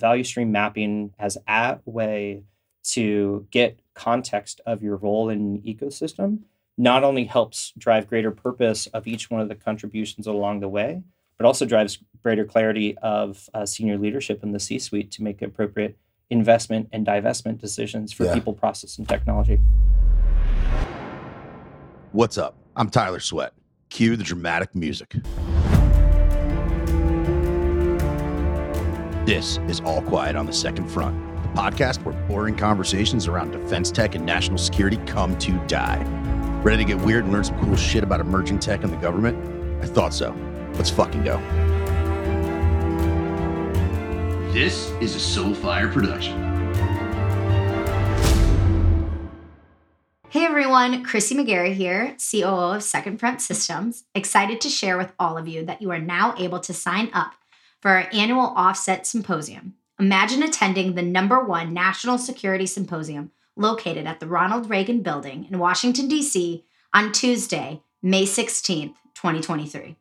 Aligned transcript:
Value 0.00 0.22
stream 0.22 0.52
mapping 0.52 1.12
as 1.18 1.36
a 1.48 1.78
way 1.84 2.44
to 2.84 3.46
get 3.50 3.80
context 3.94 4.60
of 4.64 4.80
your 4.80 4.96
role 4.96 5.28
in 5.28 5.38
an 5.40 5.62
ecosystem 5.66 6.38
not 6.76 7.02
only 7.02 7.24
helps 7.24 7.72
drive 7.76 8.08
greater 8.08 8.30
purpose 8.30 8.86
of 8.88 9.08
each 9.08 9.28
one 9.28 9.40
of 9.40 9.48
the 9.48 9.56
contributions 9.56 10.28
along 10.28 10.60
the 10.60 10.68
way, 10.68 11.02
but 11.36 11.44
also 11.46 11.66
drives 11.66 11.98
greater 12.22 12.44
clarity 12.44 12.96
of 12.98 13.50
uh, 13.54 13.66
senior 13.66 13.98
leadership 13.98 14.44
in 14.44 14.52
the 14.52 14.60
C 14.60 14.78
suite 14.78 15.10
to 15.10 15.24
make 15.24 15.42
appropriate 15.42 15.98
investment 16.30 16.88
and 16.92 17.04
divestment 17.04 17.58
decisions 17.58 18.12
for 18.12 18.24
Yeah. 18.24 18.34
people, 18.34 18.52
process, 18.52 18.98
and 18.98 19.08
technology. 19.08 19.58
What's 22.12 22.38
up? 22.38 22.54
I'm 22.76 22.88
Tyler 22.88 23.18
Sweatt. 23.18 23.50
Cue 23.90 24.14
the 24.14 24.22
dramatic 24.22 24.76
music. 24.76 25.16
This 29.28 29.58
is 29.68 29.80
All 29.80 30.00
Quiet 30.00 30.36
on 30.36 30.46
the 30.46 30.54
Second 30.54 30.88
Front, 30.88 31.14
the 31.42 31.48
podcast 31.50 32.02
where 32.02 32.14
boring 32.28 32.56
conversations 32.56 33.26
around 33.26 33.50
defense 33.50 33.90
tech 33.90 34.14
and 34.14 34.24
national 34.24 34.56
security 34.56 34.96
come 35.04 35.36
to 35.40 35.52
die. 35.66 36.02
Ready 36.62 36.82
to 36.82 36.94
get 36.94 37.04
weird 37.04 37.24
and 37.24 37.32
learn 37.34 37.44
some 37.44 37.62
cool 37.62 37.76
shit 37.76 38.02
about 38.02 38.20
emerging 38.20 38.58
tech 38.58 38.84
and 38.84 38.90
the 38.90 38.96
government? 38.96 39.36
I 39.84 39.86
thought 39.86 40.14
so. 40.14 40.34
Let's 40.76 40.88
fucking 40.88 41.24
go. 41.24 41.36
This 44.54 44.92
is 44.92 45.14
a 45.14 45.18
Soulfire 45.18 45.92
production. 45.92 46.48
Hey 50.30 50.46
everyone, 50.46 51.04
Chrissy 51.04 51.34
McGarry 51.34 51.74
here, 51.74 52.16
COO 52.18 52.76
of 52.76 52.82
Second 52.82 53.18
Front 53.18 53.42
Systems. 53.42 54.04
Excited 54.14 54.62
to 54.62 54.70
share 54.70 54.96
with 54.96 55.12
all 55.18 55.36
of 55.36 55.46
you 55.46 55.66
that 55.66 55.82
you 55.82 55.90
are 55.90 55.98
now 55.98 56.34
able 56.38 56.60
to 56.60 56.72
sign 56.72 57.10
up 57.12 57.34
for 57.80 57.90
our 57.90 58.08
annual 58.12 58.52
Offset 58.56 59.06
Symposium. 59.06 59.74
Imagine 59.98 60.42
attending 60.42 60.94
the 60.94 61.02
number 61.02 61.42
one 61.42 61.72
national 61.72 62.18
security 62.18 62.66
symposium 62.66 63.32
located 63.56 64.06
at 64.06 64.20
the 64.20 64.26
Ronald 64.26 64.70
Reagan 64.70 65.02
Building 65.02 65.46
in 65.50 65.58
Washington, 65.58 66.08
D.C. 66.08 66.64
on 66.94 67.12
Tuesday, 67.12 67.82
May 68.02 68.24
16th, 68.24 68.94
2023. 69.14 69.96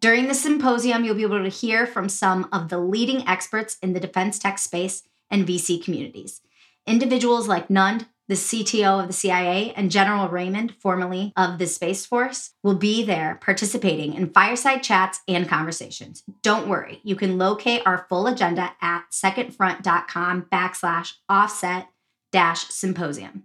During 0.00 0.28
the 0.28 0.34
symposium, 0.34 1.04
you'll 1.04 1.14
be 1.14 1.22
able 1.22 1.42
to 1.42 1.48
hear 1.48 1.86
from 1.86 2.08
some 2.08 2.48
of 2.52 2.68
the 2.68 2.78
leading 2.78 3.26
experts 3.26 3.78
in 3.80 3.92
the 3.92 4.00
defense 4.00 4.38
tech 4.38 4.58
space 4.58 5.04
and 5.30 5.46
VC 5.46 5.82
communities. 5.82 6.42
Individuals 6.86 7.48
like 7.48 7.68
Nund, 7.68 8.06
the 8.28 8.34
CTO 8.34 9.00
of 9.00 9.06
the 9.06 9.12
CIA, 9.12 9.72
and 9.76 9.90
General 9.90 10.28
Raymond, 10.28 10.74
formerly 10.80 11.32
of 11.36 11.58
the 11.58 11.66
Space 11.66 12.04
Force, 12.04 12.54
will 12.62 12.74
be 12.74 13.04
there 13.04 13.38
participating 13.40 14.14
in 14.14 14.30
fireside 14.30 14.82
chats 14.82 15.20
and 15.28 15.48
conversations. 15.48 16.24
Don't 16.42 16.68
worry, 16.68 17.00
you 17.04 17.14
can 17.14 17.38
locate 17.38 17.82
our 17.86 18.06
full 18.08 18.26
agenda 18.26 18.72
at 18.82 19.04
secondfront.com 19.12 20.46
backslash 20.52 21.12
offset 21.28 21.88
dash 22.32 22.66
symposium. 22.68 23.44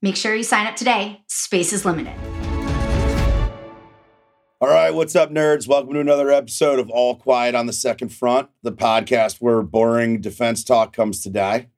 Make 0.00 0.16
sure 0.16 0.34
you 0.34 0.42
sign 0.42 0.66
up 0.66 0.76
today. 0.76 1.22
Space 1.26 1.72
is 1.72 1.84
limited. 1.84 2.14
All 4.58 4.68
right, 4.68 4.94
what's 4.94 5.14
up, 5.14 5.30
nerds? 5.30 5.68
Welcome 5.68 5.92
to 5.92 6.00
another 6.00 6.30
episode 6.30 6.78
of 6.78 6.88
All 6.88 7.16
Quiet 7.16 7.54
on 7.54 7.66
the 7.66 7.74
Second 7.74 8.08
Front, 8.08 8.48
the 8.62 8.72
podcast 8.72 9.36
where 9.38 9.60
boring 9.60 10.22
defense 10.22 10.64
talk 10.64 10.94
comes 10.94 11.20
to 11.22 11.30
die. 11.30 11.68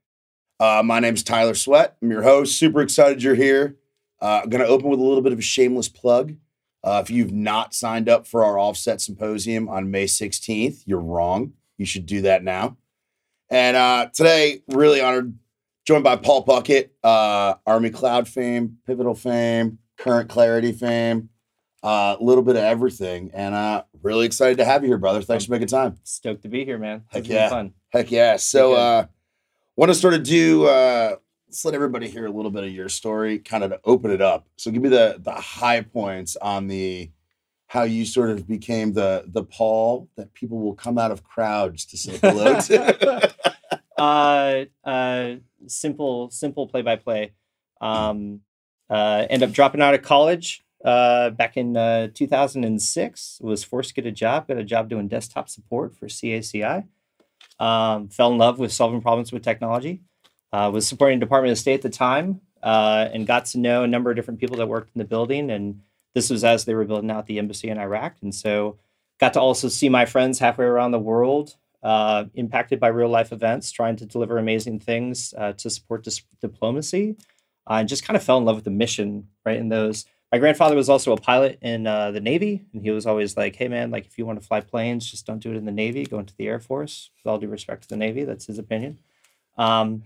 Uh, 0.61 0.83
my 0.85 0.99
is 1.01 1.23
Tyler 1.23 1.55
Sweatt. 1.55 1.97
I'm 2.03 2.11
your 2.11 2.23
host. 2.23 2.59
Super 2.59 2.81
excited 2.81 3.23
you're 3.23 3.37
here. 3.37 3.77
Uh, 4.21 4.41
I'm 4.43 4.49
going 4.49 4.63
to 4.63 4.69
open 4.69 4.91
with 4.91 4.99
a 4.99 5.03
little 5.05 5.23
bit 5.23 5.33
of 5.33 5.39
a 5.39 5.43
shameless 5.43 5.89
plug. 5.89 6.35
Uh, 6.83 7.01
if 7.03 7.11
you've 7.11 7.33
not 7.33 7.75
signed 7.75 8.09
up 8.09 8.27
for 8.27 8.45
our 8.45 8.59
Offset 8.59 9.01
Symposium 9.01 9.69
on 9.69 9.91
May 9.91 10.07
16th, 10.07 10.83
you're 10.85 11.01
wrong. 11.01 11.53
You 11.77 11.87
should 11.87 12.07
do 12.07 12.23
that 12.23 12.43
now. 12.43 12.77
And 13.51 13.77
uh, 13.77 14.09
today, 14.13 14.63
really 14.69 15.01
honored, 15.01 15.39
joined 15.87 16.05
by 16.05 16.17
Paul 16.17 16.45
Puckett, 16.45 16.91
uh, 17.05 17.55
Army 17.65 17.91
Cloud 17.91 18.27
fame, 18.27 18.79
Pivotal 18.87 19.15
fame, 19.15 19.79
Current 19.97 20.29
Clarity 20.29 20.73
fame 20.73 21.31
a 21.83 22.17
little 22.21 22.43
bit 22.43 22.57
of 22.57 22.63
everything. 22.63 23.31
And 23.33 23.55
uh 23.55 23.85
really 24.03 24.27
excited 24.27 24.59
to 24.59 24.65
have 24.65 24.83
you 24.83 24.89
here, 24.89 24.99
brother. 24.99 25.23
Thanks 25.23 25.47
for 25.47 25.53
making 25.53 25.69
time. 25.69 25.97
Stoked 26.05 26.43
to 26.43 26.49
be 26.49 26.65
here, 26.65 26.79
man. 26.79 27.05
Heck 27.09 27.29
yeah. 27.29 27.49
fun. 27.49 27.73
Heck 27.91 28.11
yeah. 28.11 28.37
So 28.37 28.75
uh 28.75 29.07
want 29.79 29.91
to 29.91 29.95
sort 29.95 30.13
of 30.13 30.25
do 30.25 30.67
uh 30.67 31.15
let's 31.47 31.65
let 31.65 31.73
everybody 31.73 32.09
hear 32.09 32.27
a 32.27 32.31
little 32.31 32.51
bit 32.51 32.65
of 32.65 32.71
your 32.71 32.89
story, 32.89 33.39
kind 33.39 33.63
of 33.63 33.71
to 33.71 33.81
open 33.85 34.11
it 34.11 34.21
up. 34.21 34.47
So 34.57 34.71
give 34.71 34.83
me 34.83 34.89
the 34.89 35.17
the 35.19 35.33
high 35.33 35.83
points 35.83 36.37
on 36.37 36.67
the 36.67 37.11
how 37.69 37.85
you 37.85 38.05
sort 38.05 38.31
of 38.31 38.49
became 38.49 38.93
the 38.93 39.25
the 39.29 39.45
Paul 39.45 40.09
that 40.17 40.35
people 40.35 40.59
will 40.59 40.75
come 40.75 40.99
out 40.99 41.13
of 41.13 41.23
crowds 41.23 41.87
to 41.87 41.97
say 41.97 42.19
hello 42.19 42.61
to. 42.61 43.33
uh, 43.97 44.65
uh, 44.85 45.35
simple, 45.69 46.31
simple 46.31 46.67
play 46.67 46.83
by 46.83 46.97
play. 46.97 47.33
Um, 47.81 48.41
uh, 48.91 49.27
end 49.31 49.45
up 49.45 49.53
dropping 49.53 49.81
out 49.81 49.95
of 49.95 50.03
college 50.03 50.65
uh, 50.85 51.31
back 51.31 51.57
in 51.57 51.77
uh, 51.77 52.09
2006. 52.13 53.39
Was 53.43 53.63
forced 53.63 53.91
to 53.91 53.95
get 53.95 54.07
a 54.07 54.13
job. 54.13 54.49
Got 54.49 54.59
a 54.59 54.65
job 54.65 54.89
doing 54.89 55.07
desktop 55.07 55.49
support 55.49 55.95
for 55.95 56.07
CACI. 56.07 56.89
Um, 57.59 58.09
fell 58.09 58.33
in 58.33 58.39
love 58.39 58.59
with 58.59 58.73
solving 58.73 59.01
problems 59.01 59.33
with 59.33 59.43
technology. 59.43 60.03
Uh, 60.53 60.71
was 60.73 60.87
supporting 60.87 61.19
the 61.19 61.27
Department 61.27 61.53
of 61.53 61.59
State 61.59 61.75
at 61.75 61.83
the 61.83 61.91
time, 61.91 62.41
uh, 62.63 63.09
and 63.13 63.27
got 63.27 63.45
to 63.47 63.59
know 63.59 63.83
a 63.83 63.89
number 63.89 64.11
of 64.11 64.17
different 64.17 64.41
people 64.41 64.57
that 64.57 64.69
worked 64.69 64.91
in 64.95 64.99
the 64.99 65.05
building. 65.05 65.51
And 65.51 65.83
this 66.15 66.31
was 66.31 66.45
as 66.45 66.65
they 66.65 66.75
were 66.75 66.85
building 66.85 67.11
out 67.11 67.27
the 67.27 67.39
embassy 67.39 67.69
in 67.69 67.79
Iraq, 67.79 68.17
and 68.23 68.35
so 68.35 68.79
got 69.21 69.35
to 69.35 69.41
also 69.41 69.69
see 69.69 69.89
my 69.89 70.07
friends 70.07 70.39
halfway 70.39 70.65
around 70.65 70.93
the 70.93 70.99
world 70.99 71.57
uh, 71.83 72.25
impacted 72.35 72.81
by 72.81 72.89
real 72.89 73.09
life 73.09 73.33
events, 73.33 73.71
trying 73.71 73.97
to 73.97 74.07
deliver 74.07 74.39
amazing 74.39 74.81
things 74.81 75.35
uh, 75.37 75.53
to 75.53 75.71
support 75.71 76.03
dis- 76.05 76.23
diplomacy, 76.41 77.17
uh, 77.69 77.75
and 77.75 77.89
just 77.89 78.05
kind 78.05 78.17
of 78.17 78.23
fell 78.23 78.39
in 78.39 78.45
love 78.45 78.57
with 78.57 78.65
the 78.65 78.71
mission 78.71 79.29
right 79.45 79.59
in 79.59 79.69
those. 79.69 80.05
My 80.31 80.39
grandfather 80.39 80.77
was 80.77 80.91
also 80.91 81.13
a 81.13 81.17
pilot 81.17 81.59
in 81.63 81.87
uh, 81.87 82.11
the 82.11 82.21
Navy, 82.21 82.67
and 82.75 82.83
he 82.83 82.91
was 82.91 83.07
always 83.07 83.37
like, 83.37 83.57
"Hey, 83.57 83.69
man, 83.69 83.91
like 83.91 84.07
if 84.07 84.19
you 84.19 84.27
want 84.27 84.41
to 84.41 84.47
fly 84.47 84.61
planes, 84.61 85.11
just 85.11 85.27
don't 85.27 85.39
do 85.39 85.51
it 85.53 85.57
in 85.57 85.65
the 85.65 85.73
Navy. 85.73 86.05
Go 86.05 86.19
into 86.19 86.35
the 86.37 86.47
Air 86.49 86.61
Force." 86.61 87.11
With 87.17 87.31
all 87.31 87.39
due 87.39 87.49
respect 87.49 87.85
to 87.85 87.89
the 87.89 87.97
Navy, 87.97 88.25
that's 88.25 88.47
his 88.47 88.59
opinion. 88.59 88.99
Um, 89.57 90.03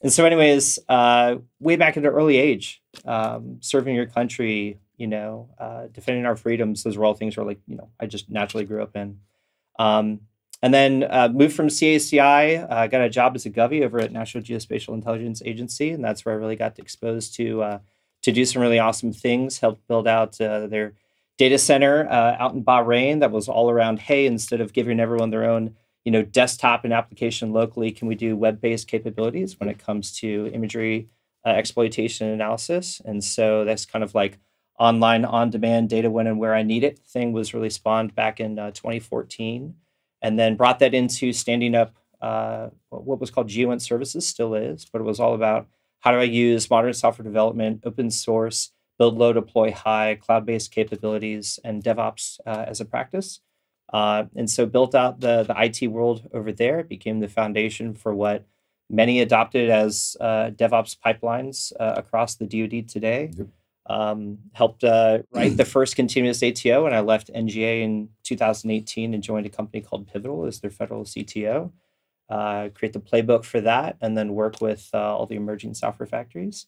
and 0.00 0.12
so, 0.12 0.24
anyways, 0.24 0.78
uh, 0.88 1.36
way 1.60 1.76
back 1.76 1.96
at 1.96 2.04
an 2.04 2.10
early 2.10 2.36
age, 2.36 2.82
um, 3.04 3.58
serving 3.60 3.94
your 3.94 4.06
country, 4.06 4.78
you 4.96 5.06
know, 5.06 5.50
uh, 5.58 5.88
defending 5.92 6.24
our 6.24 6.36
freedoms, 6.36 6.82
those 6.82 6.96
were 6.96 7.04
all 7.04 7.14
things 7.14 7.36
where, 7.36 7.46
like, 7.46 7.60
you 7.66 7.76
know, 7.76 7.88
I 7.98 8.06
just 8.06 8.30
naturally 8.30 8.64
grew 8.64 8.82
up 8.82 8.96
in. 8.96 9.20
Um, 9.78 10.20
and 10.62 10.72
then 10.74 11.04
uh, 11.08 11.28
moved 11.32 11.54
from 11.54 11.68
CACI, 11.68 12.66
uh, 12.68 12.86
got 12.88 13.00
a 13.00 13.08
job 13.08 13.34
as 13.36 13.46
a 13.46 13.50
govy 13.50 13.84
over 13.84 14.00
at 14.00 14.12
National 14.12 14.42
Geospatial 14.42 14.94
Intelligence 14.94 15.42
Agency, 15.44 15.90
and 15.90 16.02
that's 16.02 16.24
where 16.24 16.34
I 16.34 16.38
really 16.38 16.56
got 16.56 16.78
exposed 16.78 17.34
to 17.36 17.62
uh, 17.62 17.78
to 18.22 18.32
do 18.32 18.44
some 18.44 18.62
really 18.62 18.78
awesome 18.78 19.12
things. 19.12 19.58
Helped 19.58 19.86
build 19.86 20.06
out 20.06 20.40
uh, 20.40 20.66
their 20.66 20.94
data 21.38 21.58
center 21.58 22.06
uh, 22.08 22.36
out 22.38 22.54
in 22.54 22.64
Bahrain 22.64 23.20
that 23.20 23.30
was 23.30 23.48
all 23.48 23.70
around. 23.70 24.00
Hey, 24.00 24.26
instead 24.26 24.60
of 24.60 24.72
giving 24.72 25.00
everyone 25.00 25.30
their 25.30 25.48
own, 25.48 25.76
you 26.04 26.12
know, 26.12 26.22
desktop 26.22 26.84
and 26.84 26.92
application 26.92 27.52
locally, 27.52 27.90
can 27.90 28.08
we 28.08 28.14
do 28.14 28.36
web-based 28.36 28.88
capabilities 28.88 29.58
when 29.58 29.68
it 29.68 29.78
comes 29.78 30.12
to 30.18 30.50
imagery 30.52 31.08
uh, 31.46 31.50
exploitation 31.50 32.26
and 32.26 32.34
analysis? 32.34 33.00
And 33.04 33.22
so 33.22 33.64
that's 33.64 33.86
kind 33.86 34.02
of 34.02 34.14
like 34.14 34.38
online 34.78 35.24
on-demand 35.24 35.88
data 35.88 36.10
when 36.10 36.26
and 36.26 36.38
where 36.38 36.54
I 36.54 36.62
need 36.62 36.84
it. 36.84 36.98
Thing 36.98 37.32
was 37.32 37.54
really 37.54 37.70
spawned 37.70 38.14
back 38.14 38.40
in 38.40 38.58
uh, 38.58 38.70
2014 38.72 39.74
and 40.20 40.38
then 40.38 40.56
brought 40.56 40.80
that 40.80 40.94
into 40.94 41.32
standing 41.32 41.74
up 41.74 41.96
uh, 42.20 42.68
what 42.90 43.20
was 43.20 43.30
called 43.30 43.48
GeoInt 43.48 43.80
Services, 43.80 44.26
still 44.26 44.54
is, 44.54 44.84
but 44.84 45.00
it 45.00 45.04
was 45.04 45.20
all 45.20 45.34
about 45.34 45.68
how 46.00 46.12
do 46.12 46.18
I 46.18 46.24
use 46.24 46.70
modern 46.70 46.94
software 46.94 47.24
development, 47.24 47.82
open 47.84 48.10
source, 48.10 48.72
build 48.98 49.16
low, 49.16 49.32
deploy 49.32 49.72
high, 49.72 50.16
cloud 50.16 50.44
based 50.44 50.70
capabilities, 50.72 51.58
and 51.64 51.82
DevOps 51.82 52.40
uh, 52.46 52.64
as 52.66 52.80
a 52.80 52.84
practice. 52.84 53.40
Uh, 53.92 54.24
and 54.36 54.50
so 54.50 54.66
built 54.66 54.94
out 54.94 55.20
the, 55.20 55.44
the 55.44 55.54
IT 55.56 55.88
world 55.88 56.28
over 56.34 56.52
there. 56.52 56.80
It 56.80 56.88
became 56.88 57.20
the 57.20 57.28
foundation 57.28 57.94
for 57.94 58.14
what 58.14 58.44
many 58.90 59.20
adopted 59.20 59.70
as 59.70 60.16
uh, 60.20 60.50
DevOps 60.54 60.96
pipelines 61.04 61.72
uh, 61.78 61.94
across 61.96 62.36
the 62.36 62.46
DoD 62.46 62.88
today. 62.88 63.30
Yep. 63.36 63.46
Um, 63.86 64.38
helped 64.52 64.84
uh, 64.84 65.20
write 65.32 65.56
the 65.56 65.64
first 65.64 65.96
continuous 65.96 66.42
ATO, 66.42 66.84
and 66.84 66.94
I 66.94 67.00
left 67.00 67.32
NGA 67.32 67.82
in 67.82 68.10
2018 68.22 69.14
and 69.14 69.22
joined 69.22 69.46
a 69.46 69.48
company 69.48 69.80
called 69.80 70.06
Pivotal 70.08 70.44
as 70.44 70.60
their 70.60 70.70
federal 70.70 71.04
CTO. 71.04 71.72
Uh, 72.28 72.68
create 72.74 72.92
the 72.92 73.00
playbook 73.00 73.44
for 73.44 73.60
that, 73.62 73.96
and 74.02 74.16
then 74.16 74.34
work 74.34 74.60
with 74.60 74.88
uh, 74.92 74.98
all 75.16 75.26
the 75.26 75.36
emerging 75.36 75.74
software 75.74 76.06
factories. 76.06 76.66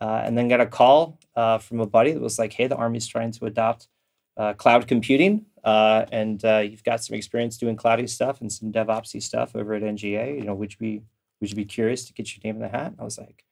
Uh, 0.00 0.22
and 0.24 0.36
then 0.36 0.48
got 0.48 0.60
a 0.60 0.66
call 0.66 1.18
uh, 1.36 1.58
from 1.58 1.80
a 1.80 1.86
buddy 1.86 2.12
that 2.12 2.20
was 2.20 2.38
like, 2.38 2.52
"Hey, 2.52 2.66
the 2.68 2.76
Army's 2.76 3.06
trying 3.06 3.32
to 3.32 3.46
adopt 3.46 3.88
uh, 4.36 4.52
cloud 4.54 4.86
computing, 4.88 5.46
uh, 5.64 6.06
and 6.12 6.44
uh, 6.44 6.58
you've 6.58 6.84
got 6.84 7.02
some 7.04 7.16
experience 7.16 7.56
doing 7.56 7.76
cloudy 7.76 8.06
stuff 8.06 8.40
and 8.40 8.50
some 8.52 8.72
DevOpsy 8.72 9.22
stuff 9.22 9.54
over 9.56 9.74
at 9.74 9.82
NGA. 9.82 10.36
You 10.38 10.44
know, 10.44 10.54
would 10.54 10.72
you 10.72 10.78
be 10.78 11.02
would 11.40 11.50
you 11.50 11.56
be 11.56 11.64
curious 11.64 12.04
to 12.06 12.12
get 12.12 12.34
your 12.36 12.40
name 12.44 12.62
in 12.62 12.62
the 12.62 12.76
hat?" 12.76 12.92
And 12.92 13.00
I 13.00 13.04
was 13.04 13.18
like, 13.18 13.44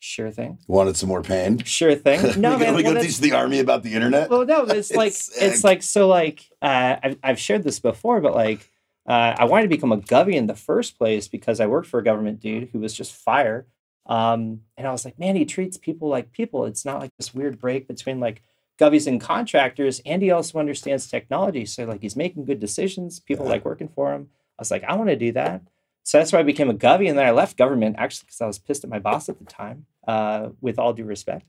"Sure 0.00 0.30
thing, 0.30 0.58
Wanted 0.68 0.96
some 0.96 1.08
more 1.08 1.22
pain. 1.22 1.58
sure 1.64 1.94
thing." 1.96 2.20
No, 2.40 2.56
we 2.56 2.64
man. 2.64 2.74
we 2.74 2.82
well, 2.82 2.92
go 2.92 2.94
that's- 2.94 3.06
teach 3.18 3.18
the 3.30 3.36
army 3.36 3.58
about 3.60 3.82
the 3.82 3.94
internet. 3.94 4.30
well, 4.30 4.44
no, 4.46 4.64
it's 4.64 4.92
like 5.02 5.08
It's 5.08 5.36
it's 5.40 5.64
like 5.64 5.82
so 5.82 6.06
like 6.08 6.48
uh, 6.62 6.96
I've 7.02 7.18
I've 7.22 7.38
shared 7.40 7.64
this 7.64 7.80
before, 7.80 8.20
but 8.20 8.34
like 8.34 8.70
uh, 9.08 9.34
I 9.38 9.46
wanted 9.46 9.62
to 9.62 9.68
become 9.68 9.90
a 9.90 9.96
govy 9.96 10.34
in 10.34 10.46
the 10.46 10.54
first 10.54 10.98
place 10.98 11.28
because 11.28 11.60
I 11.60 11.66
worked 11.66 11.88
for 11.88 11.98
a 11.98 12.04
government 12.04 12.40
dude 12.40 12.68
who 12.72 12.78
was 12.78 12.92
just 12.92 13.14
fire. 13.14 13.66
Um, 14.04 14.60
and 14.76 14.86
I 14.86 14.90
was 14.90 15.04
like, 15.04 15.18
man, 15.18 15.34
he 15.34 15.46
treats 15.46 15.78
people 15.78 16.08
like 16.08 16.30
people. 16.30 16.66
It's 16.66 16.84
not 16.84 17.00
like 17.00 17.10
this 17.16 17.34
weird 17.34 17.58
break 17.58 17.88
between 17.88 18.20
like 18.20 18.42
govies 18.78 19.06
and 19.06 19.18
contractors. 19.18 20.02
And 20.04 20.22
he 20.22 20.30
also 20.30 20.58
understands 20.58 21.08
technology. 21.08 21.64
So 21.64 21.84
like 21.84 22.02
he's 22.02 22.16
making 22.16 22.44
good 22.44 22.60
decisions. 22.60 23.18
People 23.18 23.46
like 23.46 23.64
working 23.64 23.88
for 23.88 24.12
him. 24.12 24.28
I 24.58 24.62
was 24.62 24.70
like, 24.70 24.84
I 24.84 24.94
want 24.94 25.08
to 25.08 25.16
do 25.16 25.32
that. 25.32 25.62
So 26.04 26.18
that's 26.18 26.32
why 26.32 26.40
I 26.40 26.42
became 26.42 26.68
a 26.68 26.74
govy. 26.74 27.08
And 27.08 27.18
then 27.18 27.26
I 27.26 27.30
left 27.30 27.56
government 27.56 27.96
actually 27.98 28.26
because 28.26 28.40
I 28.42 28.46
was 28.46 28.58
pissed 28.58 28.84
at 28.84 28.90
my 28.90 28.98
boss 28.98 29.28
at 29.30 29.38
the 29.38 29.44
time, 29.44 29.86
uh, 30.06 30.50
with 30.60 30.78
all 30.78 30.92
due 30.92 31.04
respect. 31.04 31.46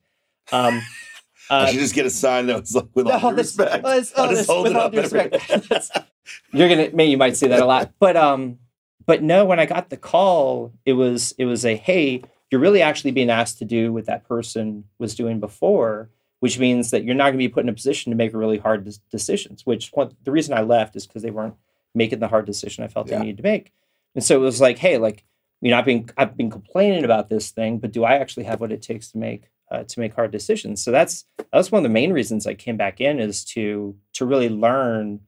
Um, 0.52 0.82
I 1.50 1.64
uh, 1.64 1.66
should 1.68 1.80
just 1.80 1.96
get 1.96 2.06
a 2.06 2.10
sign 2.10 2.48
that 2.48 2.60
was 2.60 2.76
like 2.76 2.88
with 2.94 3.08
all 3.08 3.32
due 3.32 3.36
this- 3.38 3.58
respect. 3.58 3.84
well, 3.84 3.94
it's- 3.94 4.14
I'll 4.16 4.26
oh, 4.26 4.30
just 4.30 4.42
this- 4.42 4.48
hold 4.48 4.64
with 4.64 4.74
it 4.74 4.78
all 4.78 4.86
up 4.86 4.92
due 4.92 5.02
respect. 5.02 5.92
you're 6.52 6.70
gonna 6.70 6.90
maybe 6.94 7.12
you 7.12 7.18
might 7.18 7.36
say 7.38 7.48
that 7.48 7.60
a 7.62 7.66
lot 7.66 7.92
but 8.00 8.16
um 8.18 8.58
but 9.06 9.22
no 9.24 9.46
when 9.46 9.60
i 9.60 9.66
got 9.66 9.90
the 9.90 9.98
call 9.98 10.72
it 10.86 10.94
was 10.94 11.34
it 11.38 11.46
was 11.46 11.66
a 11.66 11.76
hey 11.76 12.22
you're 12.52 12.62
really 12.62 12.82
actually 12.82 13.12
being 13.12 13.30
asked 13.30 13.60
to 13.60 13.66
do 13.66 13.94
what 13.94 14.06
that 14.06 14.28
person 14.28 14.84
was 14.98 15.16
doing 15.16 15.40
before 15.40 16.10
which 16.40 16.58
means 16.58 16.92
that 16.92 17.04
you're 17.04 17.16
not 17.16 17.26
going 17.26 17.34
to 17.34 17.38
be 17.40 17.50
put 17.50 17.64
in 17.64 17.70
a 17.70 17.74
position 17.74 18.12
to 18.12 18.16
make 18.16 18.34
really 18.34 18.58
hard 18.58 18.86
des- 18.86 18.94
decisions 19.12 19.66
which 19.66 19.90
one, 19.94 20.12
the 20.24 20.32
reason 20.32 20.54
i 20.54 20.62
left 20.62 20.96
is 20.96 21.06
because 21.08 21.22
they 21.24 21.32
weren't 21.32 21.56
making 21.96 22.20
the 22.20 22.28
hard 22.28 22.46
decision 22.46 22.84
i 22.84 22.88
felt 22.88 23.08
Yeah. 23.08 23.20
they 23.20 23.26
needed 23.26 23.38
to 23.38 23.44
make 23.44 23.72
and 24.16 24.24
so 24.24 24.36
it 24.38 24.40
was 24.44 24.62
like 24.62 24.78
hey 24.78 24.98
like 24.98 25.24
you 25.62 25.72
know 25.72 25.78
i've 25.78 25.86
been 25.86 26.10
i've 26.18 26.38
been 26.38 26.50
complaining 26.50 27.04
about 27.04 27.30
this 27.30 27.52
thing 27.52 27.78
but 27.80 27.92
do 27.92 28.04
i 28.04 28.14
actually 28.16 28.44
have 28.46 28.60
what 28.62 28.72
it 28.72 28.82
takes 28.82 29.12
to 29.12 29.18
make 29.18 29.50
uh, 29.72 29.84
to 29.84 30.00
make 30.00 30.16
hard 30.16 30.32
decisions 30.32 30.84
so 30.84 30.90
that's 30.92 31.26
that's 31.54 31.72
one 31.72 31.80
of 31.80 31.84
the 31.84 31.94
main 31.94 32.12
reasons 32.12 32.48
i 32.48 32.54
came 32.56 32.76
back 32.78 33.00
in 33.00 33.20
is 33.20 33.44
to 33.46 33.96
to 34.14 34.26
really 34.26 34.50
learn 34.50 35.20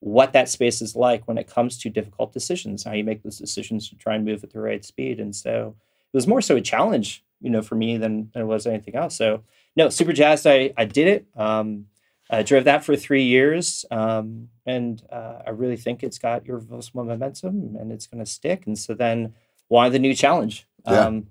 what 0.00 0.32
that 0.32 0.48
space 0.48 0.80
is 0.80 0.94
like 0.94 1.26
when 1.26 1.38
it 1.38 1.48
comes 1.48 1.78
to 1.78 1.90
difficult 1.90 2.32
decisions, 2.32 2.84
how 2.84 2.92
you 2.92 3.04
make 3.04 3.22
those 3.22 3.38
decisions 3.38 3.88
to 3.88 3.96
try 3.96 4.14
and 4.14 4.24
move 4.24 4.44
at 4.44 4.50
the 4.50 4.60
right 4.60 4.84
speed. 4.84 5.18
And 5.18 5.34
so 5.34 5.74
it 6.12 6.16
was 6.16 6.26
more 6.26 6.40
so 6.40 6.56
a 6.56 6.60
challenge, 6.60 7.24
you 7.40 7.50
know, 7.50 7.62
for 7.62 7.74
me 7.74 7.96
than, 7.96 8.30
than 8.32 8.42
it 8.42 8.46
was 8.46 8.66
anything 8.66 8.94
else. 8.94 9.16
So 9.16 9.42
no, 9.76 9.88
super 9.88 10.12
jazzed. 10.12 10.46
I, 10.46 10.72
I 10.76 10.84
did 10.84 11.08
it. 11.08 11.26
Um, 11.36 11.86
I 12.30 12.42
drove 12.42 12.64
that 12.64 12.84
for 12.84 12.94
three 12.94 13.24
years. 13.24 13.84
Um, 13.90 14.48
and 14.66 15.02
uh, 15.10 15.42
I 15.46 15.50
really 15.50 15.76
think 15.76 16.02
it's 16.02 16.18
got 16.18 16.46
irreversible 16.46 17.04
momentum 17.04 17.76
and 17.78 17.90
it's 17.90 18.06
going 18.06 18.24
to 18.24 18.30
stick. 18.30 18.66
And 18.66 18.78
so 18.78 18.94
then 18.94 19.34
wanted 19.68 19.94
the 19.94 19.98
new 19.98 20.14
challenge. 20.14 20.66
Yeah. 20.86 21.06
Um, 21.06 21.26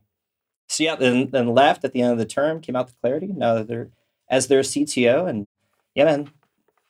so 0.68 0.84
yeah, 0.84 0.96
then, 0.96 1.30
then 1.30 1.48
left 1.48 1.86
at 1.86 1.94
the 1.94 2.02
end 2.02 2.12
of 2.12 2.18
the 2.18 2.26
term, 2.26 2.60
came 2.60 2.76
out 2.76 2.88
to 2.88 2.94
Clarity. 3.02 3.28
Now 3.28 3.56
that 3.56 3.68
they're 3.68 3.90
as 4.30 4.48
their 4.48 4.62
CTO 4.62 5.30
and 5.30 5.48
yeah, 5.96 6.06
man, 6.06 6.32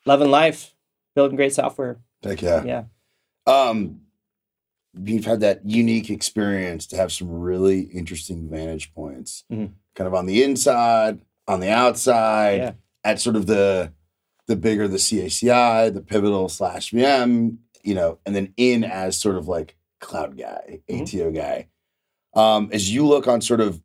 loving 0.05 0.31
life, 0.31 0.73
building 1.17 1.35
great 1.35 1.51
software. 1.53 1.97
Heck 2.23 2.43
yeah. 2.43 2.63
Yeah. 2.63 2.83
Um, 3.47 4.01
you've 4.93 5.25
had 5.25 5.39
that 5.39 5.61
unique 5.65 6.11
experience 6.11 6.85
to 6.87 6.95
have 6.95 7.11
some 7.11 7.29
really 7.31 7.81
interesting 7.81 8.47
vantage 8.49 8.93
points, 8.93 9.43
Mhm. 9.51 9.71
kind 9.95 10.07
of 10.07 10.13
on 10.13 10.27
the 10.27 10.43
inside, 10.43 11.21
on 11.47 11.59
the 11.59 11.71
outside, 11.71 12.57
Yeah. 12.59 12.71
at 13.03 13.19
sort 13.19 13.35
of 13.35 13.47
the 13.47 13.91
the 14.45 14.55
bigger 14.55 14.87
the 14.87 14.95
CACI, 14.97 15.89
the 15.93 15.99
pivotal 16.01 16.47
slash 16.47 16.91
VM, 16.93 17.57
you 17.83 17.93
know, 17.93 18.17
and 18.25 18.33
then 18.33 18.53
in 18.55 18.85
as 18.85 19.17
sort 19.17 19.35
of 19.35 19.45
like 19.49 19.75
cloud 19.99 20.37
guy, 20.37 20.79
Mhm. 20.87 21.01
ATO 21.01 21.31
guy. 21.31 21.67
Um, 22.33 22.69
as 22.71 22.89
you 22.93 23.05
look 23.05 23.27
on 23.27 23.41
sort 23.41 23.59
of 23.59 23.81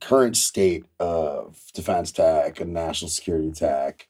current 0.00 0.36
state 0.36 0.84
of 1.00 1.60
defense 1.74 2.12
tech 2.12 2.60
and 2.60 2.72
national 2.72 3.08
security 3.08 3.50
tech, 3.50 4.08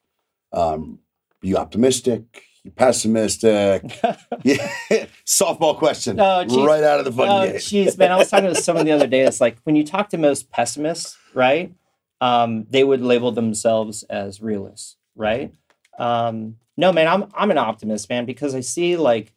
um, 0.53 0.99
are 1.43 1.47
you 1.47 1.57
optimistic? 1.57 2.43
You 2.67 2.73
pessimistic? 2.73 3.83
Yeah, 4.43 4.57
softball 5.25 5.79
question. 5.79 6.19
Oh, 6.21 6.45
geez. 6.45 6.67
right 6.67 6.83
out 6.83 6.99
of 6.99 7.05
the 7.05 7.13
fucking 7.13 7.31
Oh, 7.33 7.53
gate. 7.53 7.61
jeez, 7.61 7.97
man. 7.97 8.11
I 8.13 8.17
was 8.17 8.29
talking 8.29 8.53
to 8.53 8.61
someone 8.61 8.85
the 8.85 8.93
other 8.93 9.07
day. 9.07 9.21
It's 9.21 9.41
like 9.41 9.59
when 9.65 9.77
you 9.77 9.85
talk 9.85 10.09
to 10.11 10.19
most 10.19 10.51
pessimists, 10.51 11.17
right? 11.33 11.73
Um, 12.21 12.67
they 12.71 12.83
would 12.83 13.03
label 13.03 13.31
themselves 13.33 14.03
as 14.05 14.41
realists, 14.41 14.97
right? 15.15 15.55
Um, 15.99 16.57
no, 16.77 16.93
man, 16.93 17.07
I'm 17.09 17.31
I'm 17.35 17.51
an 17.53 17.59
optimist, 17.59 18.09
man, 18.11 18.25
because 18.27 18.55
I 18.55 18.61
see 18.61 18.97
like 18.97 19.33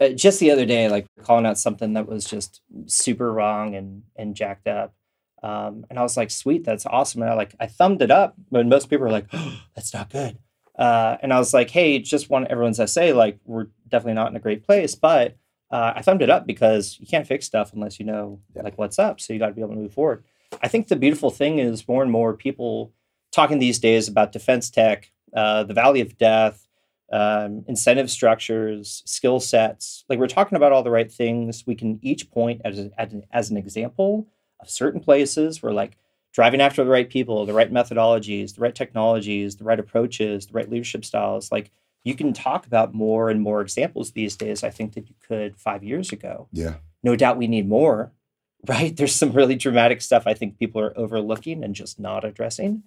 uh, 0.00 0.10
just 0.10 0.38
the 0.38 0.50
other 0.52 0.64
day, 0.64 0.88
like 0.88 1.06
calling 1.22 1.44
out 1.46 1.58
something 1.58 1.94
that 1.94 2.06
was 2.08 2.24
just 2.24 2.60
super 2.86 3.32
wrong 3.32 3.74
and 3.74 4.04
and 4.16 4.34
jacked 4.36 4.68
up. 4.68 4.94
Um, 5.42 5.84
and 5.90 5.98
I 5.98 6.02
was 6.02 6.16
like, 6.16 6.30
sweet, 6.30 6.64
that's 6.64 6.86
awesome. 6.86 7.22
And 7.22 7.30
I 7.30 7.34
like 7.34 7.54
I 7.60 7.66
thumbed 7.66 8.02
it 8.02 8.10
up 8.12 8.34
but 8.50 8.66
most 8.66 8.90
people 8.90 9.06
are 9.06 9.10
like, 9.10 9.26
oh, 9.32 9.60
that's 9.74 9.92
not 9.92 10.10
good. 10.10 10.38
Uh, 10.78 11.16
and 11.22 11.32
I 11.32 11.38
was 11.38 11.52
like, 11.52 11.70
hey, 11.70 11.98
just 11.98 12.30
want 12.30 12.46
everyone's 12.48 12.78
essay, 12.78 13.12
like 13.12 13.38
we're 13.44 13.66
definitely 13.88 14.14
not 14.14 14.30
in 14.30 14.36
a 14.36 14.40
great 14.40 14.64
place, 14.64 14.94
but 14.94 15.36
uh, 15.70 15.92
I 15.96 16.02
thumbed 16.02 16.22
it 16.22 16.30
up 16.30 16.46
because 16.46 16.96
you 17.00 17.06
can't 17.06 17.26
fix 17.26 17.44
stuff 17.46 17.72
unless 17.74 17.98
you 17.98 18.06
know 18.06 18.40
Yeah. 18.54 18.62
like 18.62 18.78
what's 18.78 18.98
up. 18.98 19.20
So 19.20 19.32
you 19.32 19.38
got 19.38 19.48
to 19.48 19.52
be 19.54 19.60
able 19.60 19.74
to 19.74 19.80
move 19.80 19.92
forward. 19.92 20.24
I 20.62 20.68
think 20.68 20.88
the 20.88 20.96
beautiful 20.96 21.30
thing 21.30 21.58
is 21.58 21.86
more 21.88 22.02
and 22.02 22.10
more 22.12 22.32
people 22.32 22.92
talking 23.32 23.58
these 23.58 23.78
days 23.78 24.08
about 24.08 24.32
defense 24.32 24.70
tech, 24.70 25.10
uh, 25.34 25.64
the 25.64 25.74
valley 25.74 26.00
of 26.00 26.16
death, 26.16 26.66
um, 27.12 27.64
incentive 27.68 28.10
structures, 28.10 29.02
skill 29.04 29.40
sets. 29.40 30.04
Like 30.08 30.18
we're 30.18 30.26
talking 30.28 30.56
about 30.56 30.72
all 30.72 30.82
the 30.82 30.90
right 30.90 31.10
things. 31.10 31.64
We 31.66 31.74
can 31.74 31.98
each 32.02 32.30
point 32.30 32.62
as, 32.64 32.78
a, 32.78 32.90
as, 32.96 33.12
an, 33.12 33.24
as 33.32 33.50
an 33.50 33.56
example 33.56 34.28
of 34.60 34.70
certain 34.70 35.00
places 35.00 35.62
where 35.62 35.72
like 35.72 35.96
driving 36.38 36.60
after 36.60 36.84
the 36.84 36.90
right 36.90 37.10
people, 37.10 37.46
the 37.46 37.52
right 37.52 37.72
methodologies, 37.72 38.54
the 38.54 38.60
right 38.60 38.76
technologies, 38.76 39.56
the 39.56 39.64
right 39.64 39.80
approaches, 39.80 40.46
the 40.46 40.52
right 40.52 40.70
leadership 40.70 41.04
styles. 41.04 41.50
Like 41.50 41.72
you 42.04 42.14
can 42.14 42.32
talk 42.32 42.64
about 42.64 42.94
more 42.94 43.28
and 43.28 43.42
more 43.42 43.60
examples 43.60 44.12
these 44.12 44.36
days, 44.36 44.62
I 44.62 44.70
think, 44.70 44.92
that 44.92 45.08
you 45.08 45.16
could 45.18 45.56
five 45.56 45.82
years 45.82 46.12
ago. 46.12 46.46
Yeah. 46.52 46.74
No 47.02 47.16
doubt 47.16 47.38
we 47.38 47.48
need 47.48 47.68
more, 47.68 48.12
right? 48.68 48.96
There's 48.96 49.16
some 49.16 49.32
really 49.32 49.56
dramatic 49.56 50.00
stuff 50.00 50.28
I 50.28 50.34
think 50.34 50.60
people 50.60 50.80
are 50.80 50.96
overlooking 50.96 51.64
and 51.64 51.74
just 51.74 51.98
not 51.98 52.24
addressing. 52.24 52.84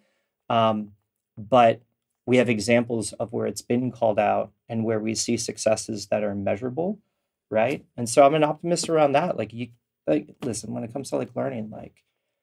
Um, 0.50 0.94
but 1.38 1.81
we 2.25 2.38
have 2.38 2.48
examples 2.48 3.12
of 3.12 3.33
where 3.33 3.48
it's 3.48 3.62
been 3.62 3.92
called 3.92 4.18
out 4.18 4.53
and 4.69 4.86
where 4.86 5.01
we 5.01 5.13
see 5.13 5.36
successes 5.36 6.07
that 6.07 6.24
are 6.24 6.36
measurable, 6.36 7.00
right? 7.50 7.83
And 7.98 8.07
so 8.07 8.25
I'm 8.25 8.36
an 8.36 8.45
optimist 8.45 8.88
around 8.88 9.12
that. 9.12 9.36
Like 9.36 9.51
you, 9.51 9.68
like 10.07 10.36
listen, 10.42 10.74
when 10.74 10.86
it 10.86 10.94
comes 10.94 11.09
to 11.09 11.18
like 11.18 11.36
learning, 11.36 11.69
like 11.69 12.01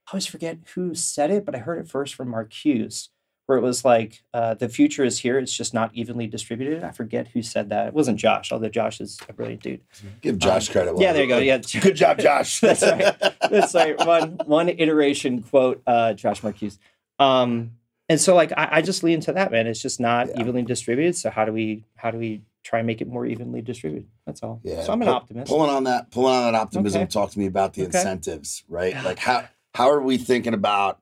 I 0.09 0.13
always 0.13 0.27
forget 0.27 0.59
who 0.75 0.95
said 0.95 1.31
it, 1.31 1.45
but 1.45 1.55
I 1.55 1.59
heard 1.59 1.79
it 1.79 1.89
first 1.89 2.15
from 2.15 2.29
Mark 2.31 2.51
Hughes, 2.53 3.11
where 3.45 3.59
it 3.59 3.61
was 3.61 3.85
like 3.85 4.23
uh, 4.33 4.55
the 4.55 4.69
future 4.69 5.05
is 5.05 5.19
here. 5.19 5.39
It's 5.39 5.55
just 5.55 5.75
not 5.75 5.91
evenly 5.95 6.27
distributed. 6.27 6.83
I 6.83 6.93
forget 6.93 7.29
who 7.29 7.43
said 7.43 7.69
that. 7.69 7.89
It 7.89 7.93
wasn't 7.95 8.19
Josh, 8.19 8.51
although 8.51 8.71
Josh 8.71 9.03
is 9.03 9.19
a 9.29 9.35
brilliant 9.35 9.63
dude. 9.63 9.81
Give 10.23 10.39
Josh 10.39 10.71
credit. 10.71 10.93
Um, 10.95 11.01
yeah, 11.01 11.13
there 11.13 11.23
you 11.25 11.29
go. 11.29 11.39
Yeah, 11.39 11.59
Good 11.83 11.97
job, 11.97 12.19
Josh. 12.21 12.61
That's 12.63 12.83
right. 12.83 13.15
That's 13.51 13.75
right. 13.75 13.99
One 14.07 14.39
one 14.47 14.71
iteration 14.71 15.43
quote, 15.43 15.83
uh, 15.87 16.15
Josh 16.15 16.41
Marcuse. 16.41 16.79
Um, 17.19 17.73
and 18.09 18.19
so 18.19 18.35
like 18.35 18.53
I, 18.57 18.69
I 18.73 18.83
just 18.83 19.03
lean 19.05 19.21
to 19.21 19.33
that, 19.35 19.51
man. 19.53 19.67
It's 19.67 19.83
just 19.83 20.01
not 20.01 20.29
Yeah. 20.29 20.41
evenly 20.41 20.63
distributed. 20.63 21.17
So 21.17 21.29
how 21.29 21.45
do 21.45 21.53
we 21.53 21.85
how 21.97 22.11
do 22.11 22.17
we 22.17 22.41
try 22.65 22.79
and 22.81 22.87
make 22.87 23.03
it 23.03 23.09
more 23.09 23.27
evenly 23.27 23.61
distributed? 23.61 24.09
That's 24.25 24.43
all. 24.43 24.61
Yeah, 24.63 24.83
So 24.83 24.93
I'm 24.95 25.03
an 25.03 25.09
optimist. 25.09 25.51
Pulling 25.51 25.71
on 25.71 25.85
that, 25.85 26.11
pulling 26.11 26.35
on 26.35 26.51
that 26.53 26.59
optimism. 26.59 27.03
Okay. 27.03 27.11
Talk 27.11 27.31
to 27.33 27.39
me 27.39 27.45
about 27.47 27.75
the 27.75 27.83
Okay. 27.83 27.99
incentives, 27.99 28.65
right? 28.69 28.93
Yeah. 28.95 29.03
Like 29.03 29.19
how 29.19 29.47
how 29.79 29.89
are 29.91 30.03
we 30.03 30.19
thinking 30.19 30.55
about 30.55 31.01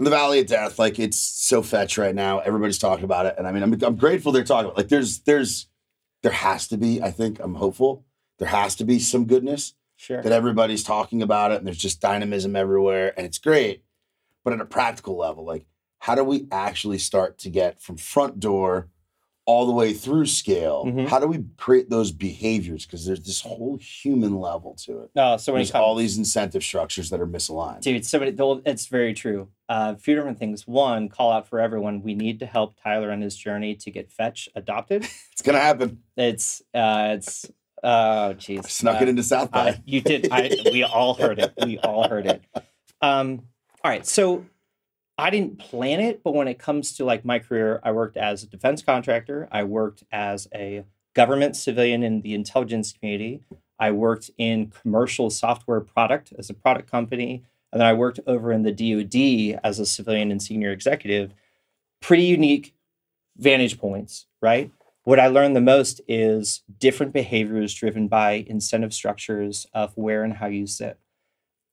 in 0.00 0.04
the 0.04 0.10
Valley 0.10 0.40
of 0.40 0.46
Death? 0.48 0.80
Like 0.80 0.98
it's 0.98 1.16
so 1.16 1.62
fetch 1.62 1.96
right 1.96 2.14
now. 2.14 2.40
Everybody's 2.40 2.76
talking 2.78 3.04
about 3.04 3.24
it, 3.26 3.36
and 3.38 3.46
I 3.46 3.52
mean, 3.52 3.62
I'm 3.62 3.72
I'm 3.84 3.94
grateful 3.94 4.32
they're 4.32 4.42
talking 4.42 4.66
about. 4.66 4.76
Like 4.76 4.88
there's 4.88 5.20
there's 5.20 5.68
there 6.24 6.32
has 6.32 6.66
to 6.68 6.76
be. 6.76 7.00
I 7.00 7.12
think 7.12 7.38
I'm 7.38 7.54
hopeful. 7.54 8.04
There 8.40 8.48
has 8.48 8.74
to 8.76 8.84
be 8.84 8.98
some 8.98 9.26
goodness 9.26 9.74
Sure. 9.98 10.20
that 10.22 10.32
everybody's 10.32 10.82
talking 10.82 11.22
about 11.22 11.52
it, 11.52 11.58
and 11.58 11.66
there's 11.68 11.78
just 11.78 12.00
dynamism 12.00 12.56
everywhere, 12.56 13.14
and 13.16 13.24
it's 13.24 13.38
great. 13.38 13.84
But 14.44 14.52
at 14.54 14.60
a 14.60 14.66
practical 14.66 15.16
level, 15.16 15.44
like 15.46 15.64
how 16.00 16.16
do 16.16 16.24
we 16.24 16.48
actually 16.50 16.98
start 16.98 17.38
to 17.38 17.48
get 17.48 17.80
from 17.80 17.96
front 17.96 18.40
door 18.40 18.88
all 19.46 19.64
the 19.64 19.72
way 19.72 19.92
through 19.92 20.26
scale? 20.26 20.84
Mhm. 20.86 21.06
How 21.08 21.18
do 21.20 21.26
we 21.28 21.44
create 21.56 21.88
those 21.88 22.10
behaviors? 22.12 22.84
Because 22.84 23.06
there's 23.06 23.22
this 23.22 23.40
whole 23.40 23.76
human 23.80 24.38
level 24.40 24.74
to 24.84 25.00
it. 25.02 25.10
No, 25.14 25.36
so 25.36 25.52
many 25.52 25.64
There's 25.64 25.70
all 25.74 25.94
these 25.94 26.18
incentive 26.18 26.62
structures 26.64 27.10
that 27.10 27.20
are 27.20 27.26
misaligned. 27.28 27.80
Dude, 27.82 28.04
so 28.04 28.18
many, 28.18 28.34
it's 28.66 28.86
very 28.86 29.14
true. 29.14 29.48
Uh, 29.68 29.94
a 29.96 29.98
few 29.98 30.14
different 30.16 30.38
things. 30.38 30.66
One, 30.66 31.08
call 31.08 31.30
out 31.32 31.48
for 31.48 31.60
everyone. 31.60 32.02
We 32.02 32.14
need 32.14 32.40
to 32.40 32.46
help 32.46 32.74
Tyler 32.82 33.10
on 33.12 33.20
his 33.20 33.36
journey 33.36 33.74
to 33.76 33.90
get 33.90 34.10
Fetch 34.12 34.48
adopted. 34.54 35.06
It's 35.32 35.42
gonna 35.42 35.60
happen. 35.60 36.02
It's, 36.16 36.62
uh, 36.74 37.14
it's, 37.18 37.46
oh, 37.84 38.34
jeez. 38.38 38.64
Snuck 38.70 39.00
Uh, 39.00 39.04
it 39.04 39.08
into 39.10 39.22
South 39.22 39.50
by. 39.50 39.70
Uh, 39.70 39.74
you 39.84 40.00
did. 40.00 40.28
I, 40.32 40.56
we 40.72 40.82
all 40.82 41.14
heard 41.14 41.38
it. 41.38 41.52
We 41.64 41.78
all 41.78 42.08
heard 42.08 42.26
it. 42.26 42.42
Um, 43.02 43.42
all 43.84 43.90
right. 43.90 44.06
So 44.06 44.46
I 45.18 45.30
didn't 45.30 45.58
plan 45.58 46.00
it, 46.00 46.22
but 46.22 46.34
when 46.34 46.48
it 46.48 46.58
comes 46.58 46.94
to 46.96 47.04
like 47.04 47.24
my 47.24 47.38
career, 47.38 47.80
I 47.82 47.92
worked 47.92 48.16
as 48.16 48.42
a 48.42 48.46
defense 48.46 48.82
contractor. 48.82 49.48
I 49.50 49.64
worked 49.64 50.04
as 50.12 50.46
a 50.54 50.84
government 51.14 51.56
civilian 51.56 52.02
in 52.02 52.20
the 52.20 52.34
intelligence 52.34 52.92
community. 52.92 53.40
I 53.78 53.92
worked 53.92 54.30
in 54.36 54.72
commercial 54.82 55.30
software 55.30 55.80
product 55.80 56.32
as 56.38 56.50
a 56.50 56.54
product 56.54 56.90
company. 56.90 57.44
And 57.72 57.80
then 57.80 57.86
I 57.86 57.94
worked 57.94 58.20
over 58.26 58.52
in 58.52 58.62
the 58.62 58.72
DoD 58.72 59.60
as 59.64 59.78
a 59.78 59.86
civilian 59.86 60.30
and 60.30 60.42
senior 60.42 60.70
executive. 60.70 61.32
Pretty 62.00 62.24
unique 62.24 62.74
vantage 63.38 63.78
points, 63.78 64.26
right? 64.42 64.70
what 65.06 65.20
I 65.20 65.28
learned 65.28 65.54
the 65.54 65.60
most 65.60 66.00
is 66.08 66.64
different 66.80 67.12
behaviors 67.12 67.72
driven 67.72 68.08
by 68.08 68.44
incentive 68.48 68.92
structures 68.92 69.64
of 69.72 69.92
where 69.96 70.24
and 70.24 70.32
how 70.32 70.48
you 70.48 70.66
sit. 70.66 70.98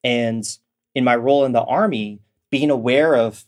And 0.04 0.46
in 0.94 1.04
my 1.04 1.16
role 1.16 1.44
in 1.44 1.52
the 1.52 1.64
army, 1.64 2.20
being 2.54 2.70
aware 2.70 3.16
of 3.16 3.46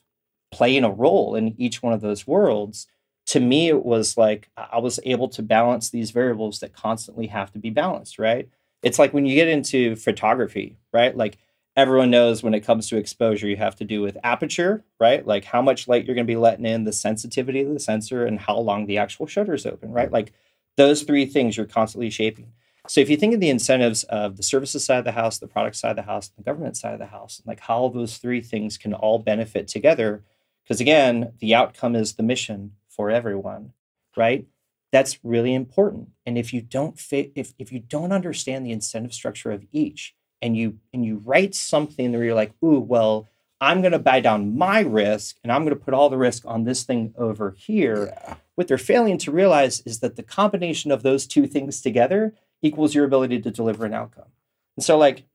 playing 0.51 0.83
a 0.83 0.89
role 0.89 1.35
in 1.35 1.53
each 1.61 1.83
one 1.83 1.93
of 1.93 2.01
those 2.01 2.25
worlds, 2.25 2.87
to 3.27 3.39
me, 3.39 3.67
it 3.67 3.85
was 3.85 4.17
like 4.17 4.49
I 4.57 4.79
was 4.79 4.99
able 5.03 5.27
to 5.29 5.43
balance 5.43 5.91
these 5.91 6.09
variables 6.09 6.59
that 6.61 6.73
constantly 6.73 7.27
have 7.27 7.51
to 7.51 7.59
be 7.59 7.69
balanced, 7.69 8.17
right? 8.17 8.49
It's 8.81 8.97
like 8.97 9.13
when 9.13 9.27
you 9.27 9.35
get 9.35 9.47
into 9.47 9.95
photography, 9.95 10.79
right? 10.91 11.15
Like 11.15 11.37
everyone 11.75 12.09
knows 12.09 12.41
when 12.41 12.55
it 12.55 12.65
comes 12.65 12.89
to 12.89 12.97
exposure, 12.97 13.47
you 13.47 13.57
have 13.57 13.75
to 13.75 13.83
do 13.83 14.01
with 14.01 14.17
aperture, 14.23 14.83
right? 14.99 15.23
Like 15.23 15.45
how 15.45 15.61
much 15.61 15.87
light 15.87 16.05
you're 16.05 16.15
going 16.15 16.25
to 16.25 16.33
be 16.33 16.35
letting 16.35 16.65
in, 16.65 16.83
the 16.83 16.91
sensitivity 16.91 17.61
of 17.61 17.71
the 17.71 17.79
sensor, 17.79 18.25
and 18.25 18.39
how 18.39 18.57
long 18.57 18.87
the 18.87 18.97
actual 18.97 19.27
shutter 19.27 19.53
is 19.53 19.67
open, 19.67 19.91
right? 19.91 20.11
Like 20.11 20.33
those 20.77 21.03
three 21.03 21.27
things 21.27 21.57
you're 21.57 21.67
constantly 21.67 22.09
shaping. 22.09 22.53
So 22.87 23.01
if 23.01 23.09
you 23.09 23.17
think 23.17 23.33
of 23.33 23.39
the 23.39 23.49
incentives 23.49 24.03
of 24.05 24.37
the 24.37 24.43
services 24.43 24.85
side 24.85 24.99
of 24.99 25.05
the 25.05 25.11
house, 25.11 25.37
the 25.37 25.47
product 25.47 25.75
side 25.75 25.91
of 25.91 25.95
the 25.95 26.03
house, 26.03 26.29
the 26.29 26.43
government 26.43 26.77
side 26.77 26.93
of 26.93 26.99
the 26.99 27.07
house, 27.07 27.41
like 27.45 27.59
how 27.59 27.89
those 27.89 28.17
three 28.17 28.41
things 28.41 28.77
can 28.77 28.93
all 28.93 29.19
benefit 29.19 29.67
together, 29.67 30.23
because 30.63 30.81
again, 30.81 31.33
the 31.39 31.55
outcome 31.55 31.95
is 31.95 32.13
the 32.13 32.23
mission 32.23 32.73
for 32.87 33.09
everyone, 33.09 33.73
right? 34.15 34.47
That's 34.91 35.19
really 35.23 35.53
important. 35.53 36.09
And 36.25 36.37
if 36.37 36.53
you 36.53 36.61
don't 36.61 36.99
fit, 36.99 37.31
if 37.35 37.53
if 37.59 37.71
you 37.71 37.79
don't 37.79 38.11
understand 38.11 38.65
the 38.65 38.71
incentive 38.71 39.13
structure 39.13 39.51
of 39.51 39.65
each, 39.71 40.15
and 40.41 40.55
you 40.55 40.77
and 40.93 41.03
you 41.03 41.21
write 41.25 41.55
something 41.55 42.11
where 42.11 42.23
you're 42.23 42.35
like, 42.35 42.53
ooh, 42.63 42.79
well, 42.79 43.27
I'm 43.59 43.81
going 43.81 43.93
to 43.93 43.99
buy 43.99 44.19
down 44.19 44.57
my 44.57 44.81
risk 44.81 45.37
and 45.43 45.51
I'm 45.51 45.63
going 45.63 45.77
to 45.77 45.83
put 45.83 45.93
all 45.93 46.09
the 46.09 46.17
risk 46.17 46.43
on 46.45 46.63
this 46.63 46.83
thing 46.83 47.13
over 47.17 47.55
here. 47.57 48.07
Yeah. 48.07 48.35
What 48.55 48.67
they're 48.67 48.77
failing 48.77 49.17
to 49.19 49.31
realize 49.31 49.81
is 49.81 49.99
that 49.99 50.15
the 50.15 50.23
combination 50.23 50.91
of 50.91 51.03
those 51.03 51.25
two 51.25 51.47
things 51.47 51.81
together 51.81 52.33
equals 52.65 52.95
your 52.95 53.05
ability 53.05 53.39
to 53.41 53.51
deliver 53.51 53.85
an 53.85 53.93
outcome. 53.93 54.29
And 54.75 54.83
so, 54.83 54.97
like 54.97 55.25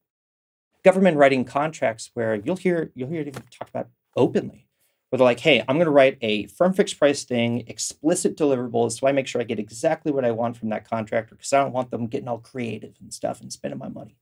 government 0.85 1.17
writing 1.17 1.45
contracts, 1.45 2.11
where 2.15 2.35
you'll 2.35 2.57
hear 2.57 2.91
you'll 2.95 3.09
hear 3.09 3.21
it 3.21 3.29
even 3.29 3.43
talk 3.51 3.69
about 3.69 3.89
openly, 4.17 4.67
where 5.09 5.19
they're 5.19 5.25
like, 5.25 5.41
"Hey, 5.41 5.61
I'm 5.61 5.77
going 5.77 5.87
to 5.87 5.91
write 5.93 6.19
a 6.21 6.47
firm 6.47 6.73
fixed 6.73 6.99
price 6.99 7.25
thing, 7.25 7.65
explicit 7.67 8.37
deliverables, 8.37 8.99
so 8.99 9.07
I 9.07 9.13
make 9.13 9.27
sure 9.27 9.41
I 9.41 9.45
get 9.45 9.59
exactly 9.59 10.13
what 10.13 10.25
I 10.25 10.33
want 10.33 10.57
from 10.57 10.71
that 10.71 10.89
contractor 10.89 11.35
because 11.35 11.53
I 11.53 11.63
don't 11.63 11.73
want 11.73 11.91
them 11.91 12.07
getting 12.09 12.29
all 12.29 12.39
creative 12.39 12.95
and 13.01 13.15
stuff 13.15 13.41
and 13.41 13.53
spending 13.53 13.79
my 13.79 13.89
money." 13.89 14.17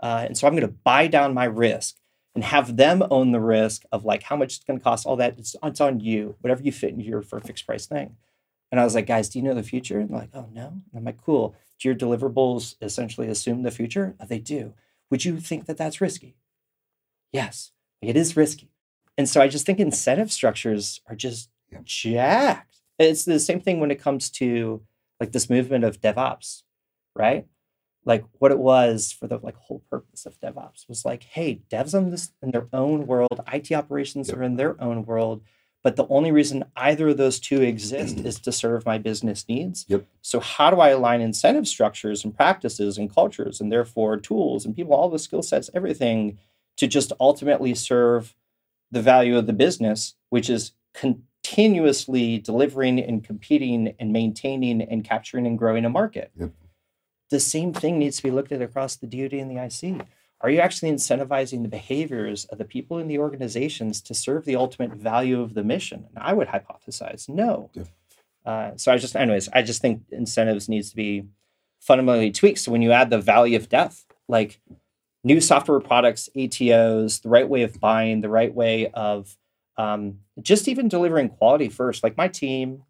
Uh, 0.00 0.24
and 0.26 0.36
so 0.36 0.46
I'm 0.46 0.54
going 0.54 0.66
to 0.66 0.76
buy 0.84 1.06
down 1.06 1.34
my 1.34 1.44
risk 1.44 1.96
and 2.34 2.44
have 2.44 2.76
them 2.76 3.02
own 3.10 3.32
the 3.32 3.40
risk 3.40 3.82
of 3.92 4.04
like 4.04 4.22
how 4.24 4.36
much 4.36 4.56
it's 4.56 4.64
going 4.64 4.78
to 4.78 4.84
cost, 4.84 5.06
all 5.06 5.16
that. 5.16 5.38
It's, 5.38 5.56
it's 5.62 5.80
on 5.80 6.00
you, 6.00 6.36
whatever 6.40 6.62
you 6.62 6.72
fit 6.72 6.90
into 6.90 7.04
your 7.04 7.22
for 7.22 7.40
fixed 7.40 7.66
price 7.66 7.86
thing. 7.86 8.16
And 8.74 8.80
I 8.80 8.84
was 8.84 8.96
like, 8.96 9.06
guys, 9.06 9.28
do 9.28 9.38
you 9.38 9.44
know 9.44 9.54
the 9.54 9.62
future? 9.62 10.00
And 10.00 10.10
they're 10.10 10.18
like, 10.18 10.34
oh, 10.34 10.48
no. 10.52 10.66
And 10.66 10.82
I'm 10.96 11.04
like, 11.04 11.22
cool. 11.22 11.54
Do 11.78 11.86
your 11.86 11.94
deliverables 11.94 12.74
essentially 12.82 13.28
assume 13.28 13.62
the 13.62 13.70
future? 13.70 14.16
Oh, 14.18 14.26
they 14.26 14.40
do. 14.40 14.74
Would 15.10 15.24
you 15.24 15.38
think 15.38 15.66
that 15.66 15.76
that's 15.76 16.00
risky? 16.00 16.34
Yes, 17.32 17.70
it 18.02 18.16
is 18.16 18.36
risky. 18.36 18.72
And 19.16 19.28
so 19.28 19.40
I 19.40 19.46
just 19.46 19.64
think 19.64 19.78
incentive 19.78 20.32
structures 20.32 21.00
are 21.06 21.14
just 21.14 21.50
yeah. 21.70 21.78
jacked. 21.84 22.80
It's 22.98 23.24
the 23.24 23.38
same 23.38 23.60
thing 23.60 23.78
when 23.78 23.92
it 23.92 24.02
comes 24.02 24.28
to 24.30 24.82
like 25.20 25.30
this 25.30 25.48
movement 25.48 25.84
of 25.84 26.00
DevOps, 26.00 26.64
right? 27.14 27.46
like 28.04 28.24
what 28.38 28.50
it 28.50 28.58
was 28.58 29.12
for 29.12 29.26
the 29.26 29.38
like 29.38 29.56
whole 29.56 29.82
purpose 29.88 30.26
of 30.26 30.38
DevOps 30.40 30.88
was 30.88 31.04
like, 31.04 31.22
hey, 31.22 31.62
devs 31.70 31.94
on 31.94 32.10
this 32.10 32.32
in 32.42 32.50
their 32.50 32.66
own 32.72 33.06
world, 33.06 33.40
IT 33.52 33.72
operations 33.72 34.30
are 34.30 34.42
in 34.42 34.56
their 34.56 34.80
own 34.82 35.04
world. 35.04 35.42
But 35.84 35.96
the 35.96 36.08
only 36.08 36.32
reason 36.32 36.64
either 36.74 37.08
of 37.08 37.18
those 37.18 37.38
two 37.38 37.62
exist 37.62 38.18
is 38.18 38.40
to 38.40 38.50
serve 38.50 38.84
my 38.84 38.98
business 38.98 39.44
needs. 39.48 39.84
Yep. 39.86 40.06
So 40.22 40.40
how 40.40 40.70
do 40.70 40.80
I 40.80 40.88
align 40.88 41.20
incentive 41.20 41.68
structures 41.68 42.24
and 42.24 42.34
practices 42.34 42.98
and 42.98 43.14
cultures 43.14 43.60
and 43.60 43.70
therefore 43.70 44.16
tools 44.16 44.64
and 44.64 44.74
people, 44.74 44.94
all 44.94 45.10
the 45.10 45.18
skill 45.18 45.42
sets, 45.42 45.70
everything 45.74 46.38
to 46.78 46.88
just 46.88 47.12
ultimately 47.20 47.74
serve 47.74 48.34
the 48.90 49.02
value 49.02 49.36
of 49.36 49.46
the 49.46 49.52
business, 49.52 50.14
which 50.30 50.50
is 50.50 50.72
continuously 50.94 52.38
delivering 52.38 52.98
and 52.98 53.22
competing 53.22 53.94
and 54.00 54.12
maintaining 54.12 54.80
and 54.80 55.04
capturing 55.04 55.46
and 55.46 55.58
growing 55.58 55.84
a 55.84 55.90
market. 55.90 56.32
Yep 56.34 56.50
the 57.34 57.40
same 57.40 57.72
thing 57.72 57.98
needs 57.98 58.18
to 58.18 58.22
be 58.22 58.30
looked 58.30 58.52
at 58.52 58.62
across 58.62 58.96
the 58.96 59.06
DoD 59.06 59.32
and 59.32 59.50
the 59.50 59.62
IC. 59.62 60.06
Are 60.44 60.50
you 60.50 60.60
actually 60.60 60.90
incentivizing 60.90 61.62
the 61.62 61.70
behaviors 61.70 62.44
of 62.44 62.58
the 62.58 62.66
people 62.66 62.98
in 62.98 63.08
the 63.08 63.18
organizations 63.18 64.02
to 64.02 64.12
serve 64.12 64.44
the 64.44 64.56
ultimate 64.56 64.92
value 64.92 65.40
of 65.40 65.54
the 65.54 65.64
mission? 65.64 66.04
And 66.14 66.22
I 66.22 66.34
would 66.34 66.48
hypothesize 66.48 67.30
no. 67.30 67.70
Yeah. 67.72 67.84
Uh, 68.44 68.72
so 68.76 68.92
I 68.92 68.98
just, 68.98 69.16
anyways, 69.16 69.48
I 69.54 69.62
just 69.62 69.80
think 69.80 70.02
incentives 70.10 70.68
needs 70.68 70.90
to 70.90 70.96
be 70.96 71.24
fundamentally 71.80 72.30
tweaked. 72.30 72.58
So 72.58 72.72
when 72.72 72.82
you 72.82 72.92
add 72.92 73.08
the 73.08 73.18
valley 73.18 73.54
of 73.54 73.70
death, 73.70 74.04
like 74.28 74.60
new 75.24 75.40
software 75.40 75.80
products, 75.80 76.28
ATOs, 76.36 77.22
the 77.22 77.30
right 77.30 77.48
way 77.48 77.62
of 77.62 77.80
buying, 77.80 78.20
the 78.20 78.28
right 78.28 78.54
way 78.54 78.88
of 78.88 79.38
um, 79.78 80.18
just 80.42 80.68
even 80.68 80.88
delivering 80.88 81.30
quality 81.30 81.70
first. 81.70 82.04
Like 82.04 82.18
my 82.18 82.28
team, 82.28 82.82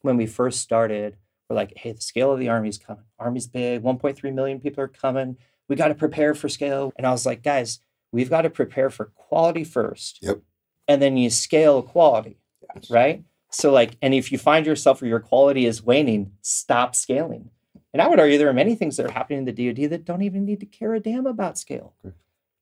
when 0.00 0.16
we 0.16 0.24
first 0.24 0.62
started, 0.62 1.18
we're 1.50 1.56
like, 1.56 1.74
hey, 1.76 1.92
the 1.92 2.00
scale 2.00 2.32
of 2.32 2.38
the 2.38 2.48
army's 2.48 2.78
coming. 2.78 3.04
Army's 3.18 3.46
big, 3.46 3.82
1.3 3.82 4.32
million 4.32 4.58
people 4.58 4.82
are 4.82 4.88
coming. 4.88 5.36
We 5.72 5.76
got 5.76 5.88
to 5.88 5.94
prepare 5.94 6.34
for 6.34 6.50
scale. 6.50 6.92
And 6.98 7.06
I 7.06 7.12
was 7.12 7.24
like, 7.24 7.42
guys, 7.42 7.80
we've 8.12 8.28
got 8.28 8.42
to 8.42 8.50
prepare 8.50 8.90
for 8.90 9.06
quality 9.14 9.64
first. 9.64 10.18
Yep. 10.20 10.42
And 10.86 11.00
then 11.00 11.16
you 11.16 11.30
scale 11.30 11.82
quality. 11.82 12.36
Yes. 12.74 12.90
Right. 12.90 13.24
So, 13.50 13.72
like, 13.72 13.96
and 14.02 14.12
if 14.12 14.30
you 14.30 14.36
find 14.36 14.66
yourself 14.66 15.00
where 15.00 15.08
your 15.08 15.18
quality 15.18 15.64
is 15.64 15.82
waning, 15.82 16.32
stop 16.42 16.94
scaling. 16.94 17.48
And 17.94 18.02
I 18.02 18.08
would 18.08 18.20
argue 18.20 18.36
there 18.36 18.50
are 18.50 18.52
many 18.52 18.74
things 18.74 18.98
that 18.98 19.06
are 19.06 19.12
happening 19.12 19.38
in 19.38 19.44
the 19.46 19.72
DoD 19.72 19.88
that 19.88 20.04
don't 20.04 20.20
even 20.20 20.44
need 20.44 20.60
to 20.60 20.66
care 20.66 20.92
a 20.92 21.00
damn 21.00 21.24
about 21.24 21.56
scale 21.56 21.94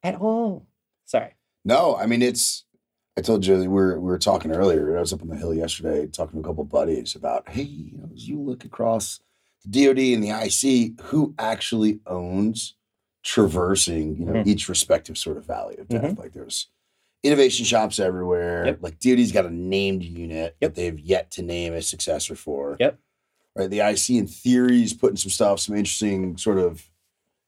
at 0.04 0.14
all. 0.14 0.68
Sorry. 1.04 1.34
No, 1.64 1.96
I 1.96 2.06
mean 2.06 2.22
it's 2.22 2.64
I 3.18 3.22
told 3.22 3.44
you 3.44 3.56
we 3.56 3.66
were 3.66 3.98
we 3.98 4.06
were 4.06 4.18
talking 4.18 4.52
earlier. 4.52 4.96
I 4.96 5.00
was 5.00 5.12
up 5.12 5.22
on 5.22 5.28
the 5.28 5.36
hill 5.36 5.52
yesterday 5.52 6.06
talking 6.06 6.40
to 6.40 6.46
a 6.46 6.48
couple 6.48 6.62
buddies 6.62 7.16
about 7.16 7.48
hey, 7.48 7.62
you 7.62 7.98
know, 7.98 8.08
as 8.14 8.28
you 8.28 8.40
look 8.40 8.64
across 8.64 9.18
the 9.64 9.86
DoD 9.86 9.98
and 9.98 10.22
the 10.22 10.30
IC, 10.30 11.00
who 11.06 11.34
actually 11.40 11.98
owns 12.06 12.76
traversing, 13.22 14.16
you 14.16 14.24
know, 14.24 14.32
mm-hmm. 14.32 14.48
each 14.48 14.68
respective 14.68 15.18
sort 15.18 15.36
of 15.36 15.46
valley 15.46 15.76
of 15.78 15.88
death. 15.88 16.02
Mm-hmm. 16.02 16.20
Like 16.20 16.32
there's 16.32 16.68
innovation 17.22 17.64
shops 17.64 17.98
everywhere. 17.98 18.66
Yep. 18.66 18.78
Like 18.80 19.00
DoD's 19.00 19.32
got 19.32 19.46
a 19.46 19.50
named 19.50 20.02
unit 20.02 20.56
yep. 20.60 20.70
that 20.70 20.74
they've 20.74 20.98
yet 20.98 21.30
to 21.32 21.42
name 21.42 21.74
a 21.74 21.82
successor 21.82 22.34
for. 22.34 22.76
Yep. 22.80 22.98
Right. 23.56 23.70
The 23.70 23.80
IC 23.80 24.10
in 24.10 24.26
theory 24.26 24.82
is 24.82 24.94
putting 24.94 25.16
some 25.16 25.30
stuff, 25.30 25.60
some 25.60 25.76
interesting 25.76 26.36
sort 26.36 26.58
of 26.58 26.88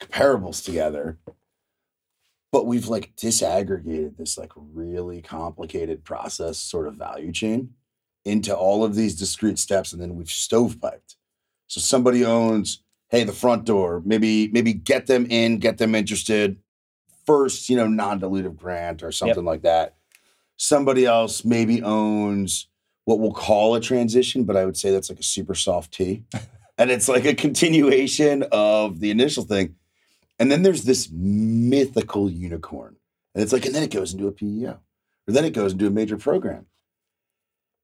comparables 0.00 0.64
together 0.64 1.18
but 2.52 2.66
we've 2.66 2.86
like 2.86 3.16
disaggregated 3.16 4.16
this 4.16 4.38
like 4.38 4.52
really 4.54 5.22
complicated 5.22 6.04
process 6.04 6.58
sort 6.58 6.86
of 6.86 6.94
value 6.94 7.32
chain 7.32 7.70
into 8.24 8.54
all 8.54 8.84
of 8.84 8.94
these 8.94 9.16
discrete 9.16 9.58
steps 9.58 9.92
and 9.92 10.00
then 10.00 10.14
we've 10.14 10.28
stovepiped 10.28 11.16
so 11.66 11.80
somebody 11.80 12.24
owns 12.24 12.84
hey 13.12 13.22
the 13.22 13.32
front 13.32 13.64
door 13.64 14.02
maybe 14.04 14.48
maybe 14.48 14.72
get 14.72 15.06
them 15.06 15.26
in 15.30 15.58
get 15.58 15.78
them 15.78 15.94
interested 15.94 16.56
first 17.24 17.68
you 17.68 17.76
know 17.76 17.86
non-dilutive 17.86 18.56
grant 18.56 19.02
or 19.04 19.12
something 19.12 19.44
yep. 19.44 19.46
like 19.46 19.62
that 19.62 19.94
somebody 20.56 21.06
else 21.06 21.44
maybe 21.44 21.80
owns 21.82 22.66
what 23.04 23.20
we'll 23.20 23.32
call 23.32 23.76
a 23.76 23.80
transition 23.80 24.42
but 24.42 24.56
i 24.56 24.64
would 24.64 24.76
say 24.76 24.90
that's 24.90 25.08
like 25.08 25.20
a 25.20 25.24
super 25.24 25.54
soft 25.54 25.94
t 25.94 26.24
and 26.78 26.90
it's 26.90 27.08
like 27.08 27.24
a 27.24 27.34
continuation 27.34 28.44
of 28.50 28.98
the 28.98 29.12
initial 29.12 29.44
thing 29.44 29.76
and 30.42 30.50
then 30.50 30.62
there's 30.64 30.82
this 30.82 31.08
mythical 31.12 32.28
unicorn. 32.28 32.96
And 33.32 33.44
it's 33.44 33.52
like, 33.52 33.64
and 33.64 33.72
then 33.72 33.84
it 33.84 33.92
goes 33.92 34.12
into 34.12 34.26
a 34.26 34.32
PEO, 34.32 34.70
or 35.28 35.32
then 35.32 35.44
it 35.44 35.52
goes 35.52 35.72
into 35.72 35.86
a 35.86 35.90
major 35.90 36.16
program. 36.16 36.66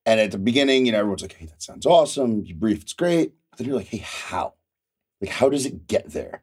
And 0.05 0.19
at 0.19 0.33
the 0.33 0.39
beginning, 0.39 0.85
you 0.85 0.91
know, 0.91 0.99
everyone's 0.99 1.23
like, 1.23 1.35
hey, 1.35 1.47
that 1.47 1.63
sounds 1.63 1.87
awesome. 1.87 2.45
You 2.45 2.57
brief, 2.57 2.83
it's 2.83 2.95
great. 2.95 3.35
But 3.51 3.59
then 3.59 3.69
you're 3.69 3.77
like, 3.77 3.87
hey, 3.87 3.99
how? 4.05 4.55
Like, 5.21 5.31
how 5.31 5.49
does 5.49 5.67
it 5.67 5.87
get 5.87 6.11
there? 6.11 6.43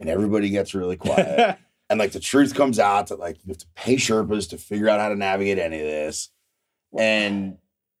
And 0.00 0.08
everybody 0.08 0.50
gets 0.50 0.74
really 0.74 0.96
quiet. 1.06 1.58
and 1.88 1.98
like 1.98 2.12
the 2.12 2.20
truth 2.20 2.54
comes 2.54 2.78
out 2.78 3.08
that 3.08 3.18
like 3.18 3.36
you 3.44 3.50
have 3.50 3.58
to 3.58 3.66
pay 3.74 3.96
Sherpas 3.96 4.50
to 4.50 4.58
figure 4.58 4.88
out 4.88 5.00
how 5.00 5.08
to 5.08 5.16
navigate 5.16 5.58
any 5.58 5.80
of 5.80 5.86
this. 5.86 6.30
And 6.96 7.58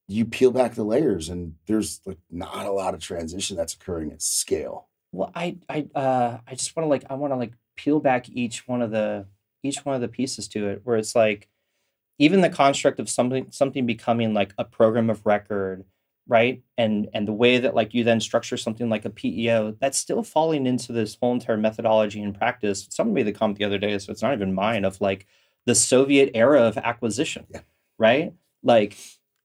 you 0.08 0.24
peel 0.24 0.52
back 0.52 0.74
the 0.74 0.84
layers, 0.84 1.28
and 1.28 1.54
there's 1.66 2.00
like 2.06 2.18
not 2.30 2.66
a 2.66 2.72
lot 2.72 2.94
of 2.94 3.00
transition 3.00 3.56
that's 3.56 3.74
occurring 3.74 4.12
at 4.12 4.22
scale. 4.22 4.88
Well, 5.12 5.32
I 5.34 5.56
I 5.68 5.88
uh 5.94 6.38
I 6.46 6.54
just 6.54 6.76
want 6.76 6.84
to 6.84 6.88
like 6.88 7.04
I 7.10 7.14
want 7.14 7.32
to 7.32 7.36
like 7.36 7.52
peel 7.76 8.00
back 8.00 8.28
each 8.28 8.68
one 8.68 8.82
of 8.82 8.90
the 8.90 9.26
each 9.62 9.84
one 9.84 9.94
of 9.94 10.00
the 10.00 10.08
pieces 10.08 10.48
to 10.48 10.68
it 10.68 10.82
where 10.84 10.96
it's 10.96 11.14
like 11.14 11.48
even 12.18 12.40
the 12.40 12.50
construct 12.50 13.00
of 13.00 13.08
something 13.08 13.50
something 13.50 13.84
becoming 13.86 14.32
like 14.32 14.54
a 14.58 14.64
program 14.64 15.10
of 15.10 15.24
record 15.26 15.84
right? 16.28 16.62
And 16.76 17.08
and 17.12 17.26
the 17.26 17.32
way 17.32 17.58
that 17.58 17.74
like 17.74 17.94
you 17.94 18.04
then 18.04 18.20
structure 18.20 18.56
something 18.56 18.88
like 18.88 19.04
a 19.04 19.10
peo 19.10 19.76
that's 19.80 19.98
still 19.98 20.22
falling 20.22 20.66
into 20.66 20.92
this 20.92 21.16
whole 21.20 21.32
entire 21.32 21.56
methodology 21.56 22.22
and 22.22 22.36
practice. 22.36 22.86
Someone 22.90 23.14
made 23.14 23.26
the 23.26 23.32
comment 23.32 23.58
the 23.58 23.64
other 23.64 23.78
day 23.78 23.96
so 23.98 24.10
it's 24.10 24.22
not 24.22 24.34
even 24.34 24.54
mine 24.54 24.84
of 24.84 25.00
like 25.00 25.26
the 25.66 25.74
soviet 25.74 26.30
era 26.34 26.62
of 26.62 26.78
acquisition 26.78 27.46
yeah. 27.52 27.60
right? 27.98 28.34
Like 28.62 28.96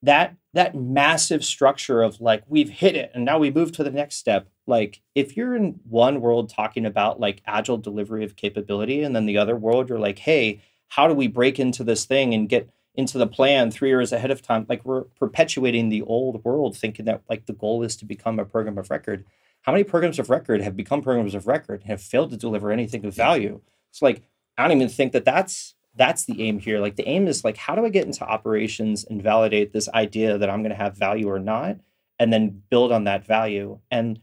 that 0.04 0.36
that 0.54 0.76
massive 0.76 1.46
structure 1.46 2.02
of 2.02 2.20
like 2.20 2.44
we've 2.48 2.70
hit 2.70 2.96
it 2.96 3.12
and 3.14 3.24
now 3.24 3.38
we 3.38 3.52
move 3.52 3.72
to 3.74 3.84
the 3.84 3.92
next 3.92 4.16
step. 4.16 4.50
Like 4.66 5.02
if 5.14 5.38
you're 5.38 5.56
in 5.56 5.80
one 5.88 6.22
world 6.22 6.50
talking 6.50 6.86
about 6.86 7.20
like 7.20 7.42
agile 7.46 7.78
delivery 7.78 8.24
of 8.24 8.36
capability 8.36 9.04
and 9.04 9.16
then 9.16 9.28
the 9.28 9.38
other 9.38 9.56
world 9.56 9.90
you're 9.90 10.00
like 10.00 10.20
hey 10.20 10.62
how 10.88 11.08
do 11.08 11.14
we 11.14 11.28
break 11.28 11.58
into 11.58 11.84
this 11.86 12.06
thing 12.06 12.34
and 12.34 12.50
get 12.50 12.70
into 12.96 13.18
the 13.18 13.28
plan 13.28 13.72
three 13.72 13.90
years 13.90 14.12
ahead 14.12 14.32
of 14.32 14.42
time 14.42 14.66
like 14.68 14.84
we're 14.84 15.04
perpetuating 15.20 15.90
the 15.90 16.02
old 16.04 16.44
world 16.44 16.78
thinking 16.78 17.06
that 17.06 17.22
like 17.30 17.46
the 17.46 17.54
goal 17.54 17.84
is 17.84 17.96
to 17.96 18.06
become 18.06 18.40
a 18.40 18.46
program 18.46 18.78
of 18.78 18.90
record 18.90 19.26
how 19.62 19.72
many 19.72 19.84
programs 19.84 20.20
of 20.20 20.30
record 20.30 20.62
have 20.62 20.76
become 20.76 21.02
programs 21.02 21.36
of 21.36 21.48
record 21.48 21.82
and 21.82 21.90
have 21.90 22.02
failed 22.02 22.30
to 22.30 22.38
deliver 22.38 22.72
anything 22.72 23.06
of 23.06 23.16
value 23.16 23.62
it's 23.90 24.02
like 24.02 24.22
i 24.58 24.64
don't 24.64 24.76
even 24.76 24.90
think 24.90 25.14
that 25.14 25.26
that's 25.26 25.76
that's 25.96 26.26
the 26.26 26.42
aim 26.42 26.60
here. 26.60 26.80
Like 26.80 26.96
the 26.96 27.08
aim 27.08 27.28
is 27.28 27.44
like, 27.44 27.58
how 27.58 27.76
do 27.76 27.86
I 27.86 27.90
get 27.90 28.06
into 28.06 28.24
operations 28.24 29.04
and 29.04 29.22
validate 29.22 29.74
this 29.74 29.90
idea 29.90 30.38
that 30.38 30.50
I'm 30.50 30.62
going 30.62 30.72
to 30.72 30.82
have 30.82 30.98
value 30.98 31.30
or 31.30 31.40
not, 31.40 31.78
and 32.20 32.32
then 32.32 32.62
build 32.70 32.92
on 32.92 33.06
that 33.06 33.26
value. 33.26 33.80
And 33.90 34.20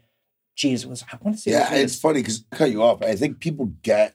geez, 0.54 0.87
was 0.87 1.04
I 1.12 1.18
want 1.20 1.37
to 1.37 1.42
say? 1.42 1.50
Yeah, 1.52 1.75
it's 1.75 1.98
funny 1.98 2.20
because 2.20 2.44
cut 2.50 2.70
you 2.70 2.82
off. 2.82 3.02
I 3.02 3.16
think 3.16 3.40
people 3.40 3.66
get 3.82 4.14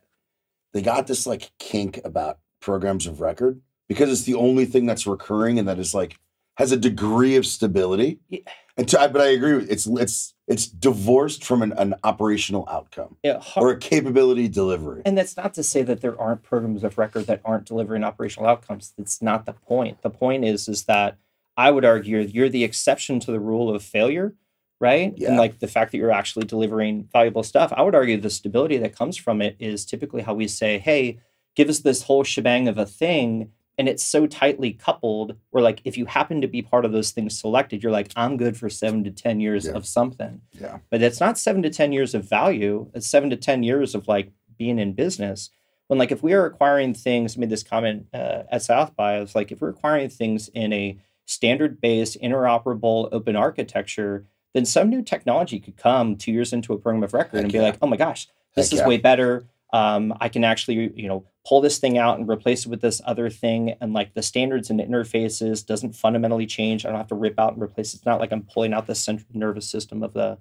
they 0.74 0.81
got 0.81 1.07
this 1.07 1.27
like 1.27 1.51
kink 1.60 2.00
about 2.03 2.39
programs 2.60 3.05
of 3.05 3.22
record 3.22 3.62
because 3.94 4.12
it's 4.12 4.24
the 4.24 4.36
only 4.36 4.66
thing 4.66 4.86
that's 4.86 5.06
recurring 5.06 5.60
and 5.60 5.68
that 5.68 5.80
is 5.80 5.94
like 5.94 6.18
has 6.56 6.72
a 6.72 6.78
degree 6.78 7.36
of 7.36 7.46
stability. 7.46 8.20
Yeah. 8.30 8.40
And 8.76 8.88
to, 8.90 9.10
but 9.12 9.22
I 9.22 9.28
agree 9.28 9.54
with 9.54 9.70
it's 9.70 9.86
it's 9.86 10.34
it's 10.48 10.66
divorced 10.66 11.44
from 11.44 11.62
an, 11.62 11.74
an 11.74 11.94
operational 12.04 12.68
outcome 12.70 13.18
Yeah, 13.24 13.42
or 13.56 13.70
a 13.70 13.78
capability 13.78 14.48
delivery. 14.48 15.04
And 15.06 15.18
that's 15.18 15.38
not 15.38 15.54
to 15.54 15.64
say 15.64 15.84
that 15.84 16.02
there 16.02 16.20
aren't 16.20 16.44
programs 16.44 16.84
of 16.84 16.98
record 16.98 17.28
that 17.28 17.42
aren't 17.46 17.66
delivering 17.66 18.04
operational 18.04 18.50
outcomes. 18.50 18.94
That's 18.98 19.22
not 19.22 19.46
the 19.46 19.54
point. 19.54 20.02
The 20.02 20.10
point 20.10 20.44
is 20.44 20.68
is 20.68 20.86
that 20.86 21.18
I 21.56 21.70
would 21.70 21.86
argue 21.86 22.20
you're 22.20 22.50
the 22.50 22.64
exception 22.64 23.20
to 23.22 23.32
the 23.32 23.40
rule 23.40 23.74
of 23.74 23.84
failure, 23.84 24.34
right? 24.80 25.14
Yeah. 25.16 25.30
And 25.30 25.38
like 25.38 25.60
the 25.60 25.68
fact 25.68 25.92
that 25.92 26.00
you're 26.00 26.12
actually 26.12 26.46
delivering 26.46 27.08
valuable 27.14 27.44
stuff. 27.44 27.72
I 27.78 27.84
would 27.84 27.94
argue 27.94 28.20
the 28.20 28.32
stability 28.32 28.78
that 28.78 28.96
comes 28.96 29.18
from 29.18 29.40
it 29.40 29.56
is 29.60 29.86
typically 29.86 30.24
how 30.24 30.34
we 30.34 30.48
say, 30.48 30.80
hey, 30.80 31.20
give 31.56 31.70
us 31.70 31.80
this 31.80 32.04
whole 32.04 32.24
shebang 32.24 32.68
of 32.68 32.80
a 32.80 32.88
thing. 32.88 33.52
And 33.77 33.89
it's 33.89 34.03
so 34.03 34.27
tightly 34.27 34.72
coupled 34.72 35.36
where 35.50 35.63
like 35.63 35.82
if 35.84 35.98
you 35.98 36.06
happen 36.06 36.42
to 36.42 36.48
be 36.48 36.62
part 36.62 36.86
of 36.86 36.92
those 36.92 37.12
things 37.12 37.39
selected, 37.39 37.82
you're 37.82 37.92
like, 37.92 38.12
I'm 38.15 38.38
good 38.38 38.56
for 38.56 38.70
seven 38.70 39.03
to 39.06 39.12
10 39.12 39.39
years 39.39 39.65
Yeah. 39.65 39.72
of 39.74 39.86
something. 39.86 40.42
yeah. 40.60 40.77
But 40.92 41.01
it's 41.01 41.20
not 41.20 41.38
seven 41.39 41.63
to 41.63 41.70
10 41.70 41.92
years 41.92 42.13
of 42.13 42.27
value. 42.27 42.89
It's 42.94 43.08
seven 43.08 43.30
to 43.32 43.36
10 43.36 43.63
years 43.63 43.96
of 43.96 44.08
like 44.08 44.32
being 44.58 44.77
in 44.77 44.94
business. 44.94 45.50
When 45.88 45.98
like 45.98 46.12
if 46.12 46.22
we 46.22 46.34
are 46.34 46.46
acquiring 46.46 46.94
things, 46.94 47.36
I 47.36 47.39
made 47.39 47.50
this 47.50 47.63
comment 47.63 48.08
uh, 48.13 48.44
at 48.51 48.62
South 48.62 48.96
by, 48.96 49.15
I 49.15 49.20
was 49.20 49.34
like, 49.36 49.51
if 49.51 49.60
we're 49.60 49.70
acquiring 49.70 50.10
things 50.10 50.50
in 50.50 50.72
a 50.72 50.98
standard 51.25 51.82
based, 51.82 52.22
interoperable, 52.22 53.10
open 53.12 53.36
architecture, 53.36 54.25
then 54.53 54.65
some 54.65 54.89
new 54.89 55.01
technology 55.01 55.60
could 55.60 55.77
come 55.77 56.15
two 56.15 56.32
years 56.32 56.53
into 56.53 56.74
a 56.74 56.77
program 56.77 57.03
of 57.03 57.13
record 57.13 57.38
Heck 57.38 57.44
and 57.46 57.51
be 57.51 57.58
yeah. 57.58 57.65
like, 57.65 57.77
oh 57.82 57.88
my 57.88 57.98
gosh, 57.98 58.27
this 58.56 58.68
Heck 58.68 58.74
is 58.74 58.80
yeah. 58.82 58.88
way 58.88 58.98
better. 58.98 59.46
Um, 59.74 60.13
I 60.22 60.30
can 60.30 60.44
actually, 60.44 60.94
you 60.96 61.08
know, 61.08 61.25
pull 61.46 61.60
this 61.60 61.80
thing 61.80 61.98
out 61.98 62.20
and 62.20 62.30
replace 62.30 62.65
it 62.65 62.70
with 62.70 62.82
this 62.82 63.01
other 63.06 63.30
thing, 63.30 63.75
and 63.82 63.92
like 63.92 64.13
the 64.13 64.22
standards 64.22 64.70
and 64.70 64.80
interfaces 64.80 65.65
doesn't 65.65 65.96
fundamentally 65.96 66.46
change. 66.46 66.86
I 66.86 66.89
don't 66.89 67.00
have 67.00 67.08
to 67.08 67.15
rip 67.15 67.39
out 67.39 67.53
and 67.53 67.62
replace. 67.62 67.94
It's 67.96 68.06
not 68.06 68.20
like 68.20 68.32
I'm 68.32 68.44
pulling 68.44 68.74
out 68.74 68.86
the 68.86 68.96
central 68.96 69.27
nervous 69.34 69.68
system 69.68 70.03
of 70.03 70.13
the 70.13 70.38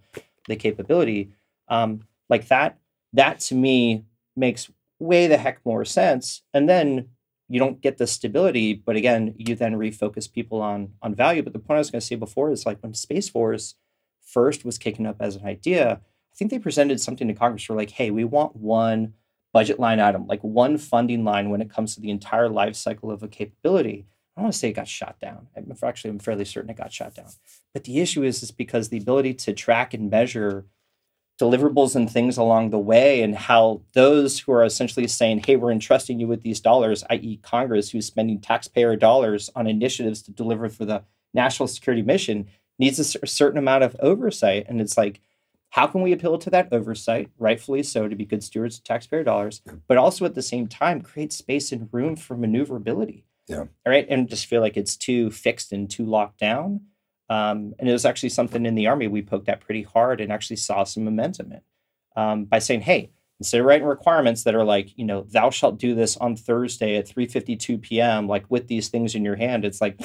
the 0.47 0.57
capability. 0.57 1.33
Um, 1.69 2.03
like 2.29 2.49
that, 2.49 2.79
that 3.15 3.41
to 3.41 3.55
me 3.55 4.05
makes 4.37 4.71
way 4.99 5.27
the 5.27 5.39
heck 5.39 5.65
more 5.65 5.85
sense. 5.85 6.43
And 6.53 6.69
then 6.69 7.09
you 7.49 7.59
don't 7.59 7.81
get 7.81 7.99
the 7.99 8.07
stability, 8.07 8.75
but 8.75 8.97
again, 8.97 9.35
you 9.37 9.55
then 9.55 9.75
refocus 9.75 10.31
people 10.31 10.61
on 10.61 10.93
on 11.01 11.15
value. 11.15 11.43
But 11.43 11.55
the 11.55 11.59
point 11.59 11.77
I 11.77 11.81
was 11.81 11.91
going 11.91 12.01
to 12.01 12.07
say 12.07 12.17
before 12.17 12.51
is 12.51 12.67
like 12.67 12.83
when 12.83 12.95
Space 12.95 13.29
Force 13.29 13.77
first 14.23 14.65
was 14.65 14.79
kicking 14.79 15.07
up 15.07 15.17
as 15.21 15.37
an 15.37 15.47
idea, 15.47 16.01
I 16.33 16.37
think 16.37 16.51
they 16.51 16.59
presented 16.59 17.01
something 17.01 17.29
to 17.29 17.35
Congress 17.35 17.65
for 17.65 17.75
like, 17.75 17.91
hey, 17.91 18.11
we 18.11 18.25
want 18.25 18.57
one 18.57 19.15
budget 19.53 19.79
line 19.79 20.01
item, 20.01 20.27
like 20.27 20.41
one 20.43 20.79
funding 20.79 21.25
line 21.25 21.51
when 21.51 21.61
it 21.61 21.71
comes 21.71 21.95
to 21.95 22.01
the 22.01 22.11
entire 22.11 22.49
life 22.49 22.75
cycle 22.75 23.11
of 23.11 23.23
a 23.23 23.29
capability. 23.29 24.07
I 24.37 24.41
don't 24.41 24.45
want 24.45 24.55
to 24.55 24.59
say 24.59 24.71
it 24.71 24.75
got 24.75 24.88
shot 24.88 25.21
down. 25.21 25.49
I'm 25.57 25.75
actually 25.85 26.11
I'm 26.11 26.19
fairly 26.19 26.47
certain 26.47 26.71
it 26.71 26.77
got 26.77 26.93
shot 26.93 27.15
down. 27.15 27.29
But 27.75 27.85
the 27.85 28.01
issue 28.01 28.23
is 28.23 28.43
is 28.43 28.51
because 28.51 28.88
the 28.88 28.99
ability 28.99 29.35
to 29.35 29.53
track 29.53 29.93
and 29.93 30.11
measure 30.11 30.67
deliverables 31.41 31.97
and 31.97 32.11
things 32.11 32.37
along 32.37 32.71
the 32.71 32.79
way 32.79 33.23
and 33.23 33.35
how 33.35 33.83
those 33.95 34.38
who 34.38 34.53
are 34.53 34.65
essentially 34.65 35.09
saying, 35.09 35.43
hey, 35.45 35.57
we're 35.57 35.73
entrusting 35.73 36.21
you 36.21 36.27
with 36.27 36.43
these 36.43 36.61
dollars, 36.61 37.03
i.e. 37.11 37.38
Congress, 37.43 37.91
who's 37.91 38.07
spending 38.07 38.41
taxpayer 38.41 38.97
dollars 38.97 39.51
on 39.57 39.67
initiatives 39.67 40.23
to 40.23 40.31
deliver 40.31 40.69
for 40.69 40.85
the 40.85 41.03
national 41.35 41.67
security 41.67 42.03
mission, 42.03 42.47
needs 42.79 42.99
a 42.99 43.27
certain 43.27 43.59
amount 43.59 43.83
of 43.83 43.97
oversight. 44.01 44.67
And 44.69 44.81
it's 44.81 44.97
like, 44.97 45.21
how 45.73 45.87
can 45.87 46.03
we 46.03 46.13
appeal 46.13 46.37
to 46.37 46.51
that 46.51 46.69
oversight, 46.71 47.31
rightfully 47.39 47.83
so, 47.83 48.07
to 48.07 48.15
be 48.15 48.27
good 48.27 48.45
stewards 48.45 48.77
of 48.77 48.85
taxpayer 48.85 49.25
dollars, 49.25 49.63
but 49.89 49.97
also 49.97 50.27
at 50.27 50.35
the 50.35 50.43
same 50.43 50.67
time 50.67 51.01
create 51.01 51.33
space 51.33 51.73
and 51.73 51.89
room 51.93 52.15
for 52.15 52.37
maneuverability? 52.37 53.25
Yeah. 53.49 53.61
All 53.61 53.69
right. 53.87 54.07
And 54.11 54.29
just 54.29 54.45
feel 54.45 54.61
like 54.61 54.77
it's 54.77 54.99
too 54.99 55.31
fixed 55.31 55.73
and 55.73 55.89
too 55.91 56.05
locked 56.05 56.39
down. 56.39 56.83
Um, 57.31 57.73
and 57.79 57.89
it 57.89 57.93
was 57.93 58.05
actually 58.05 58.29
something 58.29 58.67
in 58.67 58.75
the 58.75 58.87
army 58.87 59.09
we 59.09 59.23
poked 59.23 59.49
at 59.49 59.63
pretty 59.63 59.83
hard 59.83 60.21
and 60.21 60.31
actually 60.31 60.57
saw 60.57 60.85
some 60.85 61.05
momentum 61.05 61.53
in 61.53 61.61
um, 62.17 62.45
by 62.45 62.59
saying, 62.59 62.83
hey, 62.83 63.11
instead 63.41 63.61
of 63.61 63.67
writing 63.67 63.87
requirements 63.87 64.45
that 64.45 64.55
are 64.55 64.65
like, 64.65 64.93
you 64.99 65.07
know, 65.07 65.23
thou 65.31 65.49
shalt 65.49 65.79
do 65.79 65.95
this 65.95 66.19
on 66.19 66.37
Thursday 66.37 66.99
at 66.99 67.09
3:52 67.09 67.81
p.m. 67.81 68.29
like 68.29 68.45
with 68.51 68.69
these 68.69 68.89
things 68.91 69.15
in 69.15 69.25
your 69.25 69.37
hand, 69.37 69.65
it's 69.65 69.81
like 69.81 69.99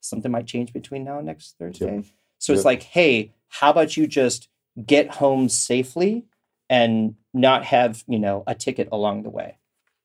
something 0.00 0.32
might 0.32 0.48
change 0.48 0.72
between 0.72 1.04
now 1.04 1.18
and 1.18 1.26
next 1.26 1.54
Thursday. 1.60 2.02
So 2.38 2.52
it's 2.52 2.64
like, 2.64 2.82
hey, 2.82 3.34
how 3.46 3.70
about 3.70 3.96
you 3.96 4.08
just 4.08 4.48
get 4.84 5.10
home 5.14 5.48
safely 5.48 6.24
and 6.68 7.14
not 7.34 7.64
have, 7.64 8.04
you 8.06 8.18
know, 8.18 8.44
a 8.46 8.54
ticket 8.54 8.88
along 8.92 9.22
the 9.22 9.30
way? 9.30 9.58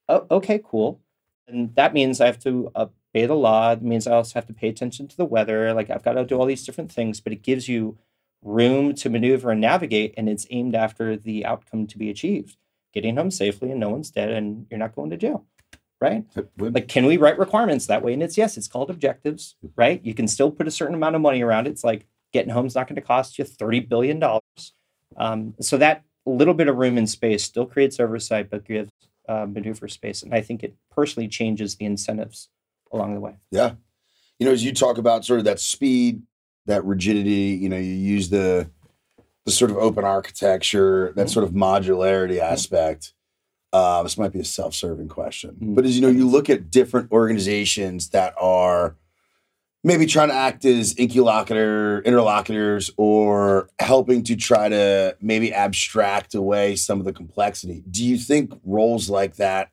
Oh, 0.09 0.25
okay, 0.31 0.61
cool. 0.63 1.01
And 1.47 1.73
that 1.75 1.93
means 1.93 2.19
I 2.19 2.25
have 2.25 2.39
to 2.39 2.71
obey 2.75 3.25
the 3.25 3.33
law. 3.33 3.71
It 3.71 3.81
means 3.81 4.07
I 4.07 4.13
also 4.13 4.33
have 4.35 4.47
to 4.47 4.53
pay 4.53 4.67
attention 4.67 5.07
to 5.07 5.17
the 5.17 5.25
weather. 5.25 5.73
Like 5.73 5.89
I've 5.89 6.03
got 6.03 6.13
to 6.13 6.25
do 6.25 6.37
all 6.37 6.45
these 6.45 6.65
different 6.65 6.91
things, 6.91 7.19
but 7.19 7.33
it 7.33 7.41
gives 7.41 7.67
you 7.67 7.97
room 8.43 8.93
to 8.95 9.09
maneuver 9.09 9.51
and 9.51 9.61
navigate, 9.61 10.13
and 10.15 10.29
it's 10.29 10.45
aimed 10.51 10.75
after 10.75 11.17
the 11.17 11.45
outcome 11.45 11.87
to 11.87 11.97
be 11.97 12.09
achieved 12.09 12.57
getting 12.93 13.15
home 13.15 13.29
safely 13.29 13.69
and 13.69 13.79
no 13.79 13.89
one's 13.89 14.09
dead 14.09 14.31
and 14.31 14.65
you're 14.69 14.79
not 14.79 14.95
going 14.95 15.11
to 15.11 15.17
jail. 15.17 15.45
Right? 15.99 16.25
Like, 16.57 16.87
can 16.87 17.05
we 17.05 17.17
write 17.17 17.39
requirements 17.39 17.87
that 17.87 18.03
way? 18.03 18.13
And 18.13 18.21
it's 18.21 18.37
yes, 18.37 18.55
it's 18.55 18.67
called 18.67 18.89
objectives, 18.91 19.55
right? 19.75 20.03
You 20.03 20.13
can 20.13 20.27
still 20.27 20.51
put 20.51 20.67
a 20.67 20.71
certain 20.71 20.93
amount 20.93 21.15
of 21.15 21.21
money 21.21 21.41
around 21.41 21.65
it. 21.65 21.71
It's 21.71 21.83
like 21.83 22.05
getting 22.33 22.51
home's 22.51 22.75
not 22.75 22.87
going 22.87 22.97
to 22.97 23.01
cost 23.01 23.39
you 23.39 23.45
$30 23.45 23.89
billion. 23.89 24.19
Um, 25.17 25.53
so 25.59 25.77
that 25.77 26.03
little 26.25 26.53
bit 26.53 26.67
of 26.67 26.75
room 26.77 26.97
and 26.97 27.09
space 27.09 27.43
still 27.43 27.65
creates 27.65 27.99
oversight, 27.99 28.49
but 28.49 28.65
gives 28.65 28.91
uh, 29.27 29.45
maneuver 29.45 29.87
space. 29.87 30.23
And 30.23 30.33
I 30.33 30.41
think 30.41 30.63
it 30.63 30.75
personally 30.91 31.27
changes 31.27 31.75
the 31.75 31.85
incentives 31.85 32.49
along 32.91 33.13
the 33.13 33.19
way. 33.19 33.35
Yeah. 33.51 33.73
You 34.39 34.45
know, 34.45 34.51
as 34.53 34.63
you 34.63 34.73
talk 34.73 34.97
about 34.97 35.25
sort 35.25 35.39
of 35.39 35.45
that 35.45 35.59
speed, 35.59 36.21
that 36.65 36.83
rigidity, 36.85 37.57
you 37.61 37.69
know, 37.69 37.77
you 37.77 37.93
use 37.93 38.29
the 38.29 38.69
the 39.45 39.51
sort 39.51 39.71
of 39.71 39.77
open 39.77 40.03
architecture, 40.03 41.13
that 41.15 41.29
sort 41.29 41.45
of 41.45 41.51
modularity 41.51 42.39
aspect. 42.39 43.13
Uh, 43.71 44.03
this 44.03 44.17
might 44.17 44.33
be 44.33 44.39
a 44.41 44.45
self-serving 44.45 45.07
question, 45.07 45.55
Mm. 45.61 45.75
but 45.75 45.85
as 45.85 45.95
you 45.95 46.01
know, 46.01 46.09
you 46.09 46.27
look 46.27 46.49
at 46.49 46.69
different 46.69 47.09
organizations 47.13 48.09
that 48.09 48.33
are 48.39 48.95
maybe 49.83 50.05
trying 50.05 50.29
to 50.29 50.35
act 50.35 50.65
as 50.65 50.93
interlocutor, 50.93 52.01
interlocutors, 52.01 52.91
or 52.97 53.69
helping 53.79 54.23
to 54.23 54.35
try 54.35 54.67
to 54.69 55.15
maybe 55.21 55.53
abstract 55.53 56.35
away 56.35 56.75
some 56.75 56.99
of 56.99 57.05
the 57.05 57.13
complexity. 57.13 57.83
Do 57.89 58.03
you 58.03 58.17
think 58.17 58.53
roles 58.65 59.09
like 59.09 59.35
that 59.37 59.69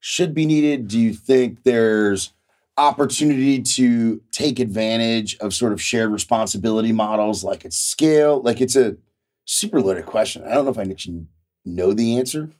should 0.00 0.34
be 0.34 0.46
needed? 0.46 0.88
Do 0.88 0.98
you 0.98 1.12
think 1.14 1.62
there's 1.62 2.32
opportunity 2.76 3.60
to 3.62 4.20
take 4.32 4.58
advantage 4.58 5.36
of 5.38 5.54
sort 5.54 5.72
of 5.72 5.80
shared 5.80 6.10
responsibility 6.10 6.92
models 6.92 7.44
like 7.44 7.64
at 7.64 7.72
scale? 7.72 8.40
Like 8.42 8.60
it's 8.60 8.76
a 8.76 8.96
super 9.44 9.80
loaded 9.80 10.06
question. 10.06 10.42
I 10.44 10.54
don't 10.54 10.64
know 10.64 10.70
if 10.70 10.78
I 10.78 10.82
actually 10.82 11.26
know 11.64 11.92
the 11.92 12.18
answer. 12.18 12.50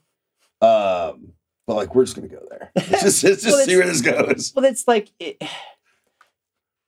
Um, 0.61 1.33
but 1.67 1.75
like 1.75 1.95
we're 1.95 2.05
just 2.05 2.15
gonna 2.15 2.27
go 2.27 2.45
there. 2.49 2.71
Let's 2.75 3.01
just, 3.01 3.23
let's 3.23 3.43
just 3.43 3.45
Well, 3.45 3.65
see 3.65 3.75
where 3.77 3.87
this 3.87 4.01
goes. 4.01 4.53
Well, 4.55 4.65
it's 4.65 4.87
like, 4.87 5.09
it, 5.19 5.41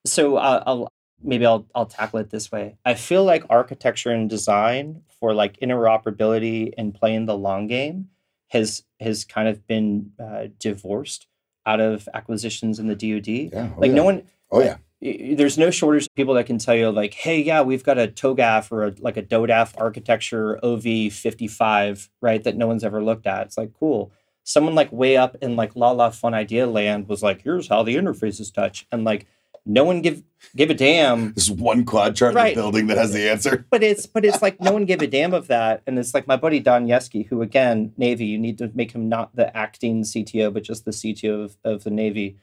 so 0.05 0.37
uh, 0.37 0.63
I'll 0.65 0.87
maybe 1.21 1.45
I'll 1.45 1.65
I'll 1.75 1.85
tackle 1.85 2.19
it 2.19 2.29
this 2.29 2.51
way. 2.51 2.77
I 2.85 2.93
feel 2.93 3.23
like 3.23 3.43
architecture 3.49 4.11
and 4.11 4.29
design 4.29 5.01
for 5.19 5.33
like 5.33 5.59
interoperability 5.59 6.73
and 6.77 6.93
playing 6.93 7.25
the 7.25 7.37
long 7.37 7.67
game 7.67 8.09
has 8.49 8.83
has 8.99 9.25
kind 9.25 9.47
of 9.47 9.65
been 9.67 10.11
uh, 10.19 10.47
divorced 10.59 11.27
out 11.65 11.79
of 11.79 12.07
acquisitions 12.13 12.79
in 12.79 12.87
the 12.87 12.95
DoD. 12.95 13.27
Yeah. 13.27 13.69
oh 13.75 13.79
Like 13.79 13.89
yeah. 13.89 13.95
no 13.95 14.03
one, 14.03 14.23
Oh 14.51 14.61
yeah. 14.61 14.77
there's 15.01 15.57
no 15.57 15.71
shortage 15.71 16.03
of 16.03 16.15
people 16.15 16.35
that 16.35 16.45
can 16.45 16.59
tell 16.59 16.75
you 16.75 16.91
like, 16.91 17.13
hey, 17.13 17.41
yeah, 17.41 17.61
we've 17.61 17.83
got 17.83 17.97
a 17.97 18.07
TOGAF 18.07 18.71
or 18.71 18.83
a, 18.83 18.93
like 18.99 19.17
a 19.17 19.23
DODAF 19.23 19.73
architecture 19.77 20.63
OV 20.63 21.11
55, 21.11 22.09
right? 22.21 22.43
That 22.43 22.55
no 22.55 22.67
one's 22.67 22.83
ever 22.83 23.03
looked 23.03 23.25
at. 23.25 23.47
It's 23.47 23.57
like 23.57 23.73
cool. 23.73 24.11
Someone 24.43 24.75
like 24.75 24.91
way 24.91 25.17
up 25.17 25.35
in 25.41 25.55
like 25.55 25.75
La 25.75 25.91
La 25.91 26.11
Fun 26.11 26.35
Idea 26.35 26.67
Land 26.67 27.07
was 27.07 27.23
like, 27.23 27.41
here's 27.41 27.67
how 27.67 27.81
the 27.81 27.95
interfaces 27.95 28.53
touch, 28.53 28.85
and 28.91 29.03
like 29.03 29.25
no 29.65 29.83
one 29.83 30.01
give 30.01 30.23
give 30.55 30.69
a 30.69 30.73
damn. 30.73 31.33
There's 31.33 31.49
one 31.49 31.85
quad 31.85 32.15
chart 32.15 32.35
in 32.35 32.43
the 32.43 32.53
building 32.53 32.87
that 32.87 32.97
has 32.97 33.13
the 33.13 33.29
answer. 33.29 33.65
but 33.69 33.83
it's 33.83 34.05
but 34.05 34.23
it's 34.23 34.41
like 34.41 34.61
no 34.61 34.71
one 34.71 34.85
gave 34.85 35.01
a 35.01 35.07
damn 35.07 35.33
of 35.33 35.47
that. 35.47 35.81
And 35.87 35.97
it's 35.97 36.13
like 36.13 36.27
my 36.27 36.35
buddy 36.35 36.59
don 36.59 36.87
yeske 36.87 37.27
who 37.27 37.41
again 37.41 37.93
navy 37.97 38.25
you 38.25 38.37
need 38.37 38.57
to 38.59 38.71
make 38.73 38.91
him 38.91 39.09
not 39.09 39.35
the 39.35 39.55
acting 39.55 40.03
cto 40.03 40.53
but 40.53 40.63
just 40.63 40.85
the 40.85 40.91
cto 40.91 41.45
of, 41.45 41.57
of 41.63 41.83
the 41.83 41.89
navy 41.89 42.37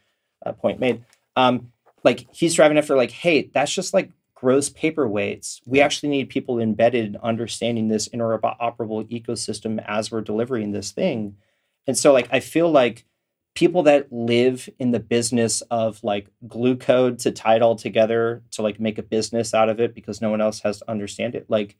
uh, 0.44 0.52
point 0.52 0.80
made. 0.80 1.04
Um 1.36 1.72
like 2.04 2.26
he's 2.32 2.54
driving 2.54 2.78
after 2.78 2.96
like 2.96 3.12
hey 3.12 3.50
that's 3.52 3.72
just 3.72 3.94
like 3.94 4.10
gross 4.34 4.68
paperweights. 4.68 5.60
We 5.64 5.80
actually 5.80 6.08
need 6.08 6.28
people 6.28 6.58
embedded 6.58 7.16
understanding 7.22 7.86
this 7.86 8.08
interoperable 8.08 9.08
ecosystem 9.08 9.82
as 9.86 10.10
we're 10.10 10.20
delivering 10.20 10.72
this 10.72 10.90
thing. 10.90 11.36
And 11.86 11.96
so 11.96 12.12
like 12.12 12.28
i 12.32 12.40
feel 12.40 12.70
like 12.70 13.04
people 13.54 13.82
that 13.82 14.10
live 14.12 14.68
in 14.78 14.92
the 14.92 15.00
business 15.00 15.60
of 15.70 16.02
like 16.02 16.26
glue 16.48 16.76
code 16.76 17.18
to 17.20 17.30
tie 17.30 17.56
it 17.56 17.62
all 17.62 17.76
together 17.76 18.42
to 18.50 18.62
like 18.62 18.80
make 18.80 18.98
a 18.98 19.02
business 19.02 19.52
out 19.52 19.68
of 19.68 19.78
it 19.80 19.94
because 19.94 20.20
no 20.22 20.30
one 20.30 20.40
else 20.40 20.60
has 20.60 20.78
to 20.78 20.90
understand 20.90 21.34
it 21.34 21.44
like 21.50 21.76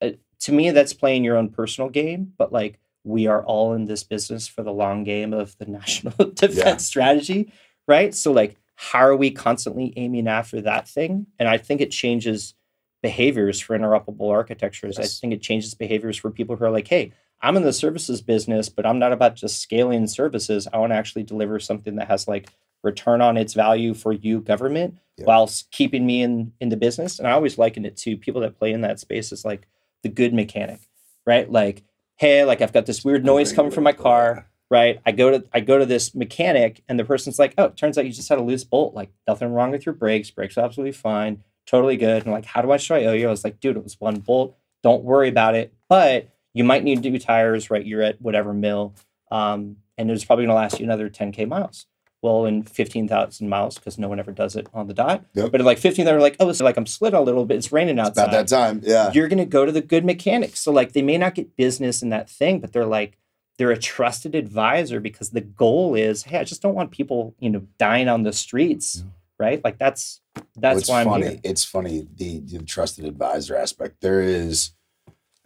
uh, 0.00 0.10
to 0.40 0.52
me 0.52 0.70
that's 0.70 0.92
playing 0.92 1.24
your 1.24 1.36
own 1.36 1.48
personal 1.48 1.90
game 1.90 2.32
but 2.38 2.52
like 2.52 2.78
we 3.02 3.26
are 3.26 3.44
all 3.44 3.72
in 3.72 3.84
this 3.86 4.02
business 4.04 4.46
for 4.46 4.62
the 4.62 4.72
long 4.72 5.02
game 5.04 5.32
of 5.32 5.56
the 5.58 5.66
national 5.78 6.14
defense 6.30 6.56
Yeah. 6.56 6.76
strategy 6.76 7.52
right 7.88 8.14
so 8.14 8.30
like 8.32 8.56
how 8.76 9.00
are 9.00 9.16
we 9.16 9.30
constantly 9.30 9.92
aiming 9.96 10.28
after 10.28 10.60
that 10.60 10.86
thing 10.88 11.26
and 11.38 11.48
i 11.48 11.58
think 11.58 11.80
it 11.80 11.90
changes 11.90 12.54
behaviors 13.02 13.58
for 13.60 13.76
interoperable 13.78 14.30
architectures 14.30 14.96
Yes. 14.98 15.18
i 15.18 15.20
think 15.20 15.32
it 15.32 15.42
changes 15.42 15.74
behaviors 15.74 16.16
for 16.16 16.30
people 16.30 16.54
who 16.56 16.64
are 16.64 16.70
like 16.70 16.86
hey 16.88 17.12
i'm 17.42 17.56
in 17.56 17.62
the 17.62 17.72
services 17.72 18.20
business 18.20 18.68
but 18.68 18.86
i'm 18.86 18.98
not 18.98 19.12
about 19.12 19.34
just 19.36 19.60
scaling 19.60 20.06
services. 20.06 20.66
I 20.72 20.78
want 20.78 20.92
to 20.92 20.96
actually 20.96 21.22
deliver 21.24 21.58
something 21.60 21.96
that 21.96 22.08
has 22.08 22.26
like 22.28 22.50
return 22.82 23.20
on 23.20 23.36
its 23.36 23.54
value 23.54 23.94
for 23.94 24.12
you 24.12 24.40
government 24.40 24.98
Yeah. 25.16 25.24
while 25.26 25.50
keeping 25.72 26.06
me 26.06 26.22
in 26.22 26.52
in 26.60 26.68
the 26.68 26.76
business. 26.76 27.18
And 27.18 27.26
i 27.26 27.32
always 27.32 27.58
liken 27.58 27.84
it 27.84 27.96
to 27.98 28.16
people 28.16 28.40
that 28.42 28.58
play 28.58 28.72
in 28.72 28.82
that 28.82 29.00
space 29.00 29.32
as 29.32 29.44
like 29.44 29.66
the 30.02 30.08
good 30.08 30.32
mechanic 30.34 30.80
right? 31.26 31.50
Like 31.50 31.82
hey 32.16 32.44
like 32.44 32.60
i've 32.62 32.72
got 32.72 32.86
this 32.86 33.04
weird 33.04 33.24
noise 33.24 33.52
coming 33.52 33.72
from 33.72 33.84
my 33.84 33.92
car 33.92 34.48
right? 34.70 35.00
I 35.06 35.12
go 35.12 35.30
to 35.32 35.44
i 35.52 35.60
go 35.60 35.78
to 35.78 35.86
this 35.86 36.14
mechanic 36.14 36.82
and 36.88 36.98
the 36.98 37.04
person's 37.04 37.38
like 37.38 37.54
oh 37.58 37.64
it 37.64 37.76
turns 37.76 37.98
out 37.98 38.06
you 38.06 38.12
just 38.12 38.28
had 38.28 38.38
a 38.38 38.42
loose 38.42 38.64
bolt 38.64 38.94
like 38.94 39.10
nothing 39.28 39.52
wrong 39.52 39.70
with 39.72 39.84
your 39.86 39.94
brakes 39.94 40.30
brakes 40.30 40.56
are 40.56 40.64
absolutely 40.64 40.92
fine 40.92 41.42
totally 41.66 41.96
good. 41.96 42.22
And 42.24 42.32
like 42.32 42.44
how 42.44 42.62
do 42.62 42.70
i 42.70 42.76
show 42.76 42.94
i 42.94 43.04
owe 43.06 43.12
you? 43.12 43.26
I 43.26 43.30
was 43.30 43.42
like 43.44 43.58
dude 43.60 43.76
it 43.76 43.82
was 43.84 44.00
one 44.00 44.20
bolt 44.20 44.56
don't 44.82 45.02
worry 45.02 45.28
about 45.28 45.54
it. 45.56 45.74
But 45.88 46.28
you 46.56 46.64
might 46.64 46.82
need 46.84 47.00
new 47.02 47.18
tires 47.18 47.70
right 47.70 47.84
you're 47.86 48.02
at 48.02 48.20
whatever 48.20 48.52
mill 48.52 48.94
um, 49.30 49.76
and 49.98 50.10
it's 50.10 50.24
probably 50.24 50.44
going 50.44 50.54
to 50.54 50.60
last 50.62 50.78
you 50.80 50.84
another 50.84 51.08
10k 51.10 51.46
miles 51.48 51.86
well 52.22 52.46
in 52.46 52.62
15000 52.62 53.48
miles 53.48 53.76
because 53.76 53.98
no 53.98 54.08
one 54.08 54.18
ever 54.18 54.32
does 54.32 54.56
it 54.56 54.66
on 54.74 54.86
the 54.88 54.94
dot 54.94 55.24
Yep. 55.34 55.52
but 55.52 55.60
at 55.60 55.66
like 55.66 55.78
15 55.78 56.04
they're 56.04 56.20
like 56.20 56.36
oh 56.40 56.48
it's 56.48 56.60
like 56.60 56.76
i'm 56.76 56.86
slid 56.86 57.12
a 57.14 57.20
little 57.20 57.44
bit 57.44 57.56
it's 57.58 57.70
raining 57.72 57.98
It's 57.98 58.08
outside 58.08 58.22
about 58.28 58.48
that 58.48 58.48
time. 58.48 58.80
Yeah. 58.84 59.12
you're 59.12 59.28
going 59.28 59.38
to 59.38 59.44
go 59.44 59.64
to 59.66 59.72
the 59.72 59.82
good 59.82 60.04
mechanics. 60.04 60.60
So 60.60 60.72
like 60.72 60.92
they 60.92 61.02
may 61.02 61.18
not 61.18 61.34
get 61.34 61.56
business 61.56 62.02
in 62.02 62.08
that 62.10 62.28
thing, 62.30 62.60
but 62.60 62.72
they're 62.72 62.86
like 62.86 63.18
they're 63.58 63.70
a 63.70 63.78
trusted 63.78 64.34
advisor 64.34 65.00
because 65.00 65.30
the 65.30 65.40
goal 65.40 65.94
is, 65.94 66.24
hey, 66.24 66.38
I 66.40 66.44
just 66.44 66.60
don't 66.60 66.74
want 66.74 66.90
people, 66.90 67.34
you 67.38 67.48
know, 67.48 67.62
dying 67.78 68.06
on 68.06 68.22
the 68.22 68.32
streets, 68.32 69.02
right? 69.38 69.62
Like 69.64 69.78
that's 69.78 70.20
that's 70.56 70.74
What's 70.76 70.88
why 70.90 71.00
I'm 71.00 71.06
funny. 71.06 71.26
here. 71.28 71.40
It's 71.42 71.64
funny 71.64 72.06
the, 72.16 72.40
the 72.40 72.58
trusted 72.64 73.04
advisor 73.06 73.56
aspect. 73.56 74.02
There 74.02 74.20
is, 74.20 74.72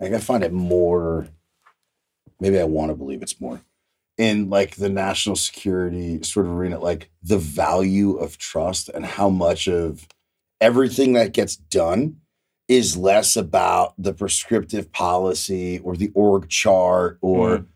I 0.01 0.07
I 0.07 0.19
find 0.19 0.43
it 0.45 0.53
more. 0.53 1.29
Maybe 2.41 2.59
I 2.59 2.65
want 2.65 2.91
to 2.91 2.97
believe 2.97 3.23
it's 3.23 3.41
more 3.41 3.61
in 4.17 4.51
like 4.51 4.77
the 4.77 4.89
national 4.89 5.37
security 5.37 6.23
sort 6.23 6.47
of 6.47 6.53
arena, 6.53 6.79
like 6.79 7.11
the 7.23 7.39
value 7.39 8.17
of 8.17 8.37
trust 8.39 8.89
and 8.91 9.05
how 9.05 9.31
much 9.31 9.67
of 9.69 10.07
everything 10.61 11.15
that 11.15 11.33
gets 11.33 11.57
done 11.57 12.17
is 12.69 12.97
less 12.97 13.35
about 13.37 13.95
the 13.99 14.13
prescriptive 14.13 14.93
policy 14.93 15.79
or 15.81 15.97
the 15.97 16.11
org 16.15 16.49
chart 16.49 17.19
or, 17.23 17.59
Mhm. 17.59 17.67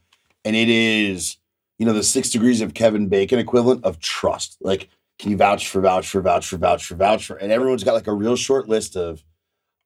and 0.44 0.54
it 0.56 0.68
is, 0.68 1.38
you 1.78 1.86
know, 1.86 1.94
the 1.94 2.02
six 2.02 2.28
degrees 2.30 2.60
of 2.60 2.74
Kevin 2.74 3.08
Bacon 3.08 3.38
equivalent 3.38 3.82
of 3.84 3.98
trust. 3.98 4.58
Like, 4.60 4.88
can 5.18 5.30
you 5.30 5.36
vouch 5.38 5.68
for 5.68 5.80
vouch 5.80 6.08
for 6.08 6.20
vouch 6.20 6.46
for 6.46 6.58
vouch 6.58 6.84
for 6.84 6.94
vouch 6.94 7.26
for? 7.26 7.36
And 7.36 7.50
everyone's 7.52 7.84
got 7.84 7.94
like 7.94 8.06
a 8.06 8.12
real 8.12 8.36
short 8.36 8.68
list 8.68 8.96
of, 8.96 9.24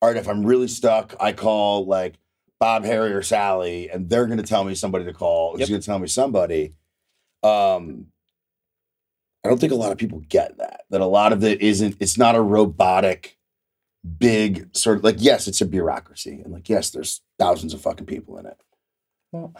all 0.02 0.08
right, 0.08 0.18
if 0.18 0.28
I'm 0.28 0.44
really 0.44 0.68
stuck, 0.68 1.14
I 1.20 1.32
call 1.32 1.86
like 1.86 2.14
Bob, 2.60 2.84
Harry, 2.84 3.12
or 3.12 3.22
Sally, 3.22 3.88
and 3.90 4.08
they're 4.10 4.26
going 4.26 4.38
to 4.38 4.44
tell 4.44 4.64
me 4.64 4.74
somebody 4.74 5.04
to 5.04 5.12
call. 5.12 5.52
Who's 5.52 5.60
Yep. 5.60 5.68
going 5.68 5.80
to 5.80 5.86
tell 5.86 5.98
me 5.98 6.08
somebody? 6.08 6.74
Um, 7.42 8.06
I 9.44 9.48
don't 9.48 9.60
think 9.60 9.72
a 9.72 9.76
lot 9.76 9.92
of 9.92 9.98
people 9.98 10.20
get 10.28 10.58
that. 10.58 10.82
That 10.90 11.00
a 11.00 11.06
lot 11.06 11.32
of 11.32 11.44
it 11.44 11.62
isn't. 11.62 11.96
It's 12.00 12.18
not 12.18 12.34
a 12.34 12.42
robotic, 12.42 13.38
big 14.18 14.74
sort 14.76 14.98
of 14.98 15.04
like. 15.04 15.16
Yes, 15.18 15.46
it's 15.46 15.60
a 15.60 15.66
bureaucracy, 15.66 16.40
and 16.44 16.52
like 16.52 16.68
yes, 16.68 16.90
there's 16.90 17.20
thousands 17.38 17.74
of 17.74 17.80
fucking 17.80 18.06
people 18.06 18.38
in 18.38 18.46
it, 18.46 18.60
Well, 19.32 19.54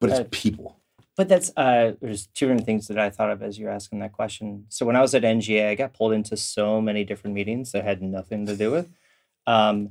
but 0.00 0.10
it's 0.10 0.20
Uh, 0.20 0.24
people. 0.30 0.78
But 1.16 1.28
that's 1.28 1.52
uh 1.54 1.92
there's 2.00 2.28
two 2.28 2.46
different 2.46 2.64
things 2.64 2.88
that 2.88 2.98
I 2.98 3.10
thought 3.10 3.30
of 3.30 3.42
as 3.42 3.58
you're 3.58 3.70
asking 3.70 3.98
that 3.98 4.12
question. 4.12 4.64
So 4.70 4.86
when 4.86 4.96
I 4.96 5.02
was 5.02 5.14
at 5.14 5.22
NGA, 5.22 5.68
I 5.68 5.74
got 5.74 5.92
pulled 5.92 6.14
into 6.14 6.34
so 6.38 6.80
many 6.80 7.04
different 7.04 7.34
meetings 7.34 7.72
that 7.72 7.84
had 7.84 8.00
nothing 8.00 8.46
to 8.46 8.56
do 8.56 8.70
with. 8.70 8.88
Um 9.46 9.90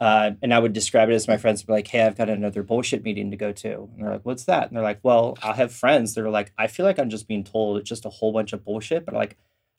uh, 0.00 0.30
and 0.42 0.54
I 0.54 0.58
would 0.58 0.72
describe 0.72 1.08
it 1.10 1.14
as 1.14 1.26
my 1.26 1.36
friends 1.36 1.62
would 1.62 1.66
be 1.66 1.72
like, 1.72 1.86
"Hey, 1.88 2.02
I've 2.02 2.16
got 2.16 2.28
another 2.28 2.62
bullshit 2.62 3.02
meeting 3.04 3.30
to 3.32 3.36
go 3.36 3.52
to," 3.52 3.88
and 3.94 4.04
they're 4.04 4.12
like, 4.12 4.24
"What's 4.24 4.44
that?" 4.44 4.68
And 4.68 4.76
they're 4.76 4.84
like, 4.84 5.00
"Well, 5.02 5.36
I'll 5.42 5.54
have 5.54 5.72
friends 5.72 6.14
that 6.14 6.24
are 6.24 6.30
like, 6.30 6.52
I 6.56 6.66
feel 6.68 6.86
like 6.86 6.98
I'm 6.98 7.10
just 7.10 7.26
being 7.28 7.44
told 7.44 7.78
it's 7.78 7.88
just 7.88 8.04
a 8.06 8.10
whole 8.10 8.32
bunch 8.32 8.52
of 8.52 8.64
bullshit, 8.64 9.04
but 9.04 9.14
like, 9.14 9.36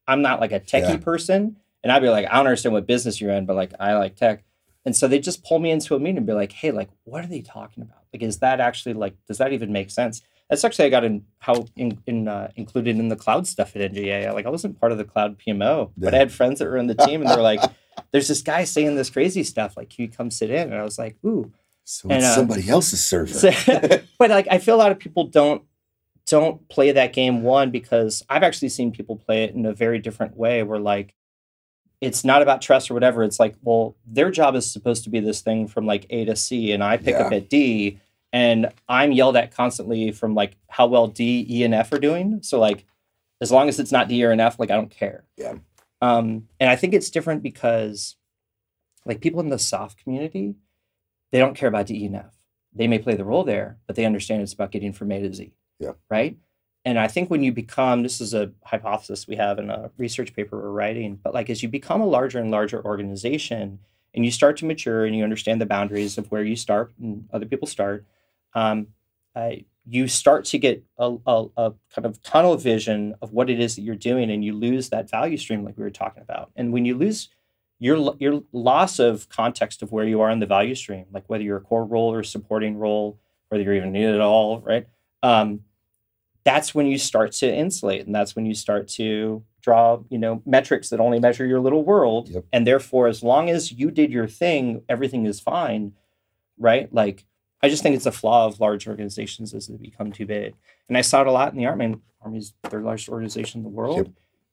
I'm 0.08 0.22
not 0.22 0.40
like 0.42 0.52
a 0.52 0.60
techie 0.60 0.90
Yeah. 0.90 0.98
person, 0.98 1.58
and 1.84 1.92
I'd 1.92 2.02
be 2.02 2.10
like, 2.10 2.26
I 2.30 2.36
don't 2.38 2.48
understand 2.48 2.74
what 2.74 2.86
business 2.88 3.22
you're 3.22 3.32
in, 3.32 3.46
but 3.46 3.56
like, 3.56 3.74
I 3.80 3.94
like 3.96 4.16
tech." 4.16 4.44
And 4.86 4.96
so 4.96 5.08
they 5.08 5.20
just 5.20 5.44
pull 5.44 5.60
me 5.60 5.72
into 5.72 5.96
a 5.96 6.00
meeting 6.00 6.18
and 6.18 6.26
be 6.28 6.34
like, 6.34 6.52
"Hey, 6.52 6.72
like, 6.72 6.90
what 7.04 7.24
are 7.24 7.28
they 7.28 7.42
talking 7.42 7.84
about? 7.84 8.04
Like, 8.14 8.24
is 8.24 8.40
that 8.40 8.60
actually 8.60 8.94
like, 8.94 9.16
does 9.28 9.38
that 9.38 9.54
even 9.54 9.72
make 9.72 9.90
sense?" 9.90 10.22
That's 10.50 10.64
actually 10.64 10.86
I 10.86 10.90
got 10.90 11.04
in 11.04 11.26
how 11.38 11.68
in, 11.76 12.02
in 12.08 12.28
uh, 12.28 12.50
included 12.56 12.98
in 12.98 13.08
the 13.10 13.16
cloud 13.16 13.46
stuff 13.46 13.76
at 13.76 13.92
NGA. 13.94 14.34
Like 14.34 14.48
I 14.48 14.50
wasn't 14.50 14.80
part 14.80 14.92
of 14.92 14.98
the 14.98 15.04
cloud 15.04 15.38
PMO, 15.38 15.92
but 15.96 16.16
I 16.16 16.18
had 16.18 16.32
friends 16.32 16.58
that 16.58 16.66
were 16.68 16.78
in 16.78 16.88
the 16.88 16.96
team, 16.96 17.22
and 17.22 17.30
they're 17.30 17.42
like, 17.42 17.62
"There's 18.12 18.28
this 18.28 18.42
guy 18.42 18.64
saying 18.64 18.96
this 18.96 19.10
crazy 19.10 19.44
stuff. 19.44 19.76
Like, 19.78 19.90
can 19.90 20.06
you 20.06 20.10
come 20.12 20.32
sit 20.32 20.50
in?" 20.50 20.72
And 20.72 20.76
I 20.76 20.84
was 20.84 20.98
like, 21.00 21.18
"Ooh." 21.26 21.52
So 21.84 22.08
and, 22.10 22.20
it's 22.20 22.28
uh, 22.28 22.36
somebody 22.36 22.70
else's 22.70 23.04
server. 23.04 23.34
So- 23.52 24.02
but 24.20 24.30
like, 24.30 24.48
I 24.52 24.60
feel 24.60 24.76
a 24.76 24.78
lot 24.78 24.92
of 24.92 25.00
people 25.00 25.26
don't 25.26 25.64
don't 26.28 26.68
play 26.70 26.92
that 26.92 27.14
game. 27.14 27.42
One 27.44 27.72
because 27.72 28.24
I've 28.30 28.44
actually 28.44 28.70
seen 28.70 28.92
people 28.92 29.16
play 29.16 29.44
it 29.46 29.56
in 29.56 29.66
a 29.66 29.74
very 29.74 29.98
different 30.00 30.38
way, 30.38 30.62
where 30.64 30.80
like 30.80 31.16
it's 32.02 32.24
not 32.24 32.42
about 32.42 32.62
trust 32.62 32.90
or 32.90 32.94
whatever. 32.94 33.24
It's 33.24 33.40
like, 33.40 33.56
well, 33.62 33.96
their 34.06 34.32
job 34.32 34.56
is 34.56 34.72
supposed 34.72 35.04
to 35.04 35.10
be 35.10 35.20
this 35.20 35.42
thing 35.42 35.68
from 35.68 35.86
like 35.86 36.06
A 36.12 36.26
to 36.26 36.36
C, 36.36 36.72
and 36.72 36.84
I 36.84 36.98
pick 36.98 37.16
up 37.16 37.32
at 37.34 37.50
D, 37.50 38.00
and 38.32 38.72
I'm 38.88 39.12
yelled 39.12 39.36
at 39.36 39.54
constantly 39.54 40.12
from 40.12 40.34
like 40.36 40.56
how 40.70 40.86
well 40.88 41.08
D, 41.08 41.46
E, 41.50 41.64
and 41.64 41.74
F 41.74 41.92
are 41.92 42.00
doing. 42.00 42.40
So 42.44 42.60
like, 42.60 42.86
as 43.42 43.52
long 43.52 43.68
as 43.68 43.80
it's 43.80 43.92
not 43.92 44.08
D 44.08 44.24
or 44.24 44.32
an 44.32 44.40
F, 44.40 44.60
like 44.60 44.70
I 44.72 44.76
don't 44.76 44.92
care. 44.92 45.26
Yeah. 45.36 45.56
Um, 46.02 46.48
and 46.60 46.70
I 46.70 46.76
think 46.76 46.94
it's 46.94 47.10
different 47.10 47.44
because, 47.44 48.16
like, 49.06 49.22
people 49.22 49.40
in 49.42 49.50
the 49.50 49.60
soft 49.60 50.02
community, 50.02 50.56
they 51.32 51.40
don't 51.40 51.56
care 51.56 51.70
about 51.70 51.88
D, 51.88 52.06
and 52.06 52.24
They 52.74 52.88
may 52.88 53.00
play 53.00 53.16
the 53.16 53.26
role 53.26 53.44
there, 53.44 53.78
but 53.88 53.96
they 53.96 54.06
understand 54.06 54.42
it's 54.42 54.54
about 54.54 54.72
getting 54.72 54.94
from 54.94 55.12
A 55.12 55.20
to 55.22 55.34
Z. 55.34 55.54
Yeah. 55.80 55.94
Right. 56.10 56.38
And 56.86 56.98
I 56.98 57.08
think 57.08 57.30
when 57.30 57.44
you 57.44 57.52
become, 57.52 58.04
this 58.04 58.22
is 58.22 58.34
a 58.34 58.52
hypothesis 58.64 59.28
we 59.28 59.36
have 59.36 59.60
in 59.60 59.70
a 59.70 59.92
research 59.98 60.34
paper 60.34 60.58
we're 60.58 60.72
writing, 60.72 61.20
but 61.22 61.34
like 61.34 61.50
as 61.50 61.62
you 61.62 61.70
become 61.70 62.02
a 62.02 62.06
larger 62.06 62.40
and 62.40 62.52
larger 62.52 62.84
organization 62.84 63.80
and 64.14 64.26
you 64.26 64.32
start 64.32 64.58
to 64.58 64.66
mature 64.66 65.06
and 65.06 65.16
you 65.16 65.24
understand 65.24 65.60
the 65.60 65.66
boundaries 65.66 66.18
of 66.18 66.32
where 66.32 66.44
you 66.44 66.56
start 66.56 66.94
and 67.00 67.28
other 67.34 67.46
people 67.46 67.68
start, 67.68 68.06
um, 68.54 68.88
uh, 69.36 69.52
you 69.90 70.08
start 70.08 70.46
to 70.46 70.58
get 70.60 70.84
a, 71.00 71.16
a, 71.26 71.46
a 71.58 71.74
kind 71.94 72.06
of 72.06 72.22
tunnel 72.22 72.56
vision 72.58 73.16
of 73.22 73.32
what 73.32 73.50
it 73.50 73.60
is 73.60 73.76
that 73.76 73.82
you're 73.82 73.96
doing 73.96 74.30
and 74.30 74.46
you 74.46 74.54
lose 74.54 74.90
that 74.90 75.10
value 75.10 75.38
stream 75.38 75.64
like 75.64 75.78
we 75.78 75.84
were 75.84 75.90
talking 75.90 76.22
about. 76.22 76.52
And 76.56 76.72
when 76.72 76.86
you 76.86 76.96
lose 76.96 77.30
your, 77.80 78.16
your 78.20 78.42
loss 78.52 79.00
of 79.00 79.28
context 79.30 79.82
of 79.82 79.92
where 79.92 80.06
you 80.06 80.22
are 80.22 80.30
in 80.30 80.40
the 80.40 80.46
value 80.46 80.76
stream, 80.76 81.06
like 81.12 81.24
whether 81.28 81.44
you're 81.44 81.58
a 81.58 81.62
core 81.62 81.86
role 81.86 82.14
or 82.14 82.20
a 82.20 82.26
supporting 82.26 82.78
role, 82.78 83.20
whether 83.48 83.64
you're 83.64 83.74
even 83.74 83.92
needed 83.92 84.16
at 84.16 84.22
all, 84.22 84.60
right? 84.62 84.86
Um, 85.24 85.62
that's 86.44 86.74
when 86.76 86.86
you 86.88 86.98
start 86.98 87.32
to 87.34 87.54
insulate 87.54 88.06
and 88.06 88.14
that's 88.14 88.36
when 88.36 88.46
you 88.46 88.54
start 88.54 88.88
to 88.88 89.44
draw 89.62 90.00
you 90.10 90.18
know 90.18 90.42
metrics 90.46 90.90
that 90.90 91.00
only 91.02 91.20
measure 91.20 91.46
your 91.46 91.60
little 91.60 91.84
world 91.84 92.30
Yep. 92.30 92.46
and 92.54 92.66
therefore 92.66 93.08
as 93.08 93.22
long 93.22 93.50
as 93.50 93.74
you 93.74 93.92
did 93.92 94.10
your 94.12 94.26
thing 94.28 94.82
everything 94.88 95.26
is 95.26 95.42
fine 95.42 95.92
right 96.58 96.92
like 96.94 97.26
i 97.62 97.70
just 97.70 97.84
think 97.84 97.96
it's 97.96 98.06
a 98.06 98.12
flaw 98.12 98.46
of 98.46 98.60
large 98.60 98.88
organizations 98.88 99.54
as 99.54 99.68
they 99.68 99.78
become 99.78 100.12
too 100.12 100.26
big 100.26 100.56
and 100.88 100.98
i 100.98 101.02
saw 101.02 101.22
it 101.22 101.28
a 101.28 101.32
lot 101.32 101.52
in 101.52 101.58
the 101.58 101.66
army 101.66 101.96
army's 102.22 102.54
third 102.64 102.84
largest 102.84 103.10
organization 103.10 103.60
in 103.60 103.64
the 103.64 103.70
world 103.70 103.98
Yep. 103.98 104.08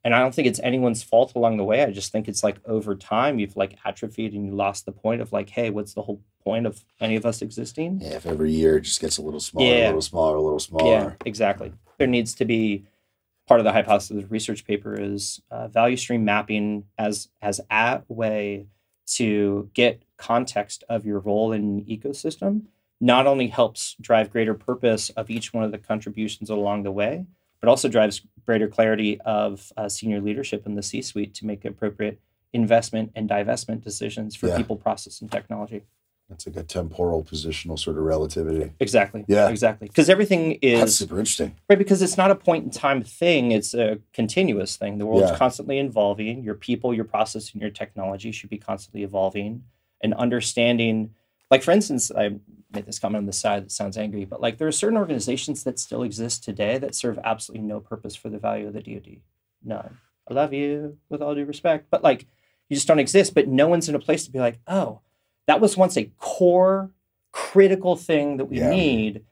and 0.04 0.14
i 0.14 0.20
don't 0.20 0.34
think 0.34 0.48
it's 0.48 0.60
anyone's 0.60 1.02
fault 1.02 1.32
along 1.34 1.56
the 1.56 1.64
way 1.64 1.82
i 1.82 1.90
just 1.90 2.12
think 2.12 2.28
it's 2.28 2.42
like 2.44 2.56
over 2.66 2.94
time 2.94 3.38
you've 3.38 3.56
like 3.56 3.76
atrophied 3.84 4.32
and 4.32 4.46
you 4.46 4.52
lost 4.52 4.86
the 4.86 4.92
point 4.92 5.20
of 5.20 5.32
like 5.32 5.50
hey 5.50 5.70
what's 5.70 5.94
the 5.94 6.02
whole 6.02 6.20
point 6.44 6.66
of 6.66 6.84
any 7.00 7.16
of 7.16 7.26
us 7.26 7.42
existing 7.42 8.00
yeah, 8.00 8.10
if 8.14 8.24
every 8.26 8.52
year 8.52 8.76
it 8.76 8.82
just 8.82 9.00
gets 9.00 9.18
a 9.18 9.22
little 9.22 9.40
smaller, 9.40 9.66
yeah. 9.66 9.86
a 9.86 9.88
little 9.88 10.00
smaller, 10.00 10.36
a 10.36 10.40
little 10.40 10.60
smaller. 10.60 10.90
yeah, 10.92 11.12
exactly. 11.24 11.72
There 11.98 12.06
needs 12.06 12.34
to 12.36 12.44
be 12.44 12.84
part 13.48 13.58
of 13.58 13.64
the 13.64 13.72
hypothesis 13.72 14.10
of 14.12 14.16
the 14.18 14.26
research 14.26 14.64
paper 14.64 14.94
is 14.94 15.40
uh, 15.50 15.66
value 15.66 15.96
stream 15.96 16.24
mapping 16.24 16.84
as 16.98 17.28
as 17.42 17.60
a 17.68 18.02
way 18.08 18.66
to 19.06 19.68
get 19.74 20.02
context 20.18 20.84
of 20.88 21.04
your 21.04 21.18
role 21.18 21.50
in 21.52 21.62
an 21.62 21.84
ecosystem 21.84 22.62
not 23.00 23.26
only 23.26 23.48
helps 23.48 23.94
drive 24.00 24.30
greater 24.30 24.54
purpose 24.54 25.10
of 25.10 25.30
each 25.30 25.52
one 25.52 25.64
of 25.64 25.72
the 25.72 25.78
contributions 25.78 26.48
along 26.50 26.82
the 26.82 26.92
way, 26.92 27.26
but 27.60 27.68
also 27.68 27.88
drives 27.88 28.22
greater 28.44 28.68
clarity 28.68 29.20
of 29.22 29.72
uh, 29.76 29.88
senior 29.88 30.20
leadership 30.20 30.66
in 30.66 30.74
the 30.74 30.82
C 30.82 31.02
suite 31.02 31.34
to 31.34 31.46
make 31.46 31.64
appropriate 31.64 32.20
investment 32.52 33.12
and 33.14 33.28
divestment 33.28 33.82
decisions 33.82 34.34
for 34.34 34.46
Yeah. 34.48 34.56
people, 34.56 34.76
process, 34.76 35.20
and 35.20 35.30
technology. 35.30 35.82
That's 36.28 36.46
like 36.46 36.56
a 36.56 36.62
temporal 36.64 37.22
positional 37.22 37.78
sort 37.78 37.98
of 37.98 38.02
relativity. 38.04 38.72
Exactly. 38.80 39.24
Yeah. 39.28 39.48
Exactly. 39.48 39.86
Because 39.88 40.08
everything 40.08 40.58
That's 40.60 40.90
is 40.92 40.96
super 40.98 41.18
interesting. 41.18 41.54
right 41.68 41.78
because 41.78 42.02
it's 42.02 42.16
not 42.16 42.30
a 42.32 42.34
point 42.34 42.64
in 42.64 42.70
time 42.70 43.02
thing. 43.04 43.52
It's 43.52 43.74
a 43.74 44.00
continuous 44.12 44.76
thing. 44.76 44.98
The 44.98 45.06
world's 45.06 45.30
Yeah. 45.30 45.36
constantly 45.36 45.78
evolving. 45.78 46.42
Your 46.42 46.54
people, 46.56 46.92
your 46.92 47.04
process, 47.04 47.52
and 47.52 47.60
your 47.62 47.70
technology 47.70 48.32
should 48.32 48.50
be 48.50 48.58
constantly 48.58 49.02
evolving. 49.04 49.64
And 50.00 50.14
understanding, 50.14 51.14
like 51.50 51.62
for 51.62 51.70
instance, 51.70 52.10
I 52.10 52.30
made 52.72 52.86
this 52.86 52.98
comment 52.98 53.18
on 53.22 53.26
the 53.26 53.32
side 53.32 53.64
that 53.64 53.70
sounds 53.72 53.96
angry, 53.96 54.24
but 54.24 54.40
like 54.40 54.58
there 54.58 54.68
are 54.68 54.72
certain 54.72 54.98
organizations 54.98 55.62
that 55.64 55.78
still 55.78 56.02
exist 56.02 56.42
today 56.44 56.78
that 56.78 56.94
serve 56.94 57.18
absolutely 57.24 57.66
no 57.66 57.80
purpose 57.80 58.16
for 58.16 58.28
the 58.28 58.38
value 58.38 58.66
of 58.66 58.72
the 58.74 58.82
DoD. 58.82 59.18
None. 59.64 59.96
I 60.28 60.34
love 60.34 60.52
you 60.52 60.98
with 61.08 61.22
all 61.22 61.34
due 61.34 61.44
respect, 61.44 61.86
but 61.90 62.02
like 62.02 62.26
you 62.68 62.74
just 62.76 62.88
don't 62.88 62.98
exist. 62.98 63.34
But 63.34 63.46
no 63.48 63.68
one's 63.68 63.88
in 63.88 63.94
a 63.94 64.00
place 64.00 64.24
to 64.24 64.32
be 64.32 64.40
like, 64.40 64.58
oh, 64.66 65.00
that 65.46 65.60
was 65.60 65.76
once 65.76 65.96
a 65.96 66.10
core 66.18 66.90
critical 67.32 67.96
thing 67.96 68.38
that 68.38 68.46
we 68.46 68.58
Yeah. 68.58 68.70
need 68.70 69.24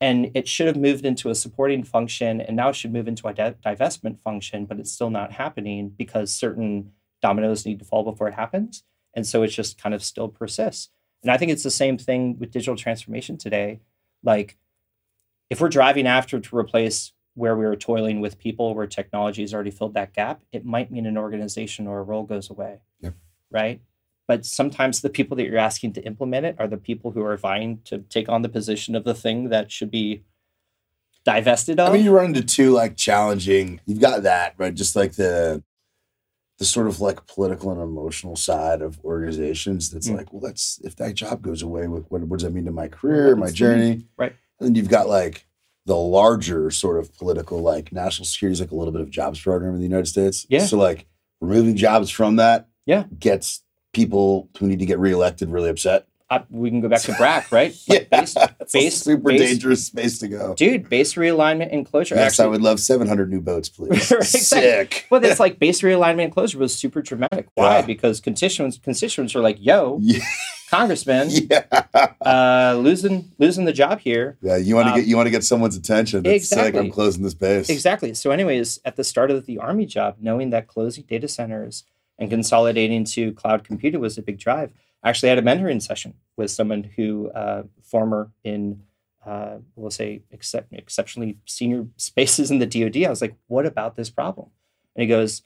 and 0.00 0.32
it 0.34 0.48
should 0.48 0.66
have 0.66 0.76
moved 0.76 1.06
into 1.06 1.30
a 1.30 1.34
supporting 1.34 1.84
function 1.84 2.40
and 2.40 2.56
now 2.56 2.68
it 2.70 2.74
should 2.74 2.92
move 2.92 3.06
into 3.06 3.28
a 3.28 3.32
di- 3.32 3.54
divestment 3.64 4.18
function 4.20 4.66
but 4.66 4.80
it's 4.80 4.90
still 4.90 5.10
not 5.10 5.30
happening 5.30 5.88
because 5.90 6.34
certain 6.34 6.90
dominoes 7.22 7.64
need 7.64 7.78
to 7.78 7.84
fall 7.84 8.02
before 8.02 8.26
it 8.26 8.34
happens 8.34 8.82
and 9.14 9.24
so 9.28 9.44
it 9.44 9.48
just 9.48 9.80
kind 9.80 9.94
of 9.94 10.02
still 10.02 10.26
persists 10.28 10.90
and 11.22 11.30
i 11.30 11.36
think 11.36 11.50
it's 11.50 11.62
the 11.62 11.70
same 11.70 11.96
thing 11.98 12.38
with 12.38 12.50
digital 12.50 12.76
transformation 12.76 13.36
today 13.36 13.80
like 14.22 14.56
if 15.50 15.60
we're 15.60 15.68
driving 15.68 16.06
after 16.06 16.40
to 16.40 16.56
replace 16.56 17.12
where 17.34 17.56
we 17.56 17.64
were 17.64 17.76
toiling 17.76 18.20
with 18.20 18.38
people 18.38 18.74
where 18.74 18.86
technology 18.86 19.42
has 19.42 19.54
already 19.54 19.70
filled 19.70 19.94
that 19.94 20.12
gap 20.12 20.42
it 20.52 20.64
might 20.64 20.90
mean 20.90 21.06
an 21.06 21.16
organization 21.18 21.86
or 21.86 21.98
a 22.00 22.02
role 22.02 22.24
goes 22.24 22.50
away 22.50 22.80
Yep. 23.00 23.14
right 23.50 23.80
but 24.28 24.46
sometimes 24.46 25.00
the 25.00 25.10
people 25.10 25.36
that 25.36 25.44
you're 25.46 25.58
asking 25.58 25.92
to 25.94 26.04
implement 26.04 26.46
it 26.46 26.56
are 26.58 26.68
the 26.68 26.76
people 26.76 27.10
who 27.10 27.22
are 27.24 27.36
vying 27.36 27.80
to 27.84 27.98
take 27.98 28.28
on 28.28 28.42
the 28.42 28.48
position 28.48 28.94
of 28.94 29.04
the 29.04 29.14
thing 29.14 29.48
that 29.48 29.70
should 29.72 29.90
be 29.90 30.22
divested 31.24 31.78
of. 31.78 31.90
I 31.90 31.92
mean, 31.92 32.04
you 32.04 32.12
run 32.12 32.26
into 32.26 32.42
two 32.42 32.70
like 32.70 32.96
challenging. 32.96 33.80
You've 33.86 34.00
got 34.00 34.22
that, 34.22 34.54
right? 34.58 34.74
Just 34.74 34.96
like 34.96 35.12
the 35.12 35.62
the 36.62 36.66
sort 36.66 36.86
of 36.86 37.00
like 37.00 37.26
political 37.26 37.72
and 37.72 37.80
emotional 37.82 38.36
side 38.36 38.82
of 38.82 39.00
organizations. 39.04 39.90
That's 39.90 40.08
Mm. 40.08 40.16
like, 40.18 40.32
well, 40.32 40.40
that's 40.40 40.80
if 40.84 40.94
that 40.96 41.14
job 41.14 41.42
goes 41.42 41.60
away, 41.60 41.88
what, 41.88 42.08
what, 42.08 42.28
does 42.38 42.42
that 42.44 42.54
mean 42.54 42.66
to 42.66 42.70
my 42.70 42.86
career, 42.86 43.34
my 43.34 43.46
That's 43.46 43.52
the- 43.52 43.56
journey? 43.58 44.06
right. 44.16 44.32
And 44.60 44.68
then 44.68 44.74
you've 44.76 44.88
got 44.88 45.08
like 45.08 45.44
the 45.86 45.96
larger 45.96 46.70
sort 46.70 47.00
of 47.00 47.12
political, 47.18 47.60
like 47.62 47.92
national 47.92 48.26
security 48.26 48.52
is 48.52 48.60
like 48.60 48.70
a 48.70 48.76
little 48.76 48.92
bit 48.92 49.00
of 49.00 49.10
jobs 49.10 49.40
program 49.40 49.72
in 49.74 49.78
the 49.80 49.86
United 49.86 50.06
States. 50.06 50.46
Yeah. 50.48 50.64
So 50.66 50.78
like 50.78 51.06
removing 51.40 51.74
jobs 51.74 52.08
from 52.10 52.36
that, 52.36 52.68
Yeah. 52.86 53.06
gets 53.18 53.64
people 53.92 54.48
who 54.60 54.68
need 54.68 54.78
to 54.78 54.86
get 54.86 55.00
reelected 55.00 55.50
really 55.50 55.68
upset. 55.68 56.06
I, 56.32 56.42
we 56.50 56.70
can 56.70 56.80
go 56.80 56.88
back 56.88 57.02
to 57.02 57.12
BRAC, 57.12 57.52
right? 57.52 57.76
Like 57.88 58.08
base, 58.10 58.34
that's 58.34 58.72
base- 58.72 58.96
super 59.02 59.28
base- 59.30 59.40
dangerous 59.40 59.86
space 59.86 60.18
to 60.20 60.28
go. 60.28 60.54
dude, 60.54 60.88
base 60.88 61.14
realignment 61.14 61.68
and 61.72 61.84
closure. 61.84 62.14
Yes, 62.14 62.40
I 62.40 62.46
would 62.46 62.62
love 62.62 62.80
700 62.80 63.30
new 63.30 63.40
boats, 63.40 63.68
please. 63.76 64.10
Exactly. 64.10 64.26
Sick. 64.40 65.06
but 65.10 65.24
it's 65.24 65.38
like 65.40 65.58
base 65.58 65.82
realignment 65.82 66.24
and 66.24 66.32
closure 66.32 66.58
was 66.58 66.74
super 66.74 67.02
dramatic. 67.02 67.48
Why? 67.54 67.78
Yeah. 67.80 67.86
Because 67.86 68.20
constituents 68.20 68.78
constituents 68.78 69.34
are 69.36 69.40
like, 69.40 69.58
"Yo, 69.60 69.98
Yeah. 70.00 70.24
congressman, 70.70 71.28
Yeah. 71.50 71.64
uh, 72.24 72.78
losing 72.80 73.30
losing 73.38 73.64
the 73.66 73.72
job 73.72 74.00
here." 74.00 74.38
Yeah. 74.42 74.56
You 74.56 74.74
want 74.74 74.86
to 74.88 74.92
Um, 74.92 74.98
get 75.00 75.06
you 75.06 75.16
want 75.16 75.26
to 75.26 75.30
get 75.30 75.44
someone's 75.44 75.76
attention. 75.76 76.22
That's 76.22 76.48
sick. 76.48 76.58
exactly. 76.58 76.80
I'm 76.80 76.90
closing 76.90 77.22
this 77.22 77.34
base. 77.34 77.68
Exactly. 77.68 78.14
So, 78.14 78.30
anyways, 78.30 78.80
at 78.84 78.96
the 78.96 79.04
start 79.04 79.30
of 79.30 79.44
the 79.46 79.58
Army 79.58 79.86
job, 79.86 80.16
knowing 80.20 80.50
that 80.50 80.66
closing 80.66 81.04
data 81.04 81.28
centers 81.28 81.84
and 82.18 82.30
consolidating 82.30 83.04
to 83.04 83.32
cloud 83.32 83.64
computing 83.64 84.00
was 84.00 84.16
a 84.18 84.22
big 84.22 84.38
drive, 84.38 84.70
actually 85.10 85.30
had 85.30 85.38
a 85.38 85.42
mentoring 85.42 85.82
session 85.82 86.14
with 86.36 86.50
someone 86.50 86.84
who, 86.96 87.30
uh, 87.30 87.64
former 87.82 88.30
in, 88.44 88.82
uh, 89.26 89.56
we'll 89.74 89.90
say, 89.90 90.22
excep- 90.30 90.68
exceptionally 90.72 91.38
senior 91.46 91.86
spaces 91.96 92.50
in 92.50 92.58
the 92.58 92.66
DoD. 92.66 93.04
I 93.04 93.10
was 93.10 93.20
like, 93.20 93.36
what 93.46 93.66
about 93.66 93.96
this 93.96 94.10
problem? 94.10 94.50
And 94.94 95.02
he 95.02 95.08
goes, 95.08 95.42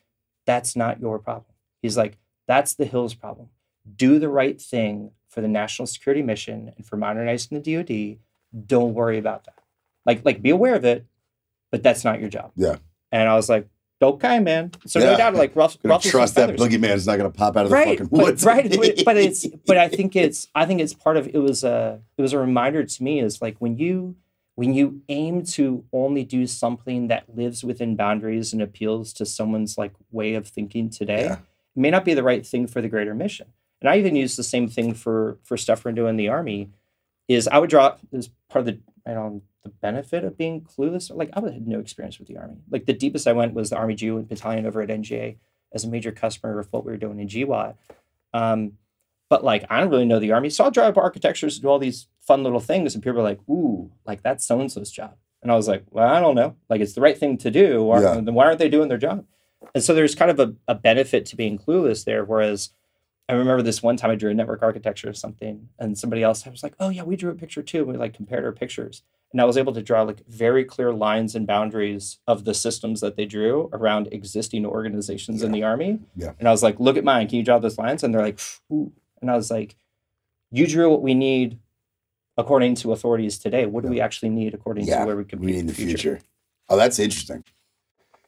that's 0.47 0.77
not 0.77 1.01
your 1.01 1.19
problem. 1.19 1.55
He's 1.83 1.97
like, 1.97 2.19
that's 2.47 2.75
the 2.75 2.85
Hills 2.85 3.15
problem. 3.15 3.49
Do 3.97 4.19
the 4.19 4.29
right 4.29 4.61
thing 4.61 5.13
for 5.29 5.41
the 5.41 5.49
national 5.49 5.87
security 5.87 6.23
mission 6.23 6.73
and 6.77 6.87
for 6.87 6.97
modernizing 6.97 7.61
the 7.61 7.75
DoD. 7.75 8.19
Don't 8.67 8.95
worry 8.95 9.19
about 9.19 9.45
that. 9.45 9.59
Like, 10.05 10.25
like 10.25 10.41
be 10.41 10.51
aware 10.51 10.75
of 10.75 10.85
it, 10.85 11.05
but 11.71 11.83
that's 11.83 12.05
not 12.05 12.21
your 12.21 12.31
job. 12.31 12.53
Yeah. 12.57 12.77
And 13.13 13.29
I 13.29 13.35
was 13.35 13.49
like, 13.49 13.69
okay, 14.03 14.39
man. 14.41 14.71
So 14.87 14.99
Yeah. 14.99 15.13
no 15.13 15.17
doubt, 15.17 15.35
like 15.35 15.55
ruff, 15.57 15.77
ruffle 15.83 16.03
some 16.03 16.11
trust 16.11 16.35
that 16.37 16.57
feathers. 16.59 16.75
is 16.93 17.07
not 17.07 17.17
gonna 17.17 17.31
pop 17.31 17.57
out 17.57 17.65
of 17.65 17.71
the 17.71 17.75
right, 17.75 17.99
fucking 17.99 18.07
but, 18.07 18.25
woods. 18.25 18.45
right. 18.45 18.69
But, 18.71 19.05
but 19.05 19.17
it's, 19.17 19.47
but 19.67 19.77
I 19.79 19.89
think 19.89 20.17
it's, 20.17 20.49
I 20.55 20.67
think 20.67 20.81
it's 20.81 20.95
part 20.95 21.17
of. 21.17 21.29
It 21.29 21.39
was 21.39 21.65
a, 21.65 22.01
it 22.19 22.23
was 22.23 22.33
a 22.33 22.39
reminder 22.39 22.85
to 22.85 23.03
me 23.03 23.21
is 23.21 23.41
like 23.43 23.57
when 23.59 23.77
you, 23.77 24.17
when 24.55 24.73
you 24.75 25.03
aim 25.11 25.45
to 25.45 25.85
only 25.93 26.25
do 26.25 26.47
something 26.47 27.09
that 27.09 27.25
lives 27.37 27.63
within 27.63 27.95
boundaries 27.97 28.53
and 28.53 28.63
appeals 28.63 29.13
to 29.15 29.27
someone's 29.27 29.77
like 29.77 29.93
way 30.11 30.35
of 30.35 30.47
thinking 30.49 30.89
today, 30.91 31.25
Yeah. 31.25 31.33
it 31.35 31.41
may 31.77 31.91
not 31.91 32.05
be 32.05 32.15
the 32.15 32.23
right 32.23 32.47
thing 32.47 32.67
for 32.67 32.81
the 32.81 32.89
greater 32.89 33.15
mission. 33.15 33.49
And 33.83 33.91
I 33.91 33.99
even 33.99 34.17
use 34.17 34.37
the 34.37 34.43
same 34.43 34.69
thing 34.69 34.95
for 34.95 35.39
for 35.45 35.57
stuff 35.59 35.85
we're 35.85 35.93
doing 35.93 36.11
in 36.11 36.17
the 36.17 36.29
army. 36.29 36.71
Is 37.29 37.47
I 37.49 37.59
would 37.59 37.69
draw 37.71 37.97
as 38.13 38.31
part 38.49 38.61
of 38.61 38.67
the 38.67 38.79
I 39.07 39.15
don't 39.15 39.43
the 39.63 39.71
benefit 39.71 40.25
of 40.25 40.39
being 40.39 40.61
clueless. 40.63 41.15
Like 41.15 41.31
I 41.35 41.41
had 41.41 41.67
no 41.67 41.81
experience 41.81 42.19
with 42.19 42.29
the 42.29 42.37
army. 42.39 42.59
Like 42.71 42.87
the 42.87 42.93
deepest 42.93 43.27
I 43.27 43.33
went 43.33 43.55
was 43.55 43.71
the 43.71 43.77
Army 43.77 43.95
GU 43.95 44.23
battalion 44.23 44.67
over 44.67 44.81
at 44.81 44.89
NGA 44.89 45.37
as 45.73 45.85
a 45.85 45.89
major 45.89 46.13
customer 46.13 46.59
of 46.59 46.73
what 46.73 46.85
we 46.85 46.93
were 46.93 46.99
doing 46.99 47.19
in 47.19 47.29
GWAT. 47.29 47.75
Um, 48.33 48.73
but 49.29 49.43
like 49.45 49.65
I 49.69 49.81
don't 49.81 49.91
really 49.91 50.05
know 50.05 50.21
the 50.21 50.33
army, 50.33 50.51
so 50.51 50.65
I'll 50.65 50.81
up 50.81 50.97
architectures 50.97 51.57
and 51.57 51.63
do 51.63 51.69
all 51.69 51.79
these 51.79 52.07
fun 52.21 52.45
little 52.45 52.61
things, 52.61 52.95
and 52.95 53.03
people 53.03 53.19
are 53.19 53.25
like, 53.25 53.41
"Ooh, 53.49 53.91
like 54.07 54.23
that's 54.23 54.47
so 54.47 54.61
and 54.61 54.71
so's 54.71 54.91
job," 54.91 55.17
and 55.43 55.51
I 55.51 55.57
was 55.57 55.67
like, 55.67 55.85
"Well, 55.91 56.09
I 56.09 56.21
don't 56.21 56.37
know. 56.37 56.55
Like 56.69 56.81
it's 56.81 56.93
the 56.93 57.01
right 57.01 57.19
thing 57.19 57.37
to 57.39 57.51
do. 57.51 57.83
Why, 57.83 58.03
Yeah. 58.03 58.21
Then 58.21 58.35
why 58.35 58.47
aren't 58.47 58.61
they 58.61 58.69
doing 58.69 58.89
their 58.89 58.99
job?" 58.99 59.25
And 59.75 59.83
so 59.83 59.95
there's 59.95 60.15
kind 60.15 60.31
of 60.31 60.39
a, 60.39 60.55
a 60.69 60.75
benefit 60.77 61.27
to 61.27 61.37
being 61.37 61.59
clueless 61.59 62.05
there. 62.05 62.25
Whereas 62.25 62.71
I 63.29 63.33
remember 63.33 63.63
this 63.63 63.83
one 63.83 63.97
time 63.97 64.11
I 64.11 64.15
drew 64.15 64.31
a 64.31 64.35
network 64.35 64.63
architecture 64.63 65.09
or 65.11 65.13
something, 65.15 65.69
and 65.79 65.99
somebody 65.99 66.23
else 66.23 66.47
I 66.47 66.51
was 66.51 66.63
like, 66.63 66.75
"Oh 66.79 66.91
yeah, 66.91 67.03
we 67.03 67.17
drew 67.17 67.31
a 67.31 67.35
picture 67.35 67.63
too." 67.63 67.79
And 67.79 67.89
we 67.89 67.97
like 67.97 68.15
compared 68.15 68.45
our 68.45 68.53
pictures, 68.53 69.03
and 69.33 69.41
I 69.41 69.45
was 69.45 69.57
able 69.57 69.73
to 69.73 69.83
draw 69.83 70.03
like 70.03 70.25
very 70.29 70.65
clear 70.65 70.93
lines 70.93 71.35
and 71.35 71.45
boundaries 71.47 72.19
of 72.29 72.45
the 72.45 72.55
systems 72.55 73.01
that 73.01 73.17
they 73.17 73.25
drew 73.25 73.69
around 73.73 74.09
existing 74.13 74.65
organizations 74.65 75.43
in 75.43 75.51
the 75.51 75.65
army. 75.65 75.99
Yeah. 76.15 76.33
And 76.39 76.47
I 76.49 76.53
was 76.53 76.63
like, 76.63 76.79
"Look 76.79 76.97
at 76.97 77.03
mine. 77.05 77.27
Can 77.27 77.39
you 77.39 77.45
draw 77.45 77.59
those 77.59 77.79
lines?" 77.79 78.05
And 78.05 78.15
they're 78.15 78.23
like, 78.23 78.39
"Ooh." 78.73 78.93
And 79.21 79.29
I 79.31 79.35
was 79.35 79.51
like, 79.51 79.75
"You 80.53 80.67
drew 80.67 80.89
what 80.91 81.03
we 81.03 81.15
need." 81.15 81.59
According 82.39 82.75
to 82.77 82.93
authorities 82.93 83.39
today, 83.39 83.65
what 83.65 83.81
do 83.81 83.89
Yeah. 83.89 83.93
we 83.93 84.01
actually 84.03 84.29
need 84.29 84.53
according 84.53 84.85
Yeah, 84.87 85.01
to 85.01 85.07
where 85.07 85.17
we 85.17 85.23
we 85.39 85.47
be 85.47 85.53
in 85.55 85.61
in 85.61 85.67
the 85.69 85.73
future. 85.75 86.21
Oh, 86.69 86.77
that's 86.77 86.99
interesting. 86.99 87.43